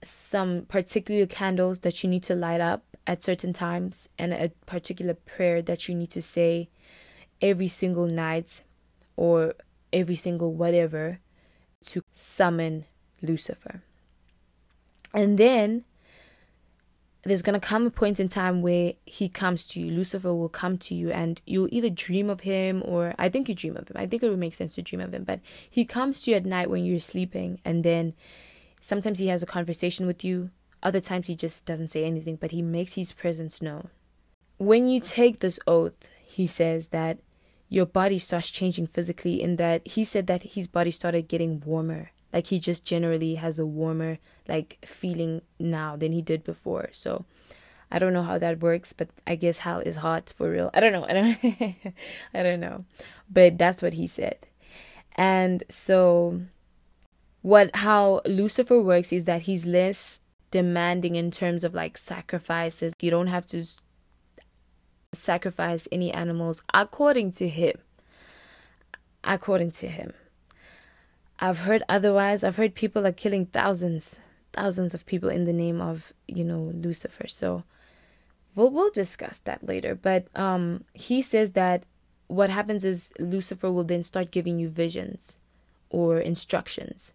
some 0.03 0.63
particular 0.63 1.25
candles 1.25 1.79
that 1.81 2.03
you 2.03 2.11
need 2.11 2.25
to 2.25 2.35
light 2.35 2.61
up 2.61 2.83
at 3.07 3.23
certain 3.23 3.53
times 3.53 4.09
and 4.19 4.33
a 4.33 4.51
particular 4.67 5.15
prayer 5.15 5.61
that 5.63 5.89
you 5.89 5.95
need 5.95 6.11
to 6.11 6.23
say 6.23 6.69
every 7.43 7.69
single 7.69 8.07
night 8.07 8.63
or 9.17 9.55
every 9.93 10.17
single 10.17 10.53
whatever 10.53 11.19
to 11.85 12.03
summon 12.13 12.85
Lucifer. 13.23 13.83
And 15.13 15.39
then 15.39 15.85
there's 17.25 17.43
going 17.43 17.59
to 17.59 17.67
come 17.67 17.87
a 17.87 17.91
point 17.91 18.21
in 18.21 18.29
time 18.29 18.61
where 18.61 18.95
he 19.07 19.29
comes 19.29 19.67
to 19.69 19.81
you. 19.81 19.91
Lucifer 19.91 20.35
will 20.35 20.49
come 20.49 20.77
to 20.79 20.95
you, 20.95 21.11
and 21.11 21.41
you'll 21.47 21.69
either 21.73 21.89
dream 21.89 22.29
of 22.29 22.41
him 22.41 22.83
or 22.85 23.15
I 23.19 23.29
think 23.29 23.49
you 23.49 23.55
dream 23.55 23.77
of 23.77 23.89
him. 23.89 23.97
I 23.97 24.07
think 24.07 24.23
it 24.23 24.29
would 24.29 24.39
make 24.39 24.55
sense 24.55 24.75
to 24.75 24.83
dream 24.83 25.01
of 25.01 25.15
him. 25.15 25.25
But 25.25 25.41
he 25.69 25.85
comes 25.85 26.21
to 26.23 26.31
you 26.31 26.37
at 26.37 26.45
night 26.45 26.69
when 26.69 26.85
you're 26.85 27.01
sleeping, 27.01 27.61
and 27.65 27.83
then 27.83 28.15
sometimes 28.81 29.19
he 29.19 29.29
has 29.29 29.43
a 29.43 29.47
conversation 29.47 30.07
with 30.07 30.23
you. 30.23 30.51
Other 30.85 31.01
times 31.01 31.27
he 31.29 31.35
just 31.35 31.65
doesn't 31.65 31.89
say 31.89 32.05
anything, 32.05 32.37
but 32.37 32.51
he 32.51 32.61
makes 32.61 32.93
his 32.93 33.11
presence 33.11 33.63
known. 33.63 33.89
When 34.59 34.87
you 34.87 35.01
take 35.01 35.41
this 35.41 35.59
oath, 35.67 35.95
he 36.23 36.47
says 36.47 36.89
that 36.89 37.19
your 37.71 37.87
body 37.87 38.19
starts 38.19 38.51
changing 38.51 38.87
physically, 38.89 39.43
in 39.43 39.57
that 39.57 39.87
he 39.89 40.05
said 40.05 40.27
that 40.27 40.43
his 40.43 40.67
body 40.67 40.91
started 40.91 41.27
getting 41.27 41.61
warmer. 41.65 42.11
Like 42.33 42.49
he 42.49 42.59
just 42.59 42.85
generally 42.85 43.37
has 43.37 43.59
a 43.59 43.67
warmer 43.67 44.19
like 44.47 44.79
feeling 44.85 45.41
now 45.59 45.97
than 45.97 46.13
he 46.13 46.21
did 46.21 46.45
before. 46.45 46.91
So 46.93 47.25
i 47.91 47.99
don't 47.99 48.15
know 48.15 48.23
how 48.23 48.39
that 48.39 48.61
works 48.61 48.95
but 48.95 49.09
i 49.27 49.37
guess 49.37 49.59
hell 49.59 49.79
is 49.81 49.97
hot 49.97 50.33
for 50.37 50.51
real. 50.51 50.71
I 50.75 50.81
don't 50.81 50.93
know. 50.93 51.05
I 51.09 51.13
don't 51.13 51.95
i 52.35 52.43
don't 52.43 52.61
know. 52.61 52.85
But 53.31 53.57
that's 53.57 53.83
what 53.83 53.95
he 53.95 54.07
said. 54.07 54.47
And 55.17 55.63
so 55.71 56.43
what 57.43 57.75
how 57.77 58.21
lucifer 58.27 58.81
works 58.81 59.13
is 59.13 59.25
that 59.25 59.43
he's 59.43 59.65
less 59.65 60.21
demanding 60.55 61.17
in 61.17 61.31
terms 61.31 61.65
of 61.65 61.75
like 61.75 61.99
sacrifices 61.99 62.93
you 63.01 63.11
don't 63.11 63.33
have 63.37 63.47
to 63.47 63.61
sacrifice 65.13 65.89
any 65.91 66.13
animals 66.13 66.63
according 66.73 67.31
to 67.31 67.49
him 67.49 67.75
according 69.25 69.71
to 69.71 69.89
him 69.89 70.13
I've 71.41 71.61
heard 71.61 71.83
otherwise. 71.89 72.45
I've 72.45 72.57
heard 72.57 72.75
people 72.75 73.07
are 73.07 73.13
killing 73.13 73.47
thousands, 73.47 74.17
thousands 74.53 74.95
of 74.95 75.05
people 75.07 75.29
in 75.29 75.45
the 75.45 75.53
name 75.53 75.81
of, 75.81 76.13
you 76.29 76.45
know, 76.45 76.73
Lucifer. 76.75 77.27
So 77.27 77.65
we'll 78.55 78.71
we'll 78.71 78.91
discuss 78.91 79.41
that 79.41 79.67
later. 79.67 79.95
But 79.95 80.29
um 80.37 80.85
he 80.95 81.23
says 81.23 81.53
that 81.53 81.85
what 82.29 82.51
happens 82.51 82.85
is 82.85 83.11
Lucifer 83.19 83.71
will 83.71 83.85
then 83.85 84.03
start 84.03 84.31
giving 84.31 84.59
you 84.59 84.69
visions 84.69 85.39
or 85.91 86.19
instructions 86.19 87.13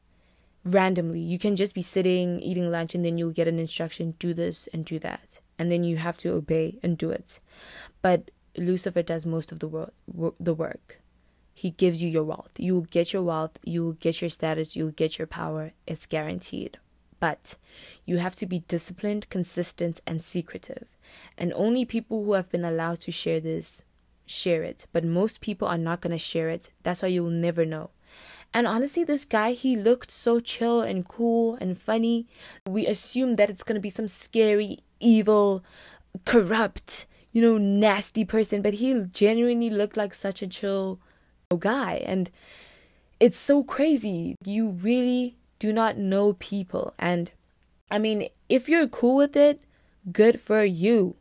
randomly. 0.63 1.19
You 1.19 1.39
can 1.39 1.55
just 1.55 1.73
be 1.73 1.81
sitting 1.81 2.39
eating 2.39 2.71
lunch 2.71 2.95
and 2.95 3.03
then 3.05 3.17
you'll 3.17 3.31
get 3.31 3.47
an 3.47 3.59
instruction, 3.59 4.15
do 4.19 4.33
this 4.33 4.67
and 4.73 4.85
do 4.85 4.99
that. 4.99 5.39
And 5.57 5.71
then 5.71 5.83
you 5.83 5.97
have 5.97 6.17
to 6.19 6.29
obey 6.29 6.79
and 6.83 6.97
do 6.97 7.11
it. 7.11 7.39
But 8.01 8.31
Lucifer 8.57 9.01
does 9.01 9.25
most 9.25 9.51
of 9.51 9.59
the 9.59 9.67
work 9.67 9.93
the 10.39 10.53
work. 10.53 10.99
He 11.53 11.71
gives 11.71 12.01
you 12.01 12.09
your 12.09 12.23
wealth. 12.23 12.51
You 12.57 12.75
will 12.75 12.87
get 12.89 13.11
your 13.11 13.23
wealth, 13.23 13.59
you 13.63 13.83
will 13.83 13.93
get 13.93 14.21
your 14.21 14.29
status, 14.29 14.75
you 14.75 14.85
will 14.85 14.91
get 14.91 15.17
your 15.17 15.27
power. 15.27 15.73
It's 15.85 16.05
guaranteed. 16.05 16.77
But 17.19 17.55
you 18.05 18.17
have 18.19 18.35
to 18.37 18.45
be 18.45 18.59
disciplined, 18.59 19.29
consistent, 19.29 19.99
and 20.07 20.21
secretive. 20.21 20.87
And 21.37 21.51
only 21.53 21.83
people 21.83 22.23
who 22.23 22.33
have 22.33 22.49
been 22.49 22.63
allowed 22.63 23.01
to 23.01 23.11
share 23.11 23.41
this 23.41 23.81
share 24.25 24.63
it. 24.63 24.85
But 24.93 25.03
most 25.03 25.41
people 25.41 25.67
are 25.67 25.77
not 25.77 26.01
going 26.01 26.11
to 26.11 26.17
share 26.17 26.49
it. 26.49 26.69
That's 26.83 27.01
why 27.01 27.09
you'll 27.09 27.29
never 27.29 27.65
know. 27.65 27.89
And 28.53 28.65
honestly, 28.65 29.03
this 29.03 29.25
guy, 29.25 29.51
he 29.51 29.75
looked 29.75 30.11
so 30.11 30.39
chill 30.39 30.81
and 30.81 31.07
cool 31.07 31.55
and 31.61 31.79
funny. 31.79 32.27
We 32.67 32.87
assume 32.87 33.35
that 33.35 33.49
it's 33.49 33.63
going 33.63 33.75
to 33.75 33.81
be 33.81 33.89
some 33.91 34.07
scary, 34.07 34.79
evil, 34.99 35.63
corrupt, 36.25 37.05
you 37.31 37.41
know, 37.41 37.57
nasty 37.57 38.25
person, 38.25 38.61
but 38.61 38.75
he 38.75 39.03
genuinely 39.11 39.69
looked 39.69 39.97
like 39.97 40.13
such 40.13 40.41
a 40.41 40.47
chill, 40.47 40.99
guy. 41.57 42.03
And 42.05 42.29
it's 43.19 43.37
so 43.37 43.63
crazy. 43.63 44.35
You 44.43 44.69
really 44.69 45.37
do 45.59 45.73
not 45.73 45.97
know 45.97 46.33
people. 46.33 46.93
And 46.97 47.31
I 47.91 47.99
mean, 47.99 48.29
if 48.47 48.69
you're 48.69 48.87
cool 48.87 49.15
with 49.15 49.35
it, 49.35 49.61
good 50.11 50.39
for 50.39 50.63
you. 50.63 51.15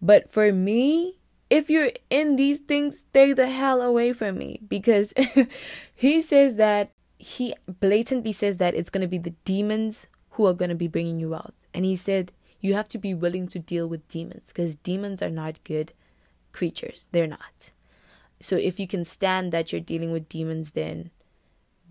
But 0.00 0.30
for 0.30 0.52
me, 0.52 1.18
if 1.52 1.68
you're 1.68 1.92
in 2.08 2.36
these 2.36 2.60
things, 2.60 3.00
stay 3.00 3.34
the 3.34 3.46
hell 3.46 3.82
away 3.82 4.14
from 4.14 4.38
me 4.38 4.60
because 4.66 5.12
he 5.94 6.22
says 6.22 6.56
that 6.56 6.92
he 7.18 7.54
blatantly 7.78 8.32
says 8.32 8.56
that 8.56 8.74
it's 8.74 8.88
going 8.88 9.02
to 9.02 9.06
be 9.06 9.18
the 9.18 9.34
demons 9.44 10.06
who 10.30 10.46
are 10.46 10.54
going 10.54 10.70
to 10.70 10.74
be 10.74 10.88
bringing 10.88 11.20
you 11.20 11.34
out. 11.34 11.52
And 11.74 11.84
he 11.84 11.94
said 11.94 12.32
you 12.60 12.72
have 12.72 12.88
to 12.88 12.98
be 12.98 13.12
willing 13.12 13.46
to 13.48 13.58
deal 13.58 13.86
with 13.86 14.08
demons 14.08 14.48
because 14.48 14.76
demons 14.76 15.20
are 15.20 15.28
not 15.28 15.62
good 15.64 15.92
creatures. 16.52 17.06
They're 17.12 17.26
not. 17.26 17.70
So 18.40 18.56
if 18.56 18.80
you 18.80 18.88
can 18.88 19.04
stand 19.04 19.52
that 19.52 19.72
you're 19.72 19.80
dealing 19.82 20.10
with 20.10 20.30
demons 20.30 20.70
then 20.70 21.10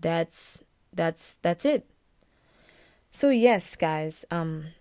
that's 0.00 0.64
that's 0.92 1.38
that's 1.40 1.64
it. 1.64 1.88
So 3.12 3.30
yes, 3.30 3.76
guys, 3.76 4.24
um 4.32 4.74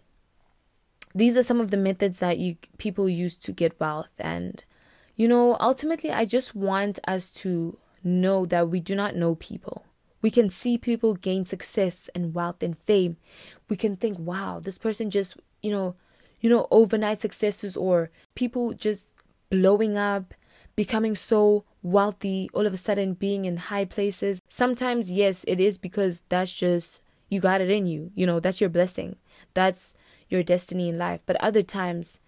these 1.13 1.37
are 1.37 1.43
some 1.43 1.61
of 1.61 1.69
the 1.69 1.77
methods 1.77 2.17
that 2.17 2.39
you 2.39 2.55
people 2.79 3.07
use 3.07 3.37
to 3.37 3.51
get 3.51 3.79
wealth 3.79 4.09
and 4.17 4.63
you 5.21 5.27
know, 5.27 5.55
ultimately 5.59 6.09
I 6.09 6.25
just 6.25 6.55
want 6.55 6.97
us 7.07 7.29
to 7.43 7.77
know 8.03 8.47
that 8.47 8.69
we 8.69 8.79
do 8.79 8.95
not 8.95 9.15
know 9.15 9.35
people. 9.35 9.85
We 10.23 10.31
can 10.31 10.49
see 10.49 10.79
people 10.79 11.13
gain 11.13 11.45
success 11.45 12.09
and 12.15 12.33
wealth 12.33 12.63
and 12.63 12.75
fame. 12.75 13.17
We 13.69 13.75
can 13.77 13.95
think, 13.95 14.17
wow, 14.17 14.59
this 14.59 14.79
person 14.79 15.11
just, 15.11 15.37
you 15.61 15.69
know, 15.69 15.95
you 16.39 16.49
know, 16.49 16.67
overnight 16.71 17.21
successes 17.21 17.77
or 17.77 18.09
people 18.33 18.73
just 18.73 19.13
blowing 19.51 19.95
up 19.95 20.33
becoming 20.75 21.13
so 21.13 21.65
wealthy, 21.83 22.49
all 22.55 22.65
of 22.65 22.73
a 22.73 22.77
sudden 22.77 23.13
being 23.13 23.45
in 23.45 23.57
high 23.57 23.85
places. 23.85 24.39
Sometimes, 24.47 25.11
yes, 25.11 25.45
it 25.47 25.59
is 25.59 25.77
because 25.77 26.23
that's 26.29 26.51
just, 26.51 26.99
you 27.29 27.39
got 27.39 27.61
it 27.61 27.69
in 27.69 27.85
you. 27.85 28.11
You 28.15 28.25
know, 28.25 28.39
that's 28.39 28.59
your 28.59 28.71
blessing. 28.71 29.17
That's 29.53 29.93
your 30.29 30.41
destiny 30.41 30.89
in 30.89 30.97
life. 30.97 31.21
But 31.27 31.35
other 31.35 31.61
times, 31.61 32.19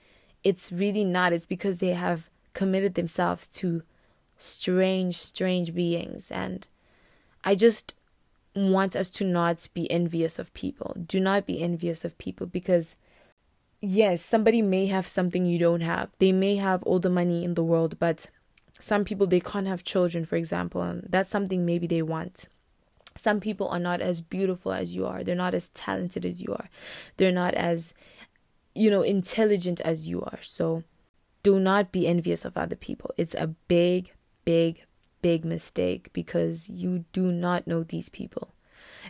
it's 0.43 0.71
really 0.71 1.03
not. 1.03 1.33
It's 1.33 1.47
because 1.47 1.79
they 1.79 1.93
have 1.93 2.29
committed 2.53 2.95
themselves 2.95 3.47
to 3.47 3.83
strange, 4.37 5.17
strange 5.17 5.73
beings. 5.73 6.31
And 6.31 6.67
I 7.43 7.55
just 7.55 7.93
want 8.55 8.95
us 8.95 9.09
to 9.09 9.23
not 9.23 9.67
be 9.73 9.89
envious 9.89 10.37
of 10.37 10.53
people. 10.53 10.95
Do 11.05 11.19
not 11.19 11.45
be 11.45 11.61
envious 11.61 12.05
of 12.05 12.17
people 12.17 12.47
because 12.47 12.95
yes, 13.81 14.21
somebody 14.21 14.61
may 14.61 14.87
have 14.87 15.07
something 15.07 15.45
you 15.45 15.59
don't 15.59 15.81
have. 15.81 16.09
They 16.19 16.31
may 16.31 16.55
have 16.57 16.83
all 16.83 16.99
the 16.99 17.09
money 17.09 17.43
in 17.43 17.55
the 17.55 17.63
world, 17.63 17.97
but 17.99 18.27
some 18.79 19.03
people 19.03 19.27
they 19.27 19.39
can't 19.39 19.67
have 19.67 19.83
children, 19.83 20.25
for 20.25 20.35
example, 20.35 20.81
and 20.81 21.05
that's 21.09 21.29
something 21.29 21.65
maybe 21.65 21.87
they 21.87 22.01
want. 22.01 22.45
Some 23.15 23.39
people 23.39 23.67
are 23.67 23.79
not 23.79 24.01
as 24.01 24.21
beautiful 24.21 24.71
as 24.71 24.95
you 24.95 25.05
are. 25.05 25.23
They're 25.23 25.35
not 25.35 25.53
as 25.53 25.69
talented 25.75 26.25
as 26.25 26.41
you 26.41 26.53
are. 26.53 26.69
They're 27.17 27.31
not 27.31 27.53
as 27.53 27.93
you 28.75 28.89
know, 28.89 29.01
intelligent 29.01 29.81
as 29.81 30.07
you 30.07 30.21
are. 30.21 30.39
So 30.41 30.83
do 31.43 31.59
not 31.59 31.91
be 31.91 32.07
envious 32.07 32.45
of 32.45 32.57
other 32.57 32.75
people. 32.75 33.11
It's 33.17 33.35
a 33.35 33.47
big, 33.67 34.13
big, 34.45 34.83
big 35.21 35.45
mistake 35.45 36.09
because 36.13 36.69
you 36.69 37.05
do 37.13 37.31
not 37.31 37.67
know 37.67 37.83
these 37.83 38.09
people. 38.09 38.53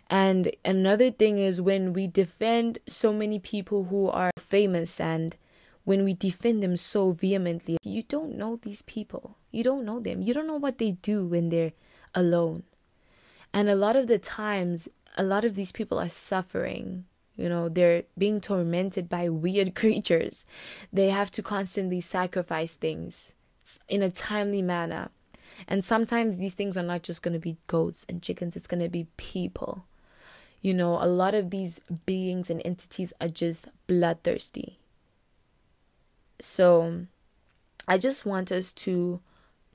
And 0.10 0.52
another 0.66 1.12
thing 1.12 1.38
is 1.38 1.62
when 1.62 1.94
we 1.94 2.08
defend 2.08 2.80
so 2.88 3.14
many 3.14 3.40
people 3.40 3.86
who 3.86 4.10
are 4.10 4.32
famous 4.38 5.00
and 5.00 5.38
when 5.84 6.04
we 6.04 6.14
defend 6.14 6.64
them 6.64 6.78
so 6.78 7.12
vehemently, 7.12 7.78
you 7.84 8.04
don't 8.04 8.38
know 8.38 8.60
these 8.62 8.82
people. 8.84 9.38
You 9.52 9.64
don't 9.64 9.86
know 9.86 10.00
them. 10.00 10.22
You 10.22 10.34
don't 10.34 10.48
know 10.48 10.58
what 10.58 10.78
they 10.78 10.92
do 10.92 11.26
when 11.26 11.50
they're 11.50 11.74
alone. 12.16 12.64
And 13.54 13.70
a 13.70 13.76
lot 13.76 13.96
of 13.96 14.08
the 14.08 14.18
times, 14.18 14.88
a 15.18 15.24
lot 15.24 15.46
of 15.46 15.56
these 15.56 15.72
people 15.72 16.00
are 16.00 16.10
suffering. 16.10 17.06
You 17.36 17.50
know, 17.50 17.70
they're 17.70 18.04
being 18.18 18.42
tormented 18.42 19.10
by 19.10 19.30
weird 19.30 19.76
creatures. 19.76 20.46
They 20.92 21.10
have 21.10 21.32
to 21.32 21.42
constantly 21.42 22.02
sacrifice 22.02 22.76
things 22.76 23.34
in 23.88 24.02
a 24.02 24.10
timely 24.10 24.62
manner. 24.62 25.10
And 25.68 25.86
sometimes 25.86 26.38
these 26.38 26.54
things 26.54 26.78
are 26.78 26.84
not 26.84 27.04
just 27.04 27.22
going 27.22 27.34
to 27.34 27.40
be 27.40 27.58
goats 27.68 28.06
and 28.10 28.22
chickens, 28.22 28.56
it's 28.56 28.68
going 28.68 28.82
to 28.82 28.90
be 28.90 29.08
people. 29.18 29.86
You 30.62 30.74
know, 30.74 30.98
a 31.02 31.08
lot 31.08 31.36
of 31.36 31.50
these 31.50 31.80
beings 32.06 32.50
and 32.50 32.62
entities 32.64 33.14
are 33.20 33.28
just 33.28 33.68
bloodthirsty. 33.86 34.80
So, 36.42 37.06
I 37.88 37.98
just 37.98 38.26
want 38.26 38.52
us 38.52 38.72
to 38.74 39.20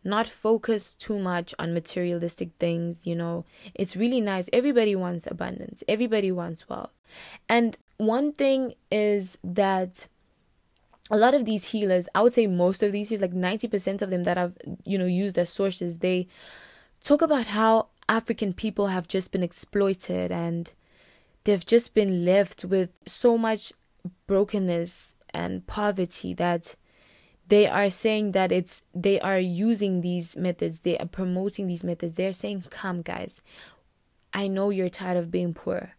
not 0.04 0.26
focus 0.26 0.94
too 0.94 1.18
much 1.18 1.54
on 1.58 1.74
materialistic 1.74 2.50
things, 2.58 3.06
you 3.06 3.14
know. 3.14 3.44
It's 3.74 3.96
really 3.96 4.20
nice. 4.20 4.48
Everybody 4.52 4.94
wants 4.96 5.26
abundance, 5.26 5.82
everybody 5.88 6.32
wants 6.32 6.68
wealth. 6.68 6.92
And 7.48 7.76
one 7.96 8.32
thing 8.32 8.74
is 8.90 9.38
that 9.42 10.08
a 11.10 11.16
lot 11.16 11.34
of 11.34 11.44
these 11.44 11.66
healers, 11.66 12.08
I 12.14 12.22
would 12.22 12.32
say 12.32 12.46
most 12.46 12.82
of 12.82 12.92
these, 12.92 13.10
like 13.12 13.32
90% 13.32 14.02
of 14.02 14.10
them 14.10 14.24
that 14.24 14.38
I've, 14.38 14.56
you 14.84 14.98
know, 14.98 15.06
used 15.06 15.38
as 15.38 15.50
sources, 15.50 15.98
they 15.98 16.28
talk 17.02 17.22
about 17.22 17.46
how 17.46 17.88
African 18.08 18.52
people 18.52 18.88
have 18.88 19.08
just 19.08 19.32
been 19.32 19.42
exploited 19.42 20.30
and 20.30 20.72
they've 21.44 21.64
just 21.64 21.94
been 21.94 22.24
left 22.24 22.64
with 22.64 22.90
so 23.06 23.38
much 23.38 23.72
brokenness 24.26 25.14
and 25.32 25.66
poverty 25.66 26.34
that 26.34 26.74
they 27.48 27.66
are 27.66 27.90
saying 27.90 28.32
that 28.32 28.52
it's 28.52 28.82
they 28.94 29.20
are 29.20 29.38
using 29.38 30.00
these 30.00 30.36
methods 30.36 30.80
they 30.80 30.96
are 30.98 31.06
promoting 31.06 31.66
these 31.66 31.84
methods. 31.84 32.14
They're 32.14 32.32
saying 32.32 32.64
come 32.70 33.02
guys 33.02 33.40
i 34.32 34.46
know 34.46 34.70
you're 34.70 34.90
tired 34.90 35.16
of 35.16 35.30
being 35.30 35.54
poor. 35.54 35.92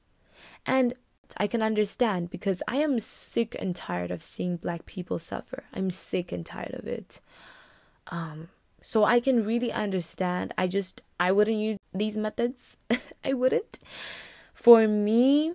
And 0.66 0.94
i 1.38 1.48
can 1.48 1.62
understand 1.62 2.30
because 2.30 2.62
i 2.68 2.78
am 2.78 3.00
sick 3.00 3.56
and 3.60 3.76
tired 3.76 4.12
of 4.12 4.24
seeing 4.24 4.58
black 4.58 4.86
people 4.86 5.20
suffer. 5.20 5.64
I'm 5.74 5.90
sick 5.90 6.32
and 6.32 6.46
tired 6.46 6.74
of 6.74 6.86
it. 6.86 7.20
Um 8.08 8.50
so 8.82 9.04
i 9.04 9.20
can 9.20 9.44
really 9.44 9.72
understand. 9.72 10.54
I 10.58 10.68
just 10.68 11.02
i 11.20 11.32
wouldn't 11.32 11.58
use 11.58 11.78
these 11.94 12.18
methods. 12.18 12.78
I 13.24 13.34
wouldn't. 13.34 13.80
For 14.54 14.88
me 14.88 15.54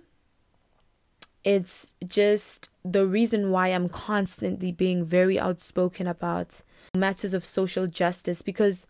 it's 1.45 1.93
just 2.03 2.71
the 2.83 3.05
reason 3.05 3.51
why 3.51 3.69
I'm 3.69 3.87
constantly 3.87 4.71
being 4.71 5.05
very 5.05 5.39
outspoken 5.39 6.07
about 6.07 6.61
matters 6.95 7.35
of 7.35 7.45
social 7.45 7.85
justice 7.85 8.41
because 8.41 8.87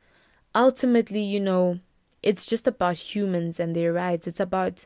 ultimately, 0.56 1.22
you 1.22 1.42
know, 1.42 1.80
it's 2.24 2.46
just 2.46 2.66
about 2.66 2.98
humans 2.98 3.60
and 3.60 3.76
their 3.76 3.94
rights. 3.94 4.26
It's 4.26 4.40
about 4.40 4.86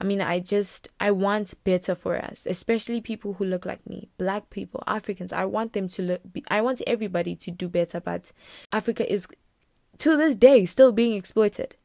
I 0.00 0.04
mean, 0.04 0.20
I 0.20 0.40
just 0.40 0.88
I 1.00 1.12
want 1.12 1.54
better 1.64 1.94
for 1.94 2.16
us, 2.16 2.46
especially 2.48 3.00
people 3.00 3.34
who 3.34 3.44
look 3.44 3.64
like 3.64 3.84
me, 3.86 4.08
black 4.18 4.50
people, 4.50 4.82
Africans. 4.86 5.32
I 5.32 5.44
want 5.44 5.72
them 5.72 5.88
to 5.88 6.02
look 6.02 6.20
I 6.48 6.60
want 6.60 6.82
everybody 6.86 7.36
to 7.36 7.50
do 7.52 7.68
better, 7.68 8.00
but 8.00 8.32
Africa 8.72 9.10
is 9.10 9.28
to 9.98 10.16
this 10.16 10.34
day 10.34 10.66
still 10.66 10.92
being 10.92 11.14
exploited 11.14 11.76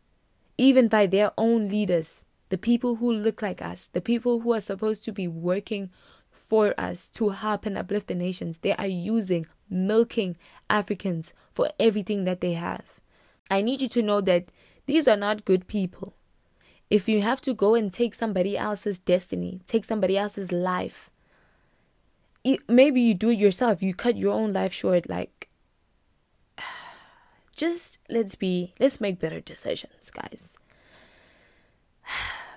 even 0.57 0.87
by 0.87 1.07
their 1.07 1.31
own 1.37 1.67
leaders 1.69 2.22
the 2.53 2.57
people 2.59 2.97
who 2.97 3.11
look 3.11 3.41
like 3.41 3.63
us, 3.63 3.89
the 3.93 3.99
people 3.99 4.41
who 4.41 4.53
are 4.53 4.61
supposed 4.61 5.03
to 5.03 5.11
be 5.11 5.27
working 5.27 5.89
for 6.29 6.79
us 6.79 7.09
to 7.09 7.29
help 7.29 7.65
and 7.65 7.75
uplift 7.75 8.05
the 8.05 8.13
nations, 8.13 8.59
they 8.59 8.73
are 8.73 8.85
using, 8.85 9.47
milking 9.71 10.37
Africans 10.69 11.33
for 11.51 11.71
everything 11.79 12.25
that 12.25 12.41
they 12.41 12.53
have. 12.53 12.83
I 13.49 13.63
need 13.63 13.81
you 13.81 13.89
to 13.89 14.03
know 14.03 14.21
that 14.21 14.49
these 14.85 15.07
are 15.07 15.17
not 15.17 15.45
good 15.45 15.67
people. 15.67 16.13
If 16.91 17.09
you 17.09 17.23
have 17.23 17.41
to 17.41 17.55
go 17.55 17.73
and 17.73 17.91
take 17.91 18.13
somebody 18.13 18.55
else's 18.55 18.99
destiny, 18.99 19.61
take 19.65 19.83
somebody 19.83 20.15
else's 20.15 20.51
life, 20.51 21.09
maybe 22.69 23.01
you 23.01 23.15
do 23.15 23.31
it 23.31 23.39
yourself, 23.39 23.81
you 23.81 23.95
cut 23.95 24.15
your 24.15 24.35
own 24.35 24.53
life 24.53 24.73
short, 24.73 25.09
like, 25.09 25.49
just 27.55 27.97
let's 28.11 28.35
be, 28.35 28.75
let's 28.79 29.01
make 29.01 29.17
better 29.17 29.39
decisions, 29.39 30.11
guys. 30.11 30.49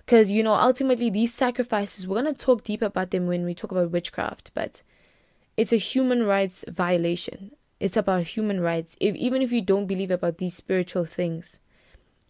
Because, 0.07 0.30
you 0.30 0.44
know, 0.44 0.54
ultimately 0.54 1.11
these 1.11 1.34
sacrifices, 1.34 2.07
we're 2.07 2.22
going 2.22 2.32
to 2.32 2.44
talk 2.44 2.62
deep 2.62 2.80
about 2.80 3.11
them 3.11 3.26
when 3.26 3.44
we 3.44 3.54
talk 3.54 3.72
about 3.72 3.90
witchcraft, 3.90 4.52
but 4.54 4.82
it's 5.57 5.72
a 5.72 5.78
human 5.78 6.24
rights 6.24 6.64
violation. 6.68 7.50
It's 7.80 7.96
about 7.96 8.22
human 8.22 8.61
rights. 8.61 8.96
If, 9.00 9.16
even 9.16 9.42
if 9.42 9.50
you 9.50 9.61
don't 9.61 9.86
believe 9.86 10.12
about 10.12 10.38
these 10.38 10.54
spiritual 10.54 11.07
things, 11.07 11.59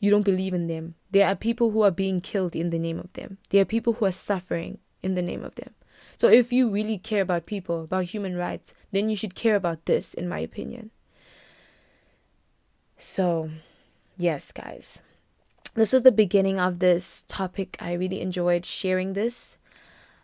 you 0.01 0.11
don't 0.11 0.25
believe 0.25 0.55
in 0.55 0.69
them. 0.69 0.95
There 1.11 1.29
are 1.29 1.37
people 1.37 1.71
who 1.71 1.83
are 1.83 1.91
being 1.91 2.23
killed 2.23 2.57
in 2.57 2.71
the 2.71 2.79
name 2.79 2.99
of 2.99 3.13
them. 3.13 3.37
There 3.51 3.61
are 3.61 3.67
people 3.67 3.93
who 3.93 4.07
are 4.07 4.13
suffering 4.13 4.79
in 5.03 5.15
the 5.15 5.23
name 5.23 5.45
of 5.45 5.57
them. 5.57 5.75
So 6.17 6.29
if 6.29 6.55
you 6.55 6.71
really 6.71 6.97
care 6.97 7.21
about 7.21 7.45
people, 7.45 7.85
about 7.85 8.05
human 8.05 8.37
rights, 8.37 8.73
then 8.91 9.11
you 9.11 9.17
should 9.17 9.35
care 9.35 9.55
about 9.55 9.85
this, 9.85 10.15
in 10.15 10.31
my 10.31 10.39
opinion. 10.39 10.93
So, 12.97 13.51
yes, 14.17 14.51
guys 14.51 15.03
this 15.77 15.93
was 15.93 16.03
the 16.03 16.13
beginning 16.13 16.59
of 16.59 16.79
this 16.79 17.25
topic. 17.29 17.77
I 17.81 17.93
really 17.93 18.21
enjoyed 18.21 18.65
sharing 18.65 19.13
this. 19.13 19.57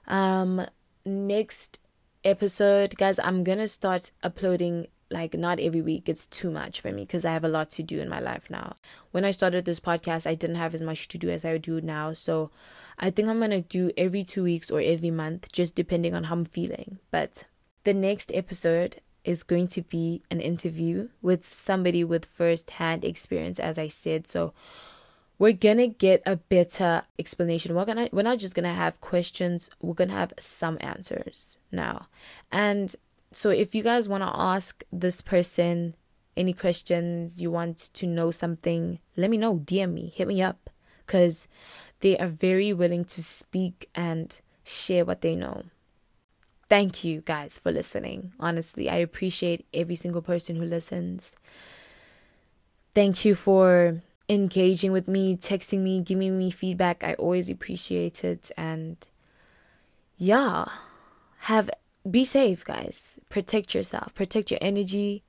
Um, 0.08 0.66
next 1.04 1.78
episode, 2.24 2.96
guys, 2.96 3.18
I'm 3.18 3.44
gonna 3.44 3.68
start 3.68 4.10
uploading 4.22 4.88
like 5.10 5.34
not 5.34 5.60
every 5.60 5.82
week. 5.82 6.08
It's 6.08 6.26
too 6.26 6.50
much 6.50 6.80
for 6.80 6.90
me 6.90 7.04
because 7.04 7.24
I 7.24 7.32
have 7.32 7.44
a 7.44 7.48
lot 7.48 7.70
to 7.72 7.82
do 7.82 8.00
in 8.00 8.08
my 8.08 8.18
life 8.18 8.48
now. 8.48 8.74
When 9.10 9.24
I 9.24 9.30
started 9.30 9.64
this 9.66 9.78
podcast, 9.78 10.26
I 10.26 10.34
didn't 10.34 10.56
have 10.56 10.74
as 10.74 10.82
much 10.82 11.08
to 11.08 11.18
do 11.18 11.28
as 11.28 11.44
I 11.44 11.58
do 11.58 11.80
now. 11.80 12.14
So 12.14 12.50
I 12.98 13.10
think 13.10 13.28
I'm 13.28 13.38
gonna 13.38 13.60
do 13.60 13.90
every 13.96 14.24
two 14.24 14.42
weeks 14.42 14.70
or 14.70 14.80
every 14.80 15.10
month, 15.10 15.52
just 15.52 15.74
depending 15.74 16.14
on 16.14 16.24
how 16.24 16.34
I'm 16.34 16.44
feeling. 16.46 16.98
But 17.10 17.44
the 17.84 17.94
next 17.94 18.32
episode 18.34 19.00
is 19.24 19.42
going 19.42 19.68
to 19.68 19.82
be 19.82 20.22
an 20.30 20.40
interview 20.40 21.08
with 21.20 21.54
somebody 21.54 22.02
with 22.02 22.24
first 22.24 22.70
hand 22.70 23.04
experience, 23.04 23.60
as 23.60 23.78
I 23.78 23.88
said. 23.88 24.26
So 24.26 24.52
we're 25.42 25.52
gonna 25.52 25.88
get 25.88 26.22
a 26.24 26.36
better 26.36 27.02
explanation. 27.18 27.74
We're 27.74 27.84
gonna 27.84 28.08
we're 28.12 28.22
not 28.22 28.38
just 28.38 28.54
gonna 28.54 28.76
have 28.76 29.00
questions, 29.00 29.70
we're 29.80 29.92
gonna 29.92 30.12
have 30.12 30.32
some 30.38 30.78
answers 30.80 31.58
now. 31.72 32.06
And 32.52 32.94
so 33.32 33.50
if 33.50 33.74
you 33.74 33.82
guys 33.82 34.08
wanna 34.08 34.30
ask 34.32 34.84
this 34.92 35.20
person 35.20 35.96
any 36.36 36.52
questions, 36.52 37.42
you 37.42 37.50
want 37.50 37.90
to 37.92 38.06
know 38.06 38.30
something, 38.30 39.00
let 39.16 39.30
me 39.30 39.36
know. 39.36 39.56
DM 39.56 39.92
me, 39.94 40.12
hit 40.14 40.28
me 40.28 40.40
up. 40.40 40.70
Cause 41.08 41.48
they 41.98 42.16
are 42.18 42.28
very 42.28 42.72
willing 42.72 43.04
to 43.06 43.20
speak 43.20 43.90
and 43.96 44.40
share 44.62 45.04
what 45.04 45.22
they 45.22 45.34
know. 45.34 45.64
Thank 46.68 47.02
you 47.02 47.20
guys 47.20 47.58
for 47.58 47.72
listening. 47.72 48.32
Honestly, 48.38 48.88
I 48.88 48.98
appreciate 48.98 49.66
every 49.74 49.96
single 49.96 50.22
person 50.22 50.54
who 50.54 50.64
listens. 50.64 51.34
Thank 52.94 53.24
you 53.24 53.34
for 53.34 54.02
engaging 54.32 54.92
with 54.92 55.06
me, 55.06 55.36
texting 55.36 55.80
me, 55.80 56.00
giving 56.00 56.38
me 56.38 56.50
feedback. 56.50 57.04
I 57.04 57.14
always 57.14 57.50
appreciate 57.50 58.24
it. 58.24 58.50
And 58.56 58.96
yeah, 60.16 60.64
have 61.40 61.68
be 62.10 62.24
safe, 62.24 62.64
guys. 62.64 63.18
Protect 63.28 63.74
yourself, 63.74 64.14
protect 64.14 64.50
your 64.50 64.58
energy. 64.62 65.22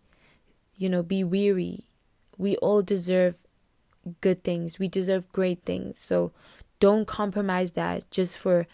You 0.75 0.89
know, 0.89 1.03
be 1.03 1.23
weary. 1.23 1.85
We 2.37 2.55
all 2.57 2.81
deserve 2.81 3.37
good 4.21 4.43
things, 4.43 4.79
we 4.79 4.87
deserve 4.87 5.31
great 5.31 5.63
things. 5.63 5.99
So 5.99 6.31
don't 6.79 7.05
compromise 7.05 7.71
that 7.73 8.09
just 8.09 8.37
for 8.37 8.67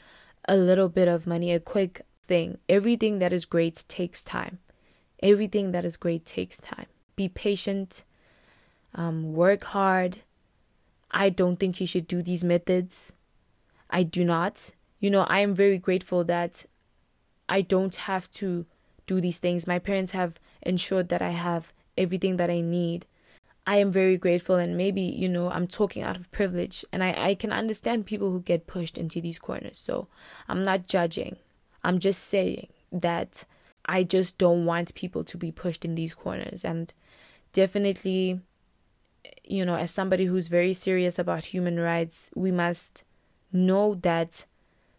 a 0.47 0.55
little 0.55 0.89
bit 0.89 1.07
of 1.07 1.27
money, 1.27 1.51
a 1.51 1.59
quick 1.59 2.01
thing. 2.27 2.59
Everything 2.67 3.19
that 3.19 3.33
is 3.33 3.45
great 3.45 3.83
takes 3.87 4.23
time. 4.23 4.59
Everything 5.21 5.71
that 5.71 5.85
is 5.85 5.97
great 5.97 6.25
takes 6.25 6.57
time. 6.57 6.85
Be 7.15 7.27
patient 7.27 8.03
um, 8.95 9.33
work 9.33 9.63
hard. 9.63 10.19
I 11.11 11.29
don't 11.29 11.57
think 11.59 11.79
you 11.81 11.87
should 11.87 12.07
do 12.07 12.21
these 12.21 12.43
methods. 12.43 13.13
I 13.89 14.03
do 14.03 14.23
not. 14.23 14.71
You 14.99 15.09
know, 15.09 15.21
I 15.23 15.39
am 15.39 15.55
very 15.55 15.77
grateful 15.77 16.23
that 16.25 16.65
I 17.47 17.61
don't 17.61 17.95
have 17.95 18.29
to 18.31 18.65
do 19.07 19.19
these 19.19 19.39
things. 19.39 19.65
My 19.65 19.79
parents 19.79 20.11
have 20.11 20.39
ensured 20.61 21.09
that 21.09 21.21
I 21.21 21.31
have 21.31 21.73
everything 21.97 22.37
that 22.37 22.49
I 22.49 22.61
need. 22.61 23.05
I 23.65 23.77
am 23.77 23.91
very 23.91 24.17
grateful, 24.17 24.55
and 24.55 24.75
maybe, 24.75 25.01
you 25.01 25.29
know, 25.29 25.49
I'm 25.51 25.67
talking 25.67 26.01
out 26.01 26.17
of 26.17 26.31
privilege, 26.31 26.83
and 26.91 27.03
I, 27.03 27.29
I 27.29 27.35
can 27.35 27.51
understand 27.51 28.05
people 28.05 28.31
who 28.31 28.41
get 28.41 28.67
pushed 28.67 28.97
into 28.97 29.21
these 29.21 29.37
corners. 29.37 29.77
So 29.77 30.07
I'm 30.47 30.63
not 30.63 30.87
judging. 30.87 31.37
I'm 31.83 31.99
just 31.99 32.23
saying 32.23 32.67
that 32.91 33.43
I 33.85 34.03
just 34.03 34.37
don't 34.37 34.65
want 34.65 34.95
people 34.95 35.23
to 35.23 35.37
be 35.37 35.51
pushed 35.51 35.85
in 35.85 35.95
these 35.95 36.13
corners. 36.13 36.65
And 36.65 36.93
definitely, 37.53 38.41
you 39.43 39.65
know, 39.65 39.75
as 39.75 39.91
somebody 39.91 40.25
who's 40.25 40.47
very 40.47 40.73
serious 40.73 41.17
about 41.19 41.45
human 41.45 41.79
rights, 41.79 42.29
we 42.35 42.51
must 42.51 43.03
know 43.51 43.95
that 43.95 44.45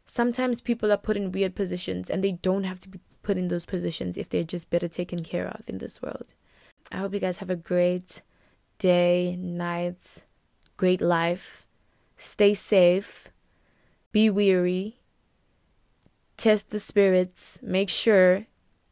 sometimes 0.06 0.60
people 0.60 0.92
are 0.92 0.96
put 0.96 1.16
in 1.16 1.32
weird 1.32 1.54
positions 1.54 2.10
and 2.10 2.22
they 2.22 2.32
don't 2.32 2.64
have 2.64 2.80
to 2.80 2.88
be 2.88 3.00
put 3.22 3.36
in 3.36 3.48
those 3.48 3.64
positions 3.64 4.16
if 4.16 4.28
they're 4.28 4.42
just 4.42 4.70
better 4.70 4.88
taken 4.88 5.22
care 5.22 5.46
of 5.46 5.62
in 5.66 5.78
this 5.78 6.02
world. 6.02 6.34
I 6.90 6.98
hope 6.98 7.14
you 7.14 7.20
guys 7.20 7.38
have 7.38 7.50
a 7.50 7.56
great 7.56 8.22
day, 8.78 9.36
night, 9.38 10.24
great 10.76 11.00
life. 11.00 11.66
Stay 12.16 12.54
safe. 12.54 13.28
Be 14.12 14.28
weary. 14.28 14.98
Test 16.36 16.70
the 16.70 16.80
spirits. 16.80 17.58
Make 17.62 17.88
sure 17.88 18.46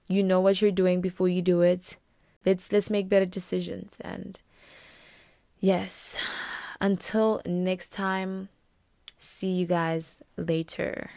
you 0.07 0.23
know 0.23 0.41
what 0.41 0.63
you're 0.63 0.71
doing 0.71 1.01
before 1.01 1.29
you 1.29 1.43
do 1.43 1.63
it. 1.63 1.97
Let's 2.47 2.71
let's 2.73 2.91
make 2.91 3.09
better 3.09 3.27
decisions 3.27 4.01
and 4.01 4.41
Yes. 5.61 6.17
Until 6.81 7.43
next 7.45 7.93
time, 7.93 8.49
See 9.19 9.51
you 9.51 9.67
guys 9.67 10.23
later. 10.37 11.11